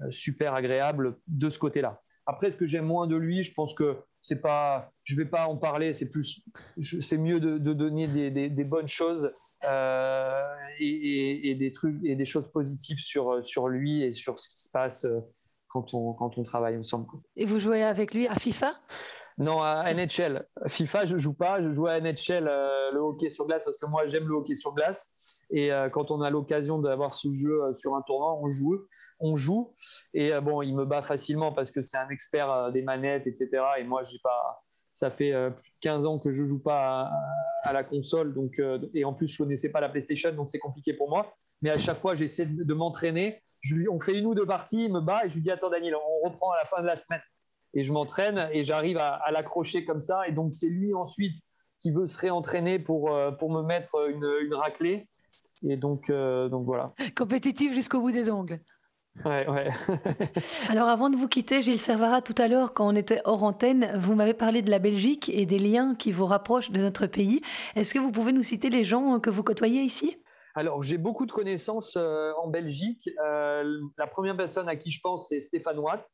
super 0.10 0.54
agréable 0.54 1.18
de 1.28 1.50
ce 1.50 1.60
côté-là. 1.60 2.02
Après, 2.26 2.52
ce 2.52 2.58
que 2.58 2.66
j'aime 2.66 2.86
moins 2.86 3.06
de 3.06 3.16
lui, 3.16 3.44
je 3.44 3.54
pense 3.54 3.74
que 3.74 3.98
c'est 4.22 4.42
pas, 4.42 4.92
je 5.04 5.16
vais 5.16 5.26
pas 5.26 5.48
en 5.48 5.58
parler, 5.58 5.94
c'est 5.94 6.10
plus, 6.10 6.44
c'est 6.82 7.18
mieux 7.18 7.40
de, 7.40 7.58
donner 7.58 8.08
des, 8.08 8.64
bonnes 8.64 8.88
choses 8.88 9.32
et, 10.80 11.50
et, 11.50 11.56
des 11.56 11.72
trucs 11.72 12.04
et 12.04 12.16
des 12.16 12.26
choses 12.26 12.50
positives 12.52 13.00
sur 13.00 13.44
sur 13.46 13.68
lui 13.68 14.04
et 14.04 14.14
sur 14.14 14.40
ce 14.40 14.50
qui 14.50 14.62
se 14.62 14.70
passe 14.70 15.06
quand 15.74 15.94
on, 15.96 16.14
quand 16.14 16.38
on 16.38 16.44
travaille 16.44 16.78
ensemble. 16.78 17.08
Et 17.36 17.46
vous 17.46 17.60
jouez 17.60 17.84
avec 17.84 18.14
lui 18.14 18.28
à 18.28 18.36
FIFA? 18.36 18.76
Non, 19.40 19.60
à 19.62 19.92
NHL. 19.92 20.46
FIFA, 20.68 21.08
je 21.08 21.18
joue 21.18 21.34
pas. 21.34 21.62
Je 21.62 21.74
joue 21.74 21.88
à 21.88 22.00
NHL, 22.00 22.48
euh, 22.48 22.92
le 22.92 23.00
hockey 23.00 23.30
sur 23.30 23.48
glace, 23.48 23.64
parce 23.64 23.80
que 23.80 23.88
moi, 23.88 24.06
j'aime 24.06 24.28
le 24.28 24.36
hockey 24.36 24.54
sur 24.54 24.76
glace. 24.76 25.40
Et 25.50 25.74
euh, 25.74 25.90
quand 25.90 26.12
on 26.12 26.22
a 26.22 26.30
l'occasion 26.30 26.78
d'avoir 26.78 27.16
ce 27.16 27.32
jeu 27.32 27.64
euh, 27.64 27.74
sur 27.74 27.96
un 27.96 28.04
tournoi, 28.04 28.38
on 28.40 28.48
joue. 28.48 28.86
On 29.20 29.36
joue. 29.36 29.74
Et 30.14 30.32
bon, 30.42 30.62
il 30.62 30.76
me 30.76 30.86
bat 30.86 31.02
facilement 31.02 31.54
parce 31.54 31.72
que 31.72 31.82
c'est 31.82 31.98
un 31.98 32.10
expert 32.10 32.72
des 32.72 32.82
manettes, 32.82 33.26
etc. 33.26 33.50
Et 33.80 33.84
moi, 33.84 34.04
j'ai 34.04 34.20
pas. 34.20 34.64
Ça 34.92 35.10
fait 35.10 35.32
plus 35.32 35.72
de 35.72 35.78
15 35.82 36.06
ans 36.06 36.20
que 36.20 36.34
je 36.34 36.46
joue 36.46 36.62
pas 36.62 37.10
à, 37.64 37.70
à 37.70 37.74
la 37.74 37.84
console, 37.84 38.34
donc 38.34 38.62
et 38.94 39.06
en 39.06 39.14
plus 39.14 39.28
je 39.28 39.38
connaissais 39.38 39.70
pas 39.70 39.80
la 39.80 39.90
PlayStation, 39.90 40.34
donc 40.34 40.50
c'est 40.50 40.60
compliqué 40.60 40.94
pour 40.94 41.10
moi. 41.10 41.34
Mais 41.62 41.70
à 41.70 41.78
chaque 41.78 42.02
fois, 42.02 42.16
j'essaie 42.16 42.46
de, 42.46 42.64
de 42.64 42.74
m'entraîner 42.74 43.43
on 43.90 44.00
fait 44.00 44.18
une 44.18 44.26
ou 44.26 44.36
deux 44.36 44.46
parties, 44.46 44.86
il 44.86 44.94
me 44.94 45.02
bat 45.02 45.26
et 45.26 45.30
je 45.30 45.36
lui 45.36 45.42
dis 45.42 45.52
Attends, 45.52 45.70
Daniel, 45.70 45.96
on 45.96 46.28
reprend 46.28 46.52
à 46.52 46.58
la 46.58 46.66
fin 46.66 46.82
de 46.82 46.88
la 46.88 46.98
semaine. 46.98 47.22
Et 47.74 47.84
je 47.84 47.92
m'entraîne 47.92 48.50
et 48.52 48.64
j'arrive 48.64 48.98
à, 48.98 49.32
l'accrocher 49.32 49.84
comme 49.84 50.00
ça. 50.00 50.28
Et 50.28 50.32
donc, 50.32 50.54
c'est 50.54 50.70
lui 50.70 50.94
ensuite 50.94 51.36
qui 51.80 51.92
veut 51.92 52.08
se 52.08 52.20
réentraîner 52.20 52.80
pour, 52.80 53.12
euh, 53.12 53.32
pour 53.32 53.52
me 53.52 53.64
mettre 53.64 54.10
une, 54.10 54.32
une 54.42 54.54
raclée. 54.54 55.08
Et 55.68 55.78
donc, 55.78 56.10
euh, 56.10 56.50
donc 56.50 56.66
voilà. 56.66 56.94
Compétitif 57.16 57.74
jusqu'au 57.74 58.00
bout 58.00 58.12
des 58.12 58.30
ongles. 58.30 58.60
Ouais, 59.26 59.48
ouais. 59.48 59.70
Alors 60.70 60.90
avant 60.90 61.10
de 61.10 61.16
vous 61.16 61.28
quitter, 61.28 61.62
Gilles 61.62 61.80
Servara, 61.80 62.22
tout 62.22 62.34
à 62.38 62.48
l'heure, 62.48 62.74
quand 62.74 62.88
on 62.88 62.96
était 62.96 63.22
hors 63.26 63.44
antenne, 63.44 63.94
vous 63.96 64.16
m'avez 64.16 64.34
parlé 64.34 64.62
de 64.62 64.72
la 64.72 64.80
Belgique 64.80 65.30
et 65.30 65.46
des 65.46 65.60
liens 65.60 65.96
qui 65.96 66.12
vous 66.12 66.26
rapprochent 66.26 66.72
de 66.72 66.82
notre 66.82 67.06
pays. 67.06 67.42
Est-ce 67.76 67.94
que 67.94 68.00
vous 68.00 68.12
pouvez 68.12 68.32
nous 68.32 68.42
citer 68.42 68.70
les 68.70 68.84
gens 68.84 69.20
que 69.20 69.30
vous 69.30 69.44
côtoyez 69.44 69.82
ici? 69.82 70.18
Alors, 70.56 70.84
j'ai 70.84 70.98
beaucoup 70.98 71.26
de 71.26 71.32
connaissances 71.32 71.96
euh, 71.98 72.32
en 72.42 72.48
Belgique. 72.48 73.10
Euh, 73.26 73.82
la 73.98 74.08
première 74.08 74.38
personne 74.38 74.70
à 74.70 74.76
qui 74.76 74.92
je 74.92 75.00
pense, 75.02 75.30
c'est 75.30 75.42
Stéphane 75.42 75.80
Watt, 75.80 76.08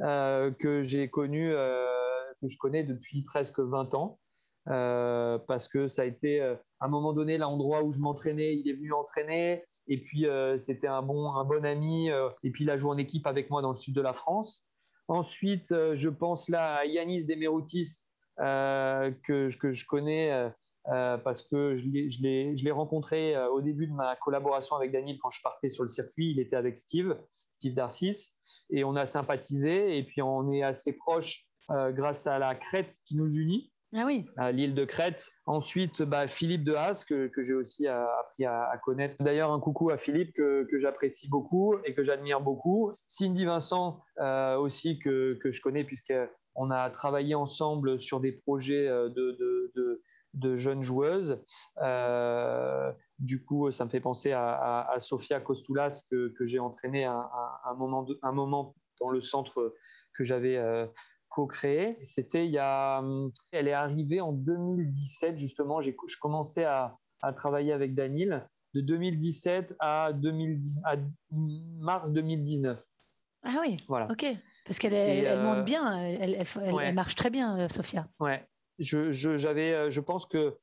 euh, 0.00 0.50
que 0.50 0.82
j'ai 0.82 1.08
connu, 1.08 1.50
que 1.50 2.48
je 2.48 2.58
connais 2.58 2.84
depuis 2.84 3.22
presque 3.22 3.60
20 3.60 3.94
ans. 3.94 4.18
parce 4.66 5.66
que 5.66 5.88
ça 5.88 6.02
a 6.02 6.04
été 6.04 6.42
à 6.42 6.58
un 6.80 6.88
moment 6.88 7.14
donné 7.14 7.38
l'endroit 7.38 7.82
où 7.82 7.92
je 7.92 7.98
m'entraînais, 7.98 8.54
il 8.54 8.68
est 8.68 8.74
venu 8.74 8.92
entraîner 8.92 9.64
et 9.86 10.02
puis 10.02 10.26
c'était 10.58 10.86
un 10.86 11.00
bon, 11.00 11.32
un 11.32 11.44
bon 11.44 11.64
ami 11.64 12.10
et 12.42 12.50
puis 12.50 12.64
il 12.64 12.70
a 12.70 12.76
joué 12.76 12.90
en 12.90 12.98
équipe 12.98 13.26
avec 13.26 13.48
moi 13.48 13.62
dans 13.62 13.70
le 13.70 13.76
sud 13.76 13.94
de 13.94 14.02
la 14.02 14.12
France. 14.12 14.66
Ensuite, 15.08 15.68
je 15.70 16.08
pense 16.10 16.50
là 16.50 16.74
à 16.74 16.84
Yanis 16.84 17.24
Demeroutis 17.24 18.07
euh, 18.40 19.10
que, 19.24 19.54
que, 19.56 19.72
je 19.72 19.84
connais 19.84 20.30
euh, 20.30 20.48
euh, 20.92 21.18
parce 21.18 21.42
que 21.42 21.74
je 21.74 21.88
l'ai 22.22 22.70
rencontré 22.70 23.36
au 23.48 23.60
début 23.60 23.88
de 23.88 23.92
ma 23.92 24.14
collaboration 24.16 24.76
avec 24.76 24.92
Daniel 24.92 25.18
quand 25.20 25.30
je 25.30 25.42
partais 25.42 25.68
sur 25.68 25.82
le 25.82 25.88
circuit. 25.88 26.30
Il 26.30 26.40
était 26.40 26.56
avec 26.56 26.78
Steve, 26.78 27.16
Steve 27.32 27.74
Darcis, 27.74 28.34
et 28.70 28.84
on 28.84 28.94
a 28.96 29.06
sympathisé. 29.06 29.98
Et 29.98 30.04
puis 30.04 30.22
on 30.22 30.52
est 30.52 30.62
assez 30.62 30.92
proche 30.92 31.46
grâce 31.68 32.26
à 32.26 32.38
la 32.38 32.54
crête 32.54 32.94
qui 33.06 33.16
nous 33.16 33.30
unit. 33.30 33.72
Ah 33.94 34.04
oui. 34.04 34.26
À 34.36 34.52
l'île 34.52 34.74
de 34.74 34.84
Crète. 34.84 35.28
Ensuite, 35.46 36.02
bah, 36.02 36.28
Philippe 36.28 36.62
de 36.62 36.74
Haas, 36.74 37.06
que, 37.08 37.28
que 37.28 37.42
j'ai 37.42 37.54
aussi 37.54 37.86
appris 37.86 38.44
à, 38.44 38.78
connaître. 38.84 39.16
D'ailleurs, 39.20 39.50
un 39.50 39.60
coucou 39.60 39.88
à 39.88 39.96
Philippe 39.96 40.34
que, 40.34 40.64
que 40.70 40.78
j'apprécie 40.78 41.26
beaucoup 41.26 41.74
et 41.84 41.94
que 41.94 42.04
j'admire 42.04 42.42
beaucoup. 42.42 42.92
Cindy 43.06 43.46
Vincent 43.46 44.02
aussi 44.58 44.98
que, 44.98 45.38
que 45.42 45.50
je 45.50 45.60
connais 45.62 45.84
puisque 45.84 46.12
on 46.58 46.70
a 46.70 46.90
travaillé 46.90 47.34
ensemble 47.34 48.00
sur 48.00 48.20
des 48.20 48.32
projets 48.32 48.88
euh, 48.88 49.08
de, 50.34 50.56
jeunes 50.56 50.82
joueuses. 50.82 51.40
Euh, 51.80 52.92
du 53.18 53.44
coup, 53.44 53.70
ça 53.70 53.84
me 53.84 53.90
fait 53.90 54.00
penser 54.00 54.32
à, 54.32 54.94
Sofia 54.98 55.40
Kostoulas 55.40 56.04
que, 56.10 56.32
j'ai 56.40 56.58
entraîné 56.58 57.04
un, 57.04 57.28
un, 57.64 57.74
moment 57.74 58.06
un 58.22 58.32
moment 58.32 58.74
dans 59.00 59.08
le 59.08 59.20
centre 59.20 59.74
que 60.14 60.24
j'avais 60.24 60.56
euh, 60.56 60.86
co-créé. 61.28 61.98
C'était 62.04 62.46
il 62.46 62.52
y 62.52 62.58
a, 62.58 63.02
elle 63.52 63.68
est 63.68 63.72
arrivée 63.72 64.20
en 64.20 64.32
2017 64.32 65.38
justement. 65.38 65.80
J'ai, 65.80 65.96
je 66.06 66.16
commençais 66.18 66.64
à, 66.64 66.96
travailler 67.36 67.72
avec 67.72 67.94
Daniel 67.94 68.48
de 68.74 68.80
2017 68.80 69.74
à, 69.80 70.12
2010, 70.12 70.78
à 70.84 70.96
mars 71.32 72.12
2019. 72.12 72.80
Ah 73.42 73.56
oui. 73.60 73.82
Voilà. 73.88 74.08
Ok. 74.10 74.26
Parce 74.68 74.78
qu'elle 74.78 74.92
elle, 74.92 75.40
monte 75.40 75.58
euh, 75.58 75.62
bien, 75.62 75.98
elle, 75.98 76.46
elle, 76.62 76.94
marche 76.94 77.14
très 77.14 77.30
bien, 77.30 77.58
euh, 77.58 77.68
Sophia. 77.68 78.06
Ouais, 78.20 78.46
je, 78.78 79.10
j'avais, 79.12 79.72
euh, 79.72 79.90
je 79.90 80.00
pense 80.00 80.26
que 80.26 80.58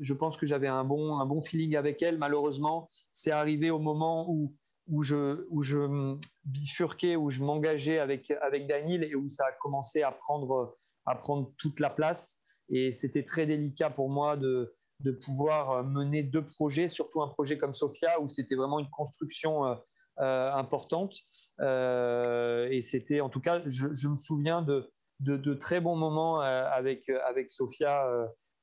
je 0.00 0.12
pense 0.12 0.36
que 0.36 0.44
j'avais 0.44 0.68
un 0.68 0.84
bon, 0.84 1.18
un 1.18 1.24
bon 1.24 1.40
feeling 1.40 1.76
avec 1.76 2.02
elle. 2.02 2.18
Malheureusement, 2.18 2.88
c'est 3.10 3.30
arrivé 3.30 3.70
au 3.70 3.78
moment 3.78 4.28
où, 4.28 4.54
où 4.86 5.02
je, 5.02 5.46
où 5.48 5.62
je 5.62 6.16
bifurquais, 6.44 7.16
où 7.16 7.30
je 7.30 7.42
m'engageais 7.42 8.00
avec, 8.00 8.30
avec 8.42 8.66
Daniel 8.66 9.02
et 9.02 9.14
où 9.14 9.30
ça 9.30 9.46
a 9.46 9.52
commencé 9.52 10.02
à 10.02 10.12
prendre, 10.12 10.76
à 11.06 11.14
prendre 11.14 11.50
toute 11.56 11.80
la 11.80 11.88
place. 11.88 12.42
Et 12.68 12.92
c'était 12.92 13.24
très 13.24 13.46
délicat 13.46 13.88
pour 13.88 14.10
moi 14.10 14.36
de, 14.36 14.74
de 15.00 15.12
pouvoir 15.12 15.84
mener 15.84 16.22
deux 16.22 16.44
projets, 16.44 16.88
surtout 16.88 17.22
un 17.22 17.28
projet 17.28 17.56
comme 17.56 17.72
Sophia 17.72 18.20
où 18.20 18.28
c'était 18.28 18.56
vraiment 18.56 18.78
une 18.78 18.90
construction 18.90 19.78
importante. 20.18 21.14
Euh, 21.60 22.68
et 22.70 22.82
c'était, 22.82 23.20
en 23.20 23.28
tout 23.28 23.40
cas, 23.40 23.62
je, 23.66 24.08
me 24.08 24.16
souviens 24.16 24.62
de, 24.62 24.90
de, 25.20 25.54
très 25.54 25.80
bons 25.80 25.96
moments 25.96 26.42
euh, 26.42 26.68
avec, 26.70 27.08
avec 27.08 27.50
Sophia 27.50 28.06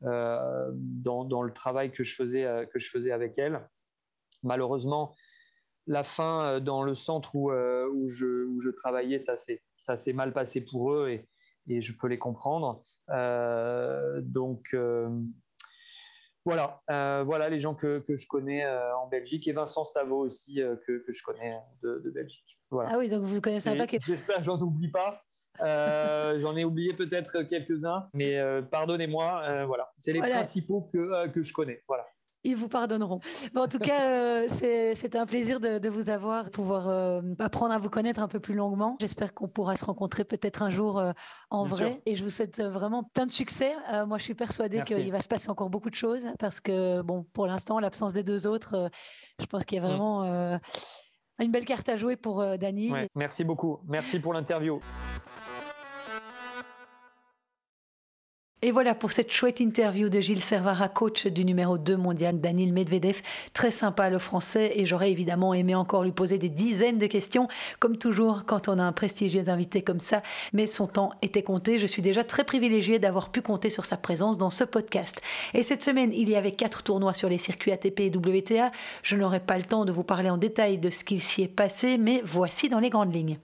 dans, 0.02 1.24
dans, 1.26 1.41
le 1.41 1.54
travail 1.54 1.91
que 1.91 2.04
je 2.04 2.15
faisais, 2.15 2.68
que 2.72 2.80
je 2.80 2.89
faisais 2.89 3.12
avec 3.12 3.38
elle. 3.38 3.68
Malheureusement, 4.44 5.15
la 5.88 6.04
fin 6.04 6.60
dans 6.60 6.84
le 6.84 6.96
centre 6.96 7.36
où, 7.36 7.52
où, 7.52 8.08
je, 8.08 8.46
où 8.46 8.60
je 8.60 8.70
travaillais, 8.70 9.20
ça 9.20 9.36
s'est 9.98 10.13
mal 10.13 10.34
passé 10.34 10.62
pour 10.62 10.94
eux 10.94 11.10
et, 11.10 11.28
et 11.68 11.82
je 11.82 11.94
peux 11.94 12.08
les 12.08 12.20
comprendre. 12.20 12.84
donc, 13.10 14.76
voilà, 16.46 16.80
euh, 16.92 17.24
voilà 17.26 17.50
les 17.50 17.60
gens 17.60 17.74
que, 17.74 18.00
que 18.00 18.16
je 18.16 18.28
connais 18.28 18.64
euh, 18.64 18.96
en 18.98 19.08
Belgique 19.08 19.48
et 19.48 19.52
Vincent 19.52 19.84
Stavo 19.84 20.18
aussi 20.18 20.62
euh, 20.62 20.76
que, 20.86 21.00
que, 21.00 21.12
je 21.12 21.24
connais 21.24 21.58
de, 21.82 22.00
de, 22.06 22.12
Belgique. 22.12 22.60
Voilà. 22.70 22.92
Ah 22.94 23.00
oui, 23.00 23.10
donc 23.10 23.24
vous 23.24 23.42
connaissez 23.42 23.70
un 23.70 23.76
paquet. 23.76 23.98
J'espère 24.06 24.38
que 24.38 24.44
j'en 24.44 24.62
oublie 24.62 24.92
pas. 24.92 25.24
j'en 25.60 26.56
ai 26.56 26.64
oublié 26.64 26.94
peut-être 26.94 27.42
quelques-uns, 27.44 28.10
mais 28.14 28.40
pardonnez-moi. 28.70 29.66
voilà, 29.66 29.92
c'est 29.98 30.14
les 30.14 30.20
principaux 30.20 30.88
que, 30.94 31.28
que 31.30 31.42
je 31.42 31.52
connais. 31.52 31.84
Voilà 31.88 32.06
ils 32.46 32.56
vous 32.56 32.70
pardonneront. 32.70 33.20
en 33.56 33.68
tout 33.68 33.80
cas, 33.80 34.02
euh, 34.08 34.48
c'était 34.50 35.18
un 35.18 35.26
plaisir 35.26 35.60
de, 35.60 35.90
vous 35.90 36.10
avoir, 36.10 36.50
pouvoir 36.52 36.88
euh, 36.88 37.22
apprendre 37.40 37.74
à 37.74 37.80
vous 37.80 37.90
connaître 37.90 38.22
un 38.22 38.28
peu 38.28 38.40
plus 38.40 38.54
longuement. 38.54 38.96
J'espère 39.02 39.34
qu'on 39.34 39.48
pourra 39.48 39.76
se 39.76 39.84
rencontrer 39.84 40.24
peut-être 40.24 40.62
un 40.62 40.70
jour 40.70 41.00
euh, 41.00 41.12
en 41.50 41.66
vrai. 41.66 42.02
Et 42.06 42.16
je 42.16 42.24
vous 42.24 42.30
souhaite 42.30 42.62
vraiment 42.62 43.04
plein 43.04 43.26
de 43.26 43.32
succès. 43.32 43.74
moi, 44.08 44.18
je 44.18 44.24
suis 44.24 44.36
persuadée 44.36 44.84
qu'il 44.84 45.12
va 45.12 45.22
se 45.22 45.28
passer 45.28 45.50
encore 45.50 45.70
beaucoup 45.70 45.90
de 45.90 45.96
choses 45.96 46.28
parce 46.40 46.62
que, 46.62 47.02
bon, 47.02 47.26
pour 47.34 47.48
l'instant, 47.48 47.80
l'absence 47.80 48.14
des 48.14 48.24
deux 48.24 48.48
autres, 48.48 48.90
je 49.40 49.46
pense 49.48 49.66
qu'il 49.66 49.78
y 49.78 49.82
a 49.82 49.84
mm. 49.84 49.90
vraiment 49.90 50.60
une 51.40 51.52
belle 51.52 51.66
carte 51.66 51.90
à 51.90 51.98
jouer 51.98 52.16
pour 52.16 52.46
Dany. 52.58 52.92
merci 53.16 53.44
beaucoup. 53.44 53.80
Merci 53.88 54.20
pour 54.20 54.34
l'interview. 54.34 54.80
Et 58.65 58.71
voilà 58.71 58.95
pour 58.95 59.12
cette 59.12 59.32
chouette 59.32 59.60
interview 59.60 60.10
de 60.10 60.19
Gilles 60.21 60.43
Servara, 60.43 60.89
coach 60.89 61.28
du 61.28 61.45
numéro 61.45 61.78
2 61.78 61.97
mondial 61.97 62.41
Daniel 62.41 62.74
Medvedev. 62.74 63.22
Très 63.53 63.70
sympa 63.70 64.09
le 64.09 64.18
français 64.18 64.72
et 64.74 64.88
j'aurais 64.88 65.11
évidemment 65.11 65.53
aimé 65.53 65.76
encore 65.76 66.03
lui 66.03 66.11
poser 66.11 66.39
des 66.39 66.49
dizaines 66.49 66.97
de 66.97 67.05
questions, 67.05 67.47
comme 67.80 67.99
toujours 67.99 68.41
quand 68.47 68.68
on 68.68 68.80
a 68.80 68.84
un 68.84 68.91
prestigieux 68.91 69.49
invité 69.49 69.84
comme 69.84 69.99
ça. 69.99 70.24
Mais 70.51 70.66
son 70.66 70.88
temps 70.88 71.11
était 71.22 71.43
compté. 71.43 71.78
Je 71.78 71.86
suis 71.86 72.01
déjà 72.01 72.24
très 72.24 72.43
privilégiée 72.43 72.97
d'avoir 72.97 73.30
pu 73.30 73.43
compter 73.43 73.70
sur 73.70 73.86
sa 73.86 73.97
présence 73.97 74.39
dans 74.39 74.49
ce 74.49 74.63
podcast. 74.63 75.22
Et 75.53 75.61
cette 75.61 75.84
semaine, 75.84 76.11
il 76.11 76.28
y 76.28 76.36
avait 76.36 76.51
quatre 76.51 76.82
tournois 76.82 77.13
sur 77.13 77.30
les 77.30 77.38
circuits 77.38 77.72
ATP 77.72 77.99
et 77.99 78.11
WTA. 78.11 78.72
Je 79.03 79.16
n'aurai 79.16 79.41
pas 79.41 79.59
le 79.59 79.66
temps 79.66 79.86
de 79.86 79.91
vous 79.91 80.01
parler 80.01 80.32
en 80.32 80.39
détail 80.39 80.80
de 80.80 80.89
ce 80.89 81.03
qu'il 81.03 81.22
s'y 81.22 81.43
est 81.43 81.47
passé, 81.47 81.99
mais 81.99 82.20
voici 82.26 82.68
dans 82.68 82.80
les 82.80 82.89
grandes 82.89 83.13
lignes. 83.13 83.38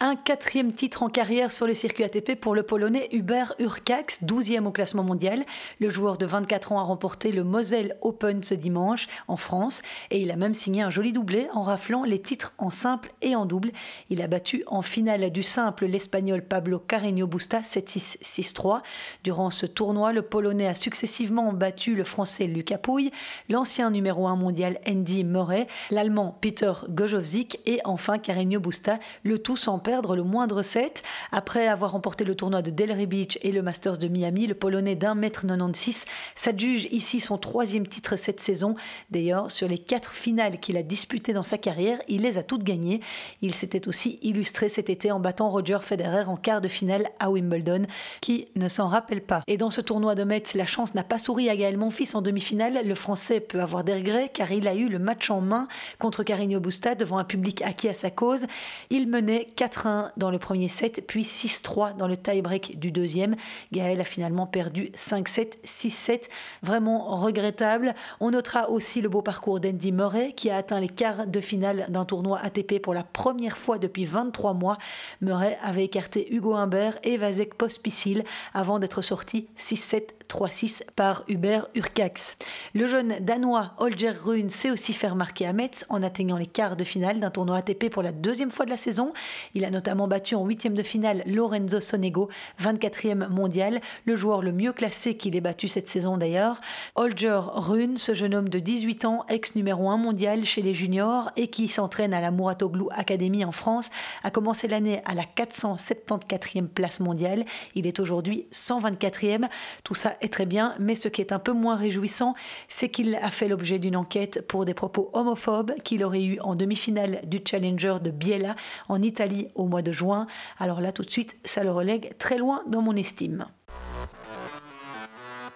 Un 0.00 0.16
quatrième 0.16 0.72
titre 0.72 1.04
en 1.04 1.08
carrière 1.08 1.52
sur 1.52 1.66
le 1.66 1.74
circuit 1.74 2.02
ATP 2.02 2.34
pour 2.34 2.54
le 2.54 2.64
Polonais 2.64 3.08
Hubert 3.12 3.54
Urcax, 3.60 4.24
12e 4.24 4.66
au 4.66 4.72
classement 4.72 5.04
mondial. 5.04 5.44
Le 5.78 5.88
joueur 5.88 6.18
de 6.18 6.26
24 6.26 6.72
ans 6.72 6.80
a 6.80 6.82
remporté 6.82 7.30
le 7.30 7.44
Moselle 7.44 7.96
Open 8.02 8.42
ce 8.42 8.54
dimanche 8.54 9.06
en 9.28 9.36
France 9.36 9.82
et 10.10 10.20
il 10.20 10.32
a 10.32 10.36
même 10.36 10.54
signé 10.54 10.82
un 10.82 10.90
joli 10.90 11.12
doublé 11.12 11.48
en 11.54 11.62
raflant 11.62 12.02
les 12.02 12.20
titres 12.20 12.54
en 12.58 12.70
simple 12.70 13.12
et 13.22 13.36
en 13.36 13.46
double. 13.46 13.70
Il 14.10 14.20
a 14.20 14.26
battu 14.26 14.64
en 14.66 14.82
finale 14.82 15.30
du 15.30 15.44
simple 15.44 15.86
l'Espagnol 15.86 16.42
Pablo 16.42 16.80
Carreño 16.80 17.28
Busta 17.28 17.60
7-6, 17.60 18.18
6-3. 18.22 18.80
Durant 19.22 19.50
ce 19.50 19.66
tournoi, 19.66 20.12
le 20.12 20.22
Polonais 20.22 20.66
a 20.66 20.74
successivement 20.74 21.52
battu 21.52 21.94
le 21.94 22.04
Français 22.04 22.46
Lucas 22.46 22.78
Pouille, 22.78 23.12
l'ancien 23.48 23.90
numéro 23.90 24.26
1 24.26 24.34
mondial 24.34 24.80
Andy 24.88 25.22
Murray, 25.22 25.68
l'Allemand 25.90 26.36
Peter 26.40 26.72
Gojowczyk 26.88 27.60
et 27.66 27.80
enfin 27.84 28.18
Carreño 28.18 28.58
Busta, 28.58 28.98
le 29.22 29.38
tout 29.38 29.56
sans 29.56 29.83
perdre 29.84 30.16
le 30.16 30.24
moindre 30.24 30.62
set. 30.62 31.04
Après 31.30 31.68
avoir 31.68 31.92
remporté 31.92 32.24
le 32.24 32.34
tournoi 32.34 32.62
de 32.62 32.70
Delray 32.70 33.06
Beach 33.06 33.38
et 33.42 33.52
le 33.52 33.62
Masters 33.62 33.98
de 33.98 34.08
Miami, 34.08 34.48
le 34.48 34.54
Polonais 34.54 34.96
d'un 34.96 35.14
mètre 35.14 35.46
96 35.46 36.06
s'adjuge 36.34 36.88
ici 36.90 37.20
son 37.20 37.38
troisième 37.38 37.86
titre 37.86 38.16
cette 38.16 38.40
saison. 38.40 38.74
D'ailleurs, 39.10 39.50
sur 39.50 39.68
les 39.68 39.78
quatre 39.78 40.12
finales 40.12 40.58
qu'il 40.58 40.76
a 40.78 40.82
disputées 40.82 41.34
dans 41.34 41.42
sa 41.42 41.58
carrière, 41.58 41.98
il 42.08 42.22
les 42.22 42.38
a 42.38 42.42
toutes 42.42 42.64
gagnées. 42.64 43.00
Il 43.42 43.54
s'était 43.54 43.86
aussi 43.86 44.18
illustré 44.22 44.68
cet 44.68 44.88
été 44.88 45.12
en 45.12 45.20
battant 45.20 45.50
Roger 45.50 45.78
Federer 45.82 46.24
en 46.24 46.36
quart 46.36 46.62
de 46.62 46.68
finale 46.68 47.10
à 47.20 47.30
Wimbledon. 47.30 47.86
Qui 48.22 48.48
ne 48.56 48.68
s'en 48.68 48.88
rappelle 48.88 49.20
pas 49.20 49.42
Et 49.46 49.58
dans 49.58 49.70
ce 49.70 49.82
tournoi 49.82 50.14
de 50.14 50.24
Metz, 50.24 50.54
la 50.54 50.66
chance 50.66 50.94
n'a 50.94 51.04
pas 51.04 51.18
souri 51.18 51.50
à 51.50 51.56
Gaël 51.56 51.76
Monfils 51.76 52.16
en 52.16 52.22
demi-finale. 52.22 52.80
Le 52.86 52.94
Français 52.94 53.40
peut 53.40 53.60
avoir 53.60 53.84
des 53.84 53.94
regrets 53.94 54.30
car 54.32 54.50
il 54.50 54.66
a 54.66 54.74
eu 54.74 54.88
le 54.88 54.98
match 54.98 55.30
en 55.30 55.42
main 55.42 55.68
contre 55.98 56.22
Carreño 56.22 56.58
Busta 56.58 56.94
devant 56.94 57.18
un 57.18 57.24
public 57.24 57.60
acquis 57.60 57.90
à 57.90 57.94
sa 57.94 58.10
cause. 58.10 58.46
Il 58.88 59.08
menait 59.08 59.46
4-1 59.74 60.10
dans 60.16 60.30
le 60.30 60.38
premier 60.38 60.68
set, 60.68 61.04
puis 61.06 61.24
6-3 61.24 61.96
dans 61.96 62.08
le 62.08 62.16
tie-break 62.16 62.78
du 62.78 62.90
deuxième. 62.90 63.36
Gaël 63.72 64.00
a 64.00 64.04
finalement 64.04 64.46
perdu 64.46 64.90
5-7, 64.94 65.54
6-7. 65.64 66.28
Vraiment 66.62 67.16
regrettable. 67.16 67.94
On 68.20 68.30
notera 68.30 68.70
aussi 68.70 69.00
le 69.00 69.08
beau 69.08 69.22
parcours 69.22 69.60
d'Andy 69.60 69.92
Murray 69.92 70.32
qui 70.34 70.50
a 70.50 70.56
atteint 70.56 70.80
les 70.80 70.88
quarts 70.88 71.26
de 71.26 71.40
finale 71.40 71.86
d'un 71.88 72.04
tournoi 72.04 72.38
ATP 72.38 72.80
pour 72.80 72.94
la 72.94 73.02
première 73.02 73.58
fois 73.58 73.78
depuis 73.78 74.04
23 74.04 74.54
mois. 74.54 74.78
Murray 75.20 75.58
avait 75.62 75.84
écarté 75.84 76.32
Hugo 76.32 76.54
Humbert 76.54 76.98
et 77.02 77.16
Vasek 77.16 77.54
Pospisil 77.54 78.24
avant 78.52 78.78
d'être 78.78 79.02
sorti 79.02 79.48
6-7, 79.58 80.10
3-6 80.34 80.82
par 80.96 81.22
Hubert 81.28 81.68
Urcax. 81.76 82.36
Le 82.74 82.88
jeune 82.88 83.14
danois 83.20 83.70
Holger 83.78 84.10
Rune 84.10 84.50
sait 84.50 84.72
aussi 84.72 84.92
faire 84.92 85.14
marquer 85.14 85.46
à 85.46 85.52
Metz 85.52 85.86
en 85.90 86.02
atteignant 86.02 86.36
les 86.36 86.48
quarts 86.48 86.74
de 86.74 86.82
finale 86.82 87.20
d'un 87.20 87.30
tournoi 87.30 87.58
ATP 87.58 87.88
pour 87.88 88.02
la 88.02 88.10
deuxième 88.10 88.50
fois 88.50 88.64
de 88.64 88.70
la 88.70 88.76
saison. 88.76 89.12
Il 89.54 89.64
a 89.64 89.70
notamment 89.70 90.08
battu 90.08 90.34
en 90.34 90.44
huitième 90.44 90.74
de 90.74 90.82
finale 90.82 91.22
Lorenzo 91.26 91.80
Sonego, 91.80 92.30
24e 92.60 93.28
mondial, 93.28 93.80
le 94.06 94.16
joueur 94.16 94.42
le 94.42 94.50
mieux 94.50 94.72
classé 94.72 95.16
qu'il 95.16 95.36
ait 95.36 95.40
battu 95.40 95.68
cette 95.68 95.86
saison 95.86 96.16
d'ailleurs. 96.16 96.60
Holger 96.96 97.40
Rune, 97.54 97.96
ce 97.96 98.12
jeune 98.12 98.34
homme 98.34 98.48
de 98.48 98.58
18 98.58 99.04
ans, 99.04 99.24
ex 99.28 99.54
numéro 99.54 99.88
1 99.88 99.98
mondial 99.98 100.44
chez 100.44 100.62
les 100.62 100.74
juniors 100.74 101.30
et 101.36 101.46
qui 101.46 101.68
s'entraîne 101.68 102.12
à 102.12 102.20
la 102.20 102.32
Muratoglu 102.32 102.86
Academy 102.90 103.44
en 103.44 103.52
France, 103.52 103.88
a 104.24 104.32
commencé 104.32 104.66
l'année 104.66 105.00
à 105.04 105.14
la 105.14 105.22
474e 105.22 106.66
place 106.66 106.98
mondiale. 106.98 107.44
Il 107.76 107.86
est 107.86 108.00
aujourd'hui 108.00 108.48
124e. 108.52 109.48
Tout 109.84 109.94
ça 109.94 110.16
est 110.24 110.32
très 110.32 110.46
bien, 110.46 110.74
mais 110.78 110.94
ce 110.94 111.08
qui 111.08 111.20
est 111.20 111.32
un 111.32 111.38
peu 111.38 111.52
moins 111.52 111.76
réjouissant, 111.76 112.34
c'est 112.68 112.88
qu'il 112.88 113.14
a 113.14 113.30
fait 113.30 113.48
l'objet 113.48 113.78
d'une 113.78 113.96
enquête 113.96 114.46
pour 114.46 114.64
des 114.64 114.74
propos 114.74 115.10
homophobes 115.12 115.74
qu'il 115.84 116.02
aurait 116.02 116.24
eu 116.24 116.40
en 116.40 116.54
demi-finale 116.54 117.20
du 117.24 117.40
Challenger 117.44 117.96
de 118.02 118.10
Biella 118.10 118.56
en 118.88 119.02
Italie 119.02 119.48
au 119.54 119.66
mois 119.66 119.82
de 119.82 119.92
juin. 119.92 120.26
Alors 120.58 120.80
là, 120.80 120.92
tout 120.92 121.04
de 121.04 121.10
suite, 121.10 121.36
ça 121.44 121.62
le 121.62 121.70
relègue 121.70 122.16
très 122.18 122.38
loin 122.38 122.62
dans 122.66 122.82
mon 122.82 122.96
estime. 122.96 123.46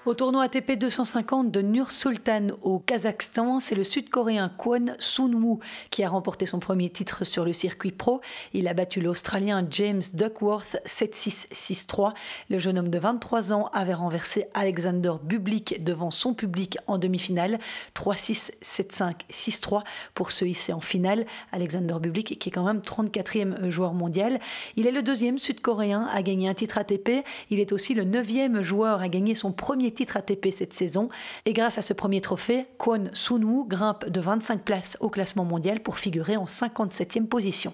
Au 0.06 0.14
tournoi 0.14 0.44
ATP 0.44 0.78
250 0.78 1.50
de 1.50 1.60
Nur-Sultan 1.60 2.48
au 2.62 2.78
Kazakhstan, 2.78 3.58
c'est 3.58 3.74
le 3.74 3.82
Sud-Coréen 3.82 4.48
Kwon 4.56 4.94
Soon-woo 5.00 5.58
qui 5.90 6.04
a 6.04 6.08
remporté 6.08 6.46
son 6.46 6.60
premier 6.60 6.88
titre 6.88 7.24
sur 7.24 7.44
le 7.44 7.52
circuit 7.52 7.90
pro. 7.90 8.20
Il 8.54 8.68
a 8.68 8.74
battu 8.74 9.00
l'Australien 9.00 9.66
James 9.70 10.00
Duckworth 10.14 10.76
7-6, 10.86 11.48
6-3. 11.52 12.14
Le 12.48 12.60
jeune 12.60 12.78
homme 12.78 12.90
de 12.90 12.98
23 12.98 13.52
ans 13.52 13.70
avait 13.74 13.92
renversé 13.92 14.46
Alexander 14.54 15.14
Bublik 15.20 15.82
devant 15.82 16.12
son 16.12 16.32
public 16.32 16.78
en 16.86 16.96
demi-finale 16.98 17.58
3-6, 17.94 18.52
7-5, 18.62 19.14
6-3 19.32 19.82
pour 20.14 20.30
se 20.30 20.44
hisser 20.44 20.72
en 20.72 20.80
finale. 20.80 21.26
Alexander 21.50 21.96
Bublik 22.00 22.38
qui 22.38 22.48
est 22.48 22.52
quand 22.52 22.64
même 22.64 22.78
34e 22.78 23.68
joueur 23.68 23.94
mondial. 23.94 24.38
Il 24.76 24.86
est 24.86 24.92
le 24.92 25.02
deuxième 25.02 25.38
Sud-Coréen 25.38 26.08
à 26.10 26.22
gagner 26.22 26.48
un 26.48 26.54
titre 26.54 26.78
ATP. 26.78 27.24
Il 27.50 27.58
est 27.58 27.72
aussi 27.72 27.94
le 27.94 28.04
neuvième 28.04 28.62
joueur 28.62 29.00
à 29.00 29.08
gagner 29.08 29.34
son 29.34 29.52
premier 29.52 29.87
titre 29.92 30.16
ATP 30.16 30.48
cette 30.52 30.72
saison. 30.72 31.08
Et 31.44 31.52
grâce 31.52 31.78
à 31.78 31.82
ce 31.82 31.92
premier 31.92 32.20
trophée, 32.20 32.66
Kwon 32.78 33.10
Soon-woo 33.12 33.66
grimpe 33.66 34.08
de 34.08 34.20
25 34.20 34.62
places 34.62 34.96
au 35.00 35.08
classement 35.08 35.44
mondial 35.44 35.80
pour 35.80 35.98
figurer 35.98 36.36
en 36.36 36.44
57e 36.46 37.26
position. 37.26 37.72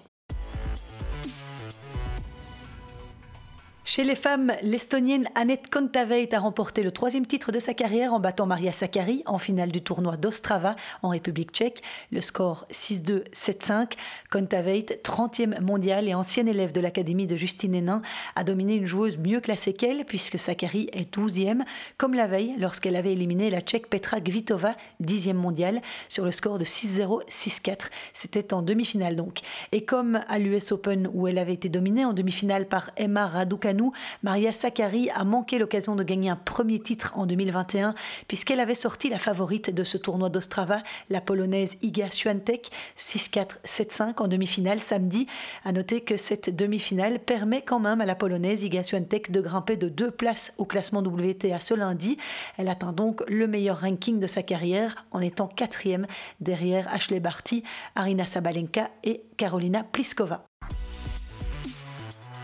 Chez 3.87 4.03
les 4.03 4.15
femmes, 4.15 4.51
l'Estonienne 4.63 5.29
Annette 5.35 5.69
Kontaveit 5.69 6.33
a 6.33 6.39
remporté 6.39 6.81
le 6.81 6.89
troisième 6.89 7.27
titre 7.27 7.51
de 7.51 7.59
sa 7.59 7.75
carrière 7.75 8.13
en 8.13 8.19
battant 8.19 8.47
Maria 8.47 8.71
Sakkari 8.71 9.21
en 9.27 9.37
finale 9.37 9.71
du 9.71 9.83
tournoi 9.83 10.17
d'Ostrava 10.17 10.75
en 11.03 11.09
République 11.09 11.51
tchèque. 11.51 11.83
Le 12.11 12.19
score 12.19 12.65
6-2, 12.71 13.25
7-5. 13.31 13.91
Kontaveit, 14.31 14.87
30e 15.03 15.61
mondiale 15.61 16.09
et 16.09 16.15
ancienne 16.15 16.47
élève 16.47 16.71
de 16.71 16.81
l'académie 16.81 17.27
de 17.27 17.35
Justine 17.35 17.75
Hénin, 17.75 18.01
a 18.35 18.43
dominé 18.43 18.73
une 18.73 18.87
joueuse 18.87 19.19
mieux 19.19 19.39
classée 19.39 19.73
qu'elle 19.73 20.03
puisque 20.03 20.39
Sakkari 20.39 20.89
est 20.91 21.15
12e, 21.15 21.61
comme 21.99 22.15
la 22.15 22.25
veille 22.25 22.55
lorsqu'elle 22.57 22.95
avait 22.95 23.13
éliminé 23.13 23.51
la 23.51 23.61
tchèque 23.61 23.87
Petra 23.87 24.19
Kvitova, 24.19 24.75
10e 25.03 25.33
mondiale, 25.33 25.83
sur 26.09 26.25
le 26.25 26.31
score 26.31 26.57
de 26.57 26.65
6-0, 26.65 27.29
6-4. 27.29 27.91
C'était 28.13 28.51
en 28.51 28.63
demi-finale 28.63 29.15
donc. 29.15 29.41
Et 29.71 29.85
comme 29.85 30.21
à 30.27 30.39
l'US 30.39 30.71
Open 30.71 31.07
où 31.13 31.27
elle 31.27 31.37
avait 31.37 31.53
été 31.53 31.69
dominée 31.69 32.03
en 32.03 32.13
demi-finale 32.13 32.67
par 32.67 32.89
Emma 32.97 33.27
Raducanu, 33.27 33.74
Maria 34.23 34.51
Sakkari 34.51 35.09
a 35.09 35.23
manqué 35.23 35.57
l'occasion 35.57 35.95
de 35.95 36.03
gagner 36.03 36.29
un 36.29 36.35
premier 36.35 36.79
titre 36.79 37.11
en 37.15 37.25
2021 37.25 37.93
puisqu'elle 38.27 38.59
avait 38.59 38.75
sorti 38.75 39.09
la 39.09 39.19
favorite 39.19 39.69
de 39.69 39.83
ce 39.83 39.97
tournoi 39.97 40.29
d'Ostrava, 40.29 40.81
la 41.09 41.21
polonaise 41.21 41.77
Iga 41.81 42.09
Swiatek 42.11 42.69
6-4, 42.97 43.57
7-5 43.65 44.21
en 44.21 44.27
demi-finale 44.27 44.79
samedi. 44.79 45.27
À 45.63 45.71
noter 45.71 46.01
que 46.01 46.17
cette 46.17 46.55
demi-finale 46.55 47.19
permet 47.19 47.61
quand 47.61 47.79
même 47.79 48.01
à 48.01 48.05
la 48.05 48.15
polonaise 48.15 48.63
Iga 48.63 48.83
Swiatek 48.83 49.31
de 49.31 49.41
grimper 49.41 49.77
de 49.77 49.89
deux 49.89 50.11
places 50.11 50.53
au 50.57 50.65
classement 50.65 51.01
WTA 51.01 51.59
ce 51.59 51.73
lundi. 51.73 52.17
Elle 52.57 52.69
atteint 52.69 52.93
donc 52.93 53.21
le 53.27 53.47
meilleur 53.47 53.81
ranking 53.81 54.19
de 54.19 54.27
sa 54.27 54.43
carrière 54.43 55.05
en 55.11 55.21
étant 55.21 55.47
quatrième 55.47 56.07
derrière 56.39 56.91
Ashley 56.93 57.19
Barty, 57.19 57.63
Arina 57.95 58.25
Sabalenka 58.25 58.89
et 59.03 59.23
Carolina 59.37 59.83
Pliskova. 59.83 60.45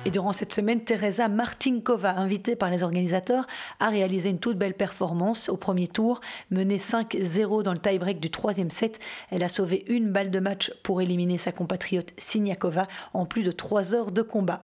Et 0.04 0.10
durant 0.10 0.34
cette 0.34 0.52
semaine, 0.52 0.84
Teresa 0.84 1.28
Martinkova, 1.28 2.18
invitée 2.18 2.56
par 2.56 2.72
les 2.72 2.82
organisateurs, 2.82 3.45
a 3.80 3.89
réalisé 3.89 4.30
une 4.30 4.39
toute 4.39 4.58
belle 4.58 4.74
performance 4.74 5.47
au 5.47 5.58
premier 5.58 5.88
tour. 5.88 6.22
Menée 6.49 6.80
5-0 6.80 7.62
dans 7.62 7.74
le 7.74 7.78
tie-break 7.78 8.20
du 8.20 8.32
troisième 8.32 8.72
set, 8.72 8.99
elle 9.30 9.43
a 9.43 9.49
sauvé 9.49 9.86
une 9.88 10.12
balle 10.12 10.32
de 10.32 10.39
match 10.39 10.74
pour 10.82 11.02
éliminer 11.02 11.38
sa 11.38 11.52
compatriote 11.52 12.14
Siniakova 12.18 12.88
en 13.14 13.28
plus 13.28 13.43
de 13.43 13.52
3 13.52 13.93
heures 13.93 14.12
de 14.12 14.24
combat. 14.24 14.64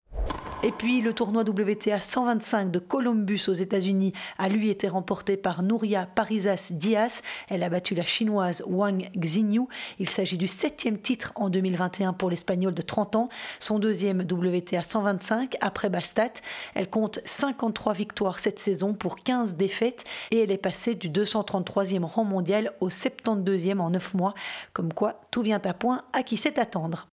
Et 0.64 0.72
puis 0.72 1.02
le 1.02 1.12
tournoi 1.12 1.42
WTA 1.42 2.00
125 2.00 2.70
de 2.70 2.78
Columbus 2.78 3.42
aux 3.48 3.52
États-Unis 3.52 4.14
a 4.38 4.48
lui 4.48 4.70
été 4.70 4.88
remporté 4.88 5.36
par 5.36 5.62
Nouria 5.62 6.06
Parisas 6.06 6.68
Diaz. 6.70 7.20
Elle 7.50 7.62
a 7.62 7.68
battu 7.68 7.94
la 7.94 8.06
chinoise 8.06 8.64
Wang 8.66 9.10
Xinyu. 9.14 9.64
Il 9.98 10.08
s'agit 10.08 10.38
du 10.38 10.46
septième 10.46 10.96
titre 10.96 11.32
en 11.34 11.50
2021 11.50 12.14
pour 12.14 12.30
l'Espagnol 12.30 12.72
de 12.72 12.80
30 12.80 13.14
ans, 13.14 13.28
son 13.60 13.78
deuxième 13.78 14.20
WTA 14.20 14.82
125 14.82 15.58
après 15.60 15.90
Bastat. 15.90 16.32
Elle 16.74 16.88
compte 16.88 17.20
53 17.26 17.92
victoires 17.92 18.38
cette 18.38 18.58
saison 18.58 18.94
pour 18.94 19.16
15 19.16 19.56
défaites 19.56 20.04
et 20.30 20.38
elle 20.38 20.50
est 20.50 20.56
passée 20.56 20.94
du 20.94 21.10
233e 21.10 22.04
rang 22.04 22.24
mondial 22.24 22.72
au 22.80 22.88
72e 22.88 23.80
en 23.80 23.90
9 23.90 24.14
mois. 24.14 24.32
Comme 24.72 24.94
quoi, 24.94 25.20
tout 25.30 25.42
vient 25.42 25.60
à 25.62 25.74
point 25.74 26.04
à 26.14 26.22
qui 26.22 26.38
sait 26.38 26.58
attendre. 26.58 27.06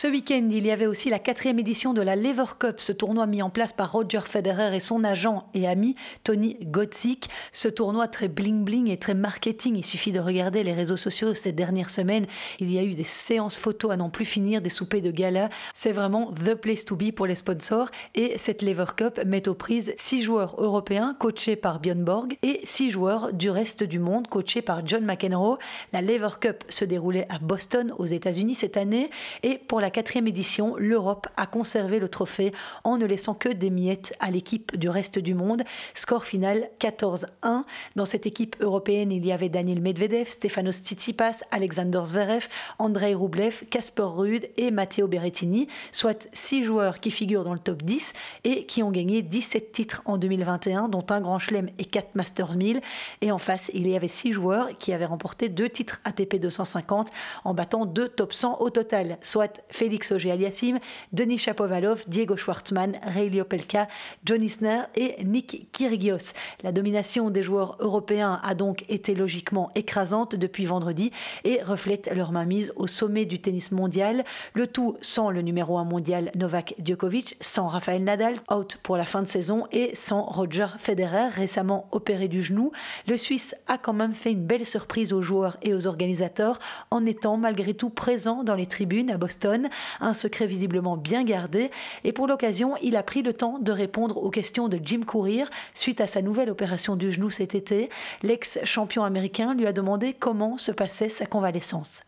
Ce 0.00 0.06
week-end, 0.06 0.48
il 0.52 0.64
y 0.64 0.70
avait 0.70 0.86
aussi 0.86 1.10
la 1.10 1.18
quatrième 1.18 1.58
édition 1.58 1.92
de 1.92 2.02
la 2.02 2.14
Lever 2.14 2.54
Cup, 2.60 2.76
ce 2.78 2.92
tournoi 2.92 3.26
mis 3.26 3.42
en 3.42 3.50
place 3.50 3.72
par 3.72 3.90
Roger 3.90 4.20
Federer 4.20 4.76
et 4.76 4.78
son 4.78 5.02
agent 5.02 5.48
et 5.54 5.66
ami 5.66 5.96
Tony 6.22 6.56
Godzik. 6.62 7.28
Ce 7.50 7.66
tournoi 7.66 8.06
très 8.06 8.28
bling-bling 8.28 8.92
et 8.92 8.98
très 8.98 9.14
marketing. 9.14 9.74
Il 9.76 9.84
suffit 9.84 10.12
de 10.12 10.20
regarder 10.20 10.62
les 10.62 10.72
réseaux 10.72 10.96
sociaux 10.96 11.34
ces 11.34 11.50
dernières 11.50 11.90
semaines. 11.90 12.26
Il 12.60 12.70
y 12.70 12.78
a 12.78 12.84
eu 12.84 12.94
des 12.94 13.02
séances 13.02 13.56
photos 13.56 13.90
à 13.90 13.96
n'en 13.96 14.08
plus 14.08 14.24
finir, 14.24 14.62
des 14.62 14.68
soupers 14.68 15.02
de 15.02 15.10
gala. 15.10 15.50
C'est 15.74 15.90
vraiment 15.90 16.30
the 16.30 16.54
place 16.54 16.84
to 16.84 16.94
be 16.94 17.10
pour 17.10 17.26
les 17.26 17.34
sponsors. 17.34 17.90
Et 18.14 18.38
cette 18.38 18.62
Lever 18.62 18.92
Cup 18.96 19.20
met 19.26 19.48
aux 19.48 19.54
prises 19.54 19.94
six 19.96 20.22
joueurs 20.22 20.54
européens 20.62 21.16
coachés 21.18 21.56
par 21.56 21.80
Björn 21.80 22.04
Borg 22.04 22.38
et 22.44 22.60
six 22.62 22.92
joueurs 22.92 23.32
du 23.32 23.50
reste 23.50 23.82
du 23.82 23.98
monde 23.98 24.28
coachés 24.28 24.62
par 24.62 24.86
John 24.86 25.04
McEnroe. 25.04 25.58
La 25.92 26.02
Lever 26.02 26.38
Cup 26.40 26.62
se 26.68 26.84
déroulait 26.84 27.26
à 27.30 27.40
Boston 27.40 27.92
aux 27.98 28.06
États-Unis 28.06 28.54
cette 28.54 28.76
année 28.76 29.10
et 29.42 29.58
pour 29.58 29.80
la 29.80 29.87
la 29.88 29.92
quatrième 29.92 30.28
édition, 30.28 30.76
l'Europe 30.76 31.28
a 31.38 31.46
conservé 31.46 31.98
le 31.98 32.10
trophée 32.10 32.52
en 32.84 32.98
ne 32.98 33.06
laissant 33.06 33.32
que 33.32 33.48
des 33.48 33.70
miettes 33.70 34.14
à 34.20 34.30
l'équipe 34.30 34.76
du 34.76 34.90
reste 34.90 35.18
du 35.18 35.32
monde. 35.32 35.62
Score 35.94 36.26
final 36.26 36.68
14-1. 36.78 37.64
Dans 37.96 38.04
cette 38.04 38.26
équipe 38.26 38.56
européenne, 38.60 39.10
il 39.12 39.24
y 39.24 39.32
avait 39.32 39.48
Daniel 39.48 39.80
Medvedev, 39.80 40.28
Stefanos 40.28 40.82
Tsitsipas, 40.82 41.42
Alexander 41.50 42.02
Zverev, 42.04 42.48
Andrei 42.78 43.14
Rublev, 43.14 43.64
Casper 43.70 44.02
Ruud 44.02 44.46
et 44.58 44.70
Matteo 44.70 45.08
Berrettini, 45.08 45.68
soit 45.90 46.28
six 46.34 46.64
joueurs 46.64 47.00
qui 47.00 47.10
figurent 47.10 47.44
dans 47.44 47.54
le 47.54 47.58
top 47.58 47.82
10 47.82 48.12
et 48.44 48.66
qui 48.66 48.82
ont 48.82 48.90
gagné 48.90 49.22
17 49.22 49.72
titres 49.72 50.02
en 50.04 50.18
2021, 50.18 50.90
dont 50.90 51.06
un 51.08 51.22
Grand 51.22 51.38
Chelem 51.38 51.70
et 51.78 51.86
4 51.86 52.14
Masters 52.14 52.56
1000. 52.58 52.82
Et 53.22 53.32
en 53.32 53.38
face, 53.38 53.70
il 53.72 53.88
y 53.88 53.96
avait 53.96 54.08
six 54.08 54.34
joueurs 54.34 54.68
qui 54.78 54.92
avaient 54.92 55.06
remporté 55.06 55.48
deux 55.48 55.70
titres 55.70 55.98
ATP 56.04 56.36
250 56.36 57.08
en 57.44 57.54
battant 57.54 57.86
deux 57.86 58.10
top 58.10 58.34
100 58.34 58.60
au 58.60 58.68
total, 58.68 59.16
soit 59.22 59.62
Félix 59.78 60.10
Auger-Aliassime, 60.10 60.80
Denis 61.12 61.38
Chapovalov, 61.38 62.02
Diego 62.08 62.36
Schwartzmann, 62.36 62.98
Ray 63.00 63.30
Liopelka, 63.30 63.86
John 64.24 64.42
Isner 64.42 64.82
et 64.96 65.22
Nick 65.22 65.68
Kyrgios. 65.70 66.32
La 66.64 66.72
domination 66.72 67.30
des 67.30 67.44
joueurs 67.44 67.76
européens 67.78 68.40
a 68.42 68.56
donc 68.56 68.84
été 68.88 69.14
logiquement 69.14 69.70
écrasante 69.76 70.34
depuis 70.34 70.64
vendredi 70.64 71.12
et 71.44 71.62
reflète 71.62 72.10
leur 72.12 72.32
mainmise 72.32 72.72
au 72.74 72.88
sommet 72.88 73.24
du 73.24 73.40
tennis 73.40 73.70
mondial, 73.70 74.24
le 74.52 74.66
tout 74.66 74.96
sans 75.00 75.30
le 75.30 75.42
numéro 75.42 75.78
1 75.78 75.84
mondial 75.84 76.32
Novak 76.34 76.74
Djokovic, 76.84 77.36
sans 77.40 77.68
Rafael 77.68 78.02
Nadal, 78.02 78.34
out 78.52 78.80
pour 78.82 78.96
la 78.96 79.04
fin 79.04 79.22
de 79.22 79.28
saison, 79.28 79.68
et 79.70 79.94
sans 79.94 80.22
Roger 80.22 80.66
Federer, 80.78 81.28
récemment 81.28 81.86
opéré 81.92 82.26
du 82.26 82.42
genou. 82.42 82.72
Le 83.06 83.16
Suisse 83.16 83.54
a 83.68 83.78
quand 83.78 83.92
même 83.92 84.14
fait 84.14 84.32
une 84.32 84.44
belle 84.44 84.66
surprise 84.66 85.12
aux 85.12 85.22
joueurs 85.22 85.56
et 85.62 85.72
aux 85.72 85.86
organisateurs 85.86 86.58
en 86.90 87.06
étant 87.06 87.36
malgré 87.36 87.74
tout 87.74 87.90
présent 87.90 88.42
dans 88.42 88.56
les 88.56 88.66
tribunes 88.66 89.12
à 89.12 89.18
Boston, 89.18 89.67
un 90.00 90.14
secret 90.14 90.46
visiblement 90.46 90.96
bien 90.96 91.24
gardé, 91.24 91.70
et 92.04 92.12
pour 92.12 92.26
l'occasion, 92.26 92.76
il 92.82 92.96
a 92.96 93.02
pris 93.02 93.22
le 93.22 93.32
temps 93.32 93.58
de 93.58 93.72
répondre 93.72 94.16
aux 94.16 94.30
questions 94.30 94.68
de 94.68 94.78
Jim 94.82 95.02
Courier 95.06 95.44
suite 95.74 96.00
à 96.00 96.06
sa 96.06 96.22
nouvelle 96.22 96.50
opération 96.50 96.96
du 96.96 97.12
genou 97.12 97.30
cet 97.30 97.54
été. 97.54 97.90
L'ex-champion 98.22 99.04
américain 99.04 99.54
lui 99.54 99.66
a 99.66 99.72
demandé 99.72 100.14
comment 100.14 100.58
se 100.58 100.72
passait 100.72 101.08
sa 101.08 101.26
convalescence. 101.26 102.02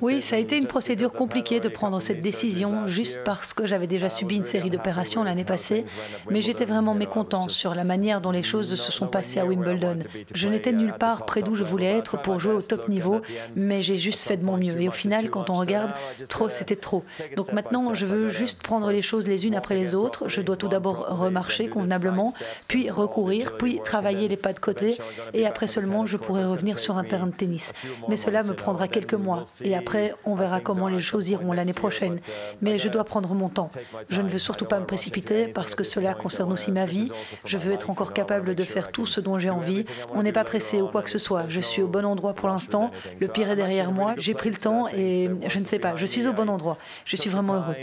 Oui, 0.00 0.22
ça 0.22 0.36
a 0.36 0.38
été 0.38 0.56
une 0.56 0.66
procédure 0.66 1.12
compliquée 1.12 1.60
de 1.60 1.68
prendre 1.68 2.00
cette 2.00 2.20
décision 2.20 2.88
juste 2.88 3.22
parce 3.24 3.52
que 3.52 3.66
j'avais 3.66 3.86
déjà 3.86 4.08
subi 4.08 4.36
une 4.36 4.44
série 4.44 4.70
d'opérations 4.70 5.22
l'année 5.24 5.44
passée, 5.44 5.84
mais 6.30 6.40
j'étais 6.40 6.64
vraiment 6.64 6.94
mécontent 6.94 7.48
sur 7.48 7.74
la 7.74 7.84
manière 7.84 8.22
dont 8.22 8.30
les 8.30 8.42
choses 8.42 8.74
se 8.74 8.92
sont 8.92 9.08
passées 9.08 9.40
à 9.40 9.44
Wimbledon. 9.44 9.98
Je 10.34 10.48
n'étais 10.48 10.72
nulle 10.72 10.94
part 10.94 11.26
près 11.26 11.42
d'où 11.42 11.54
je 11.54 11.64
voulais 11.64 11.98
être 11.98 12.20
pour 12.20 12.40
jouer 12.40 12.54
au 12.54 12.62
top 12.62 12.88
niveau, 12.88 13.20
mais 13.56 13.82
j'ai 13.82 13.98
juste 13.98 14.26
fait 14.26 14.38
de 14.38 14.44
mon 14.44 14.56
mieux. 14.56 14.80
Et 14.80 14.88
au 14.88 14.92
final, 14.92 15.28
quand 15.28 15.50
on 15.50 15.54
regarde, 15.54 15.92
trop, 16.30 16.48
c'était 16.48 16.76
trop. 16.76 17.04
Donc 17.36 17.52
maintenant, 17.52 17.92
je 17.92 18.06
veux 18.06 18.30
juste 18.30 18.62
prendre 18.62 18.90
les 18.90 19.02
choses 19.02 19.28
les 19.28 19.46
unes 19.46 19.54
après 19.54 19.74
les 19.74 19.94
autres. 19.94 20.28
Je 20.28 20.40
dois 20.40 20.56
tout 20.56 20.68
d'abord 20.68 21.18
remarcher 21.18 21.68
convenablement, 21.68 22.32
puis 22.68 22.90
recourir, 22.90 23.56
puis 23.58 23.80
travailler 23.84 24.28
les 24.28 24.36
pas 24.38 24.54
de 24.54 24.60
côté, 24.60 24.96
et 25.34 25.46
après 25.46 25.66
seulement, 25.66 26.06
je 26.06 26.16
pourrai 26.16 26.53
revenir 26.54 26.78
sur 26.78 26.96
un 26.96 27.04
terrain 27.04 27.26
de 27.26 27.34
tennis. 27.34 27.72
Mais 28.08 28.16
cela 28.16 28.42
me 28.42 28.54
prendra 28.54 28.88
quelques 28.88 29.14
mois 29.14 29.44
et 29.62 29.74
après, 29.76 30.14
on 30.24 30.34
verra 30.34 30.60
comment 30.60 30.88
les 30.88 31.00
choses 31.00 31.28
iront 31.28 31.52
l'année 31.52 31.72
prochaine. 31.72 32.20
Mais 32.62 32.78
je 32.78 32.88
dois 32.88 33.04
prendre 33.04 33.34
mon 33.34 33.48
temps. 33.48 33.70
Je 34.08 34.20
ne 34.22 34.28
veux 34.28 34.38
surtout 34.38 34.64
pas 34.64 34.80
me 34.80 34.86
précipiter 34.86 35.48
parce 35.48 35.74
que 35.74 35.84
cela 35.84 36.14
concerne 36.14 36.52
aussi 36.52 36.72
ma 36.72 36.86
vie. 36.86 37.10
Je 37.44 37.58
veux 37.58 37.72
être 37.72 37.90
encore 37.90 38.12
capable 38.12 38.54
de 38.54 38.64
faire 38.64 38.90
tout 38.90 39.06
ce 39.06 39.20
dont 39.20 39.38
j'ai 39.38 39.50
envie. 39.50 39.84
On 40.14 40.22
n'est 40.22 40.32
pas 40.32 40.44
pressé 40.44 40.80
ou 40.80 40.88
quoi 40.88 41.02
que 41.02 41.10
ce 41.10 41.18
soit. 41.18 41.44
Je 41.48 41.60
suis 41.60 41.82
au 41.82 41.88
bon 41.88 42.04
endroit 42.04 42.34
pour 42.34 42.48
l'instant. 42.48 42.90
Le 43.20 43.28
pire 43.28 43.50
est 43.50 43.56
derrière 43.56 43.92
moi. 43.92 44.14
J'ai 44.16 44.34
pris 44.34 44.50
le 44.50 44.56
temps 44.56 44.88
et 44.88 45.30
je 45.48 45.58
ne 45.58 45.64
sais 45.64 45.78
pas. 45.78 45.96
Je 45.96 46.06
suis 46.06 46.26
au 46.28 46.32
bon 46.32 46.48
endroit. 46.48 46.78
Je 47.04 47.16
suis 47.16 47.30
vraiment 47.30 47.54
heureux. 47.54 47.74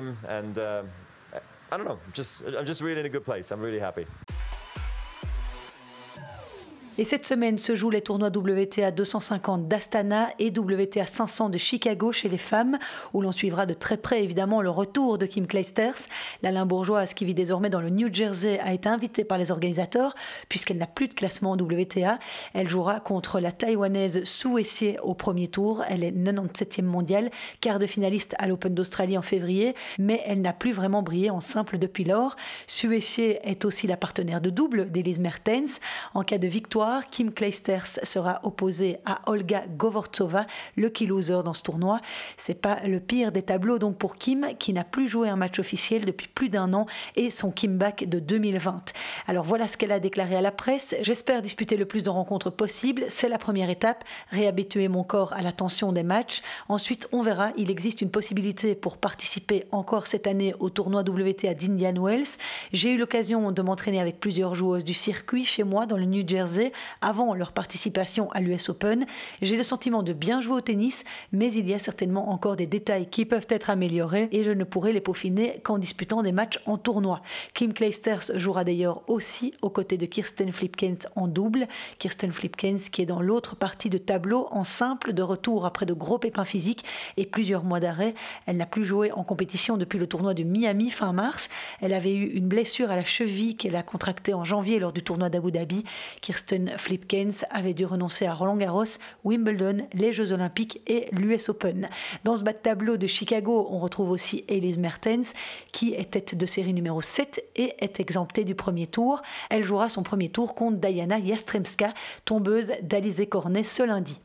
Et 7.02 7.04
cette 7.04 7.26
semaine 7.26 7.58
se 7.58 7.74
jouent 7.74 7.90
les 7.90 8.04
tournois 8.04 8.30
WTA 8.30 8.92
250 8.92 9.68
d'Astana 9.68 10.30
et 10.38 10.54
WTA 10.56 11.08
500 11.08 11.50
de 11.50 11.58
Chicago 11.58 12.12
chez 12.12 12.30
les 12.30 12.38
femmes, 12.38 12.78
où 13.16 13.24
l'on 13.24 13.32
suivra 13.32 13.66
de 13.66 13.74
très 13.74 13.98
près 13.98 14.24
évidemment 14.24 14.62
le 14.62 14.70
retour 14.70 15.18
de 15.18 15.26
Kim 15.26 15.48
Clijsters. 15.48 15.98
La 16.44 16.52
limbourgeoise 16.52 17.16
qui 17.16 17.26
vit 17.26 17.34
désormais 17.34 17.72
dans 17.72 17.82
le 17.82 17.90
New 17.90 18.14
Jersey 18.14 18.60
a 18.60 18.72
été 18.72 18.88
invitée 18.88 19.24
par 19.24 19.40
les 19.40 19.50
organisateurs 19.50 20.14
puisqu'elle 20.48 20.78
n'a 20.78 20.86
plus 20.86 21.08
de 21.08 21.16
classement 21.16 21.54
WTA. 21.54 22.20
Elle 22.54 22.70
jouera 22.70 23.00
contre 23.00 23.40
la 23.40 23.52
taïwanaise 23.52 24.24
Su 24.24 24.60
Essier 24.60 25.00
au 25.00 25.16
premier 25.16 25.48
tour. 25.48 25.84
Elle 25.90 26.04
est 26.04 26.12
97e 26.12 26.84
mondiale, 26.84 27.32
quart 27.62 27.80
de 27.80 27.88
finaliste 27.88 28.36
à 28.38 28.46
l'Open 28.46 28.76
d'Australie 28.76 29.18
en 29.18 29.24
février, 29.24 29.74
mais 29.98 30.22
elle 30.28 30.42
n'a 30.42 30.54
plus 30.54 30.72
vraiment 30.72 31.02
brillé 31.02 31.32
en 31.32 31.42
simple 31.42 31.80
depuis 31.80 32.04
lors. 32.04 32.36
Su 32.68 32.96
Essier 32.96 33.40
est 33.42 33.66
aussi 33.66 33.88
la 33.88 33.98
partenaire 33.98 34.40
de 34.40 34.52
double 34.52 34.92
d'Elise 34.92 35.20
Mertens. 35.20 35.80
En 36.14 36.22
cas 36.22 36.38
de 36.38 36.48
victoire, 36.48 36.91
Kim 37.10 37.32
Kleisters 37.32 38.00
sera 38.04 38.42
opposé 38.44 38.98
à 39.06 39.22
Olga 39.28 39.64
Govortsova, 39.78 40.46
lucky 40.76 41.06
loser 41.06 41.44
dans 41.46 41.54
ce 41.54 41.64
tournoi. 41.64 42.02
C'est 42.36 42.62
pas 42.62 42.80
le 42.86 43.00
pire 43.00 43.32
des 43.32 43.44
tableaux 43.44 43.80
donc 43.80 43.98
pour 43.98 44.18
Kim, 44.18 44.48
qui 44.60 44.74
n'a 44.74 44.84
plus 44.84 45.08
joué 45.08 45.30
un 45.30 45.38
match 45.38 45.60
officiel 45.60 46.04
depuis 46.04 46.28
plus 46.28 46.50
d'un 46.50 46.74
an 46.74 46.86
et 47.16 47.30
son 47.30 47.54
Back 47.70 48.10
de 48.10 48.20
2020. 48.20 48.94
Alors 49.28 49.44
voilà 49.44 49.68
ce 49.68 49.78
qu'elle 49.78 49.92
a 49.92 50.00
déclaré 50.00 50.36
à 50.36 50.42
la 50.42 50.52
presse. 50.52 50.96
J'espère 51.02 51.42
disputer 51.42 51.78
le 51.78 51.86
plus 51.86 52.04
de 52.04 52.10
rencontres 52.10 52.50
possible. 52.50 53.06
C'est 53.08 53.30
la 53.30 53.38
première 53.38 53.70
étape, 53.70 54.04
réhabituer 54.32 54.88
mon 54.88 55.04
corps 55.04 55.34
à 55.34 55.42
la 55.42 55.52
tension 55.52 55.92
des 55.92 56.04
matchs. 56.04 56.42
Ensuite, 56.70 57.08
on 57.12 57.22
verra. 57.22 57.52
Il 57.58 57.70
existe 57.70 58.02
une 58.02 58.10
possibilité 58.10 58.74
pour 58.74 58.98
participer 58.98 59.66
encore 59.72 60.08
cette 60.08 60.28
année 60.28 60.56
au 60.60 60.70
tournoi 60.70 61.02
WTA 61.02 61.54
d'Indian 61.54 62.04
Wells. 62.04 62.38
J'ai 62.74 62.92
eu 62.92 62.98
l'occasion 62.98 63.52
de 63.52 63.62
m'entraîner 63.62 64.02
avec 64.02 64.20
plusieurs 64.20 64.56
joueuses 64.56 64.86
du 64.86 64.94
circuit 64.94 65.46
chez 65.46 65.64
moi 65.64 65.86
dans 65.86 65.98
le 65.98 66.06
New 66.06 66.28
Jersey 66.28 66.71
avant 67.02 67.34
leur 67.34 67.52
participation 67.52 68.32
à 68.32 68.42
l'US 68.42 68.70
Open. 68.70 69.06
J'ai 69.42 69.58
le 69.58 69.64
sentiment 69.64 70.04
de 70.04 70.14
bien 70.14 70.42
jouer 70.42 70.56
au 70.56 70.62
tennis, 70.62 71.04
mais 71.32 71.52
il 71.52 71.70
y 71.70 71.74
a 71.74 71.80
certainement 71.80 72.32
encore 72.32 72.56
des 72.56 72.68
détails 72.68 73.10
qui 73.10 73.26
peuvent 73.26 73.48
être 73.50 73.70
améliorés 73.70 74.30
et 74.32 74.44
je 74.44 74.52
ne 74.52 74.64
pourrai 74.64 74.94
les 74.94 75.02
peaufiner 75.02 75.60
qu'en 75.64 75.78
disputant 75.78 76.24
des 76.24 76.32
matchs 76.32 76.60
en 76.66 76.78
tournoi. 76.78 77.22
Kim 77.54 77.74
Clijsters 77.74 78.32
jouera 78.36 78.64
d'ailleurs 78.64 79.02
aussi 79.08 79.54
aux 79.62 79.70
côtés 79.70 79.98
de 79.98 80.06
Kirsten 80.06 80.52
Flipkens 80.52 81.08
en 81.16 81.28
double. 81.28 81.68
Kirsten 82.00 82.32
Flipkens 82.32 82.90
qui 82.90 83.02
est 83.02 83.06
dans 83.06 83.22
l'autre 83.22 83.56
partie 83.56 83.90
de 83.90 83.98
tableau 83.98 84.48
en 84.52 84.64
simple 84.64 85.14
de 85.14 85.22
retour 85.22 85.66
après 85.66 85.86
de 85.86 85.94
gros 85.94 86.18
pépins 86.18 86.46
physiques 86.46 86.84
et 87.18 87.26
plusieurs 87.26 87.64
mois 87.64 87.80
d'arrêt. 87.80 88.14
Elle 88.46 88.58
n'a 88.58 88.66
plus 88.66 88.86
joué 88.86 89.12
en 89.12 89.24
compétition 89.24 89.78
depuis 89.78 90.00
le 90.00 90.08
tournoi 90.08 90.34
de 90.34 90.44
Miami 90.44 90.90
fin 90.90 91.14
mars. 91.14 91.50
Elle 91.82 91.94
avait 91.94 92.14
eu 92.14 92.28
une 92.28 92.48
blessure 92.48 92.92
à 92.92 92.96
la 92.96 93.06
cheville 93.06 93.56
qu'elle 93.56 93.76
a 93.76 93.84
contractée 93.84 94.34
en 94.34 94.44
janvier 94.44 94.80
lors 94.80 94.94
du 94.94 95.04
tournoi 95.04 95.30
d'Abu 95.30 95.52
Dhabi. 95.52 95.84
Kirsten 96.22 96.61
Flipkens 96.78 97.46
avait 97.50 97.74
dû 97.74 97.86
renoncer 97.86 98.26
à 98.26 98.34
Roland 98.34 98.58
Garros, 98.58 98.86
Wimbledon, 99.24 99.88
les 99.94 100.14
Jeux 100.14 100.32
Olympiques 100.32 100.82
et 100.88 101.08
l'US 101.12 101.50
Open. 101.50 101.90
Dans 102.24 102.36
ce 102.36 102.44
bas 102.44 102.54
de 102.54 102.58
tableau 102.58 102.98
de 102.98 103.08
Chicago, 103.08 103.68
on 103.70 103.80
retrouve 103.80 104.12
aussi 104.12 104.44
Elise 104.48 104.78
Mertens, 104.78 105.34
qui 105.72 105.94
est 105.94 106.12
tête 106.12 106.36
de 106.36 106.46
série 106.46 106.74
numéro 106.74 107.02
7 107.02 107.44
et 107.56 107.74
est 107.80 108.00
exemptée 108.00 108.44
du 108.44 108.56
premier 108.56 108.88
tour. 108.88 109.22
Elle 109.50 109.64
jouera 109.64 109.90
son 109.90 110.04
premier 110.04 110.30
tour 110.30 110.56
contre 110.56 110.78
Diana 110.78 111.24
Jastremska, 111.24 111.94
tombeuse 112.26 112.72
d'Alizé 112.82 113.28
Cornet 113.28 113.64
ce 113.64 113.84
lundi. 113.84 114.20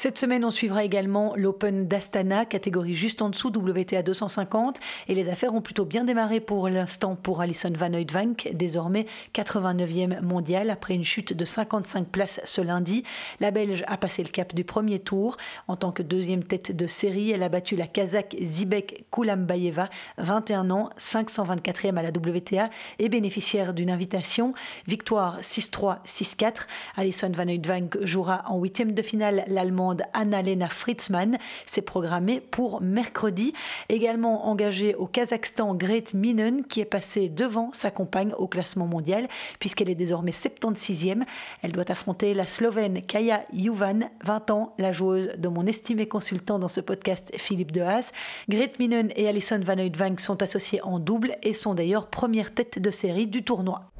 Cette 0.00 0.16
semaine, 0.16 0.44
on 0.44 0.52
suivra 0.52 0.84
également 0.84 1.32
l'Open 1.34 1.88
d'Astana, 1.88 2.44
catégorie 2.44 2.94
juste 2.94 3.20
en 3.20 3.30
dessous 3.30 3.48
WTA 3.48 4.04
250. 4.04 4.78
Et 5.08 5.14
les 5.16 5.28
affaires 5.28 5.54
ont 5.54 5.60
plutôt 5.60 5.84
bien 5.84 6.04
démarré 6.04 6.38
pour 6.38 6.68
l'instant 6.68 7.16
pour 7.16 7.40
Alison 7.40 7.72
Van 7.74 7.92
Oudvank, 7.92 8.48
désormais 8.54 9.06
89e 9.34 10.22
mondiale 10.22 10.70
après 10.70 10.94
une 10.94 11.02
chute 11.02 11.32
de 11.32 11.44
55 11.44 12.06
places 12.06 12.40
ce 12.44 12.60
lundi. 12.60 13.02
La 13.40 13.50
Belge 13.50 13.82
a 13.88 13.96
passé 13.96 14.22
le 14.22 14.28
cap 14.28 14.54
du 14.54 14.62
premier 14.62 15.00
tour. 15.00 15.36
En 15.66 15.74
tant 15.74 15.90
que 15.90 16.04
deuxième 16.04 16.44
tête 16.44 16.70
de 16.76 16.86
série, 16.86 17.32
elle 17.32 17.42
a 17.42 17.48
battu 17.48 17.74
la 17.74 17.88
Kazakh 17.88 18.36
Zibek 18.40 19.06
Koulambayeva, 19.10 19.90
21 20.18 20.70
ans, 20.70 20.90
524e 21.00 21.96
à 21.96 22.02
la 22.02 22.10
WTA 22.10 22.70
et 23.00 23.08
bénéficiaire 23.08 23.74
d'une 23.74 23.90
invitation. 23.90 24.54
Victoire 24.86 25.40
6-3, 25.40 26.04
6-4. 26.06 26.68
Alison 26.96 27.32
Van 27.34 27.48
Oudvank 27.48 27.98
jouera 28.02 28.44
en 28.46 28.60
huitième 28.60 28.92
de 28.92 29.02
finale 29.02 29.42
l'Allemand 29.48 29.87
Anna-Lena 30.12 30.68
Fritzmann. 30.68 31.38
C'est 31.66 31.82
programmé 31.82 32.40
pour 32.40 32.80
mercredi. 32.80 33.52
Également 33.88 34.48
engagée 34.48 34.94
au 34.94 35.06
Kazakhstan, 35.06 35.74
Grete 35.74 36.14
Minen, 36.14 36.64
qui 36.64 36.80
est 36.80 36.84
passée 36.84 37.28
devant 37.28 37.70
sa 37.72 37.90
compagne 37.90 38.32
au 38.38 38.46
classement 38.46 38.86
mondial, 38.86 39.28
puisqu'elle 39.60 39.90
est 39.90 39.94
désormais 39.94 40.32
76e. 40.32 41.24
Elle 41.62 41.72
doit 41.72 41.90
affronter 41.90 42.34
la 42.34 42.46
Slovène 42.46 43.02
Kaya 43.02 43.44
Juvan, 43.52 44.10
20 44.24 44.50
ans, 44.50 44.74
la 44.78 44.92
joueuse 44.92 45.30
de 45.36 45.48
mon 45.48 45.66
estimé 45.66 46.08
consultant 46.08 46.58
dans 46.58 46.68
ce 46.68 46.80
podcast, 46.80 47.32
Philippe 47.36 47.72
Dehaas. 47.72 48.12
Grete 48.48 48.78
Minen 48.78 49.10
et 49.16 49.28
Alison 49.28 49.60
Van 49.62 49.78
Oudvank 49.78 50.20
sont 50.20 50.42
associées 50.42 50.82
en 50.82 50.98
double 50.98 51.36
et 51.42 51.54
sont 51.54 51.74
d'ailleurs 51.74 52.08
première 52.08 52.54
tête 52.54 52.78
de 52.78 52.90
série 52.90 53.26
du 53.26 53.42
tournoi. 53.42 53.90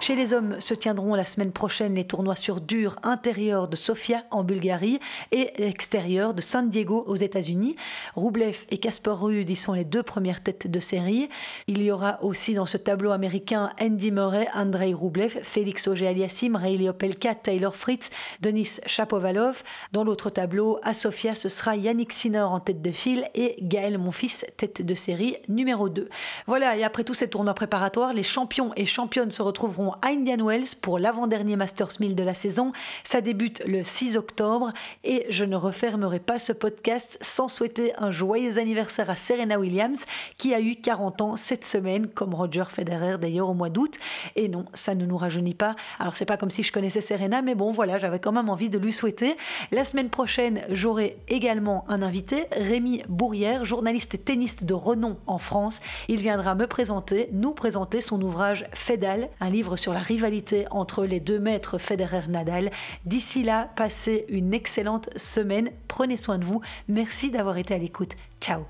Chez 0.00 0.16
les 0.16 0.32
hommes 0.32 0.58
se 0.60 0.72
tiendront 0.72 1.14
la 1.14 1.26
semaine 1.26 1.52
prochaine 1.52 1.94
les 1.94 2.06
tournois 2.06 2.34
sur 2.34 2.62
dur 2.62 2.96
intérieur 3.02 3.68
de 3.68 3.76
Sofia 3.76 4.24
en 4.30 4.44
Bulgarie 4.44 4.98
et 5.32 5.64
extérieur 5.64 6.34
de 6.34 6.40
San 6.40 6.70
Diego 6.70 7.04
aux 7.06 7.16
États-Unis. 7.16 7.76
Roublev 8.14 8.56
et 8.70 8.78
Casper 8.78 9.10
Ruud 9.10 9.48
y 9.48 9.56
sont 9.56 9.72
les 9.72 9.84
deux 9.84 10.02
premières 10.02 10.42
têtes 10.42 10.70
de 10.70 10.80
série. 10.80 11.28
Il 11.66 11.82
y 11.82 11.90
aura 11.90 12.22
aussi 12.22 12.54
dans 12.54 12.66
ce 12.66 12.76
tableau 12.76 13.10
américain 13.10 13.72
Andy 13.80 14.10
Murray, 14.10 14.48
Andrei 14.54 14.92
Roublev, 14.92 15.40
Félix 15.42 15.88
Auger-Aliassime, 15.88 16.56
Ray 16.56 16.88
Opelka, 16.88 17.34
Taylor 17.34 17.74
Fritz, 17.74 18.10
Denis 18.40 18.80
Shapovalov. 18.86 19.62
Dans 19.92 20.04
l'autre 20.04 20.30
tableau, 20.30 20.78
à 20.82 20.94
Sofia, 20.94 21.34
ce 21.34 21.48
sera 21.48 21.76
Yannick 21.76 22.12
Sinner 22.12 22.40
en 22.40 22.60
tête 22.60 22.82
de 22.82 22.90
file 22.90 23.28
et 23.34 23.56
Gaël 23.60 23.98
Monfils, 23.98 24.44
tête 24.56 24.82
de 24.82 24.94
série 24.94 25.36
numéro 25.48 25.88
2. 25.88 26.08
Voilà, 26.46 26.76
et 26.76 26.84
après 26.84 27.04
tous 27.04 27.14
ces 27.14 27.28
tournois 27.28 27.54
préparatoires, 27.54 28.12
les 28.12 28.22
champions 28.22 28.72
et 28.76 28.86
championnes 28.86 29.30
se 29.30 29.42
retrouveront 29.42 29.92
à 30.02 30.08
Indian 30.08 30.44
Wells 30.44 30.76
pour 30.80 30.98
l'avant-dernier 30.98 31.56
Masters 31.56 32.00
1000 32.00 32.14
de 32.14 32.22
la 32.22 32.34
saison. 32.34 32.72
Ça 33.04 33.20
débute 33.20 33.62
le 33.66 33.82
6 33.82 34.16
octobre 34.16 34.72
je 35.28 35.44
ne 35.44 35.56
refermerai 35.56 36.20
pas 36.20 36.38
ce 36.38 36.52
podcast 36.52 37.18
sans 37.20 37.48
souhaiter 37.48 37.92
un 37.98 38.12
joyeux 38.12 38.58
anniversaire 38.58 39.10
à 39.10 39.16
Serena 39.16 39.58
Williams 39.58 40.04
qui 40.38 40.54
a 40.54 40.60
eu 40.60 40.76
40 40.76 41.20
ans 41.20 41.36
cette 41.36 41.64
semaine, 41.64 42.06
comme 42.06 42.32
Roger 42.32 42.64
Federer 42.68 43.18
d'ailleurs 43.18 43.48
au 43.48 43.54
mois 43.54 43.70
d'août. 43.70 43.96
Et 44.36 44.48
non, 44.48 44.66
ça 44.72 44.94
ne 44.94 45.04
nous 45.04 45.16
rajeunit 45.16 45.54
pas. 45.54 45.74
Alors 45.98 46.14
c'est 46.14 46.26
pas 46.26 46.36
comme 46.36 46.50
si 46.50 46.62
je 46.62 46.70
connaissais 46.70 47.00
Serena, 47.00 47.42
mais 47.42 47.56
bon 47.56 47.72
voilà, 47.72 47.98
j'avais 47.98 48.20
quand 48.20 48.30
même 48.30 48.48
envie 48.48 48.68
de 48.68 48.78
lui 48.78 48.92
souhaiter. 48.92 49.36
La 49.72 49.84
semaine 49.84 50.10
prochaine, 50.10 50.62
j'aurai 50.70 51.16
également 51.26 51.84
un 51.88 52.02
invité, 52.02 52.46
Rémi 52.52 53.02
Bourrière, 53.08 53.64
journaliste 53.64 54.14
et 54.14 54.18
tenniste 54.18 54.62
de 54.62 54.74
renom 54.74 55.16
en 55.26 55.38
France. 55.38 55.80
Il 56.06 56.20
viendra 56.20 56.54
me 56.54 56.68
présenter, 56.68 57.28
nous 57.32 57.52
présenter 57.52 58.00
son 58.00 58.22
ouvrage 58.22 58.64
Fedal, 58.74 59.28
un 59.40 59.50
livre 59.50 59.76
sur 59.76 59.92
la 59.92 60.00
rivalité 60.00 60.66
entre 60.70 61.04
les 61.04 61.18
deux 61.18 61.40
maîtres 61.40 61.78
Federer-Nadal. 61.78 62.70
D'ici 63.06 63.42
là, 63.42 63.70
passez 63.74 64.24
une 64.28 64.48
semaine. 65.16 65.70
Prenez 65.88 66.16
soin 66.16 66.38
de 66.38 66.44
vous. 66.44 66.60
Merci 66.88 67.30
d'avoir 67.30 67.56
été 67.56 67.74
à 67.74 67.78
l'écoute. 67.78 68.16
Ciao 68.40 68.64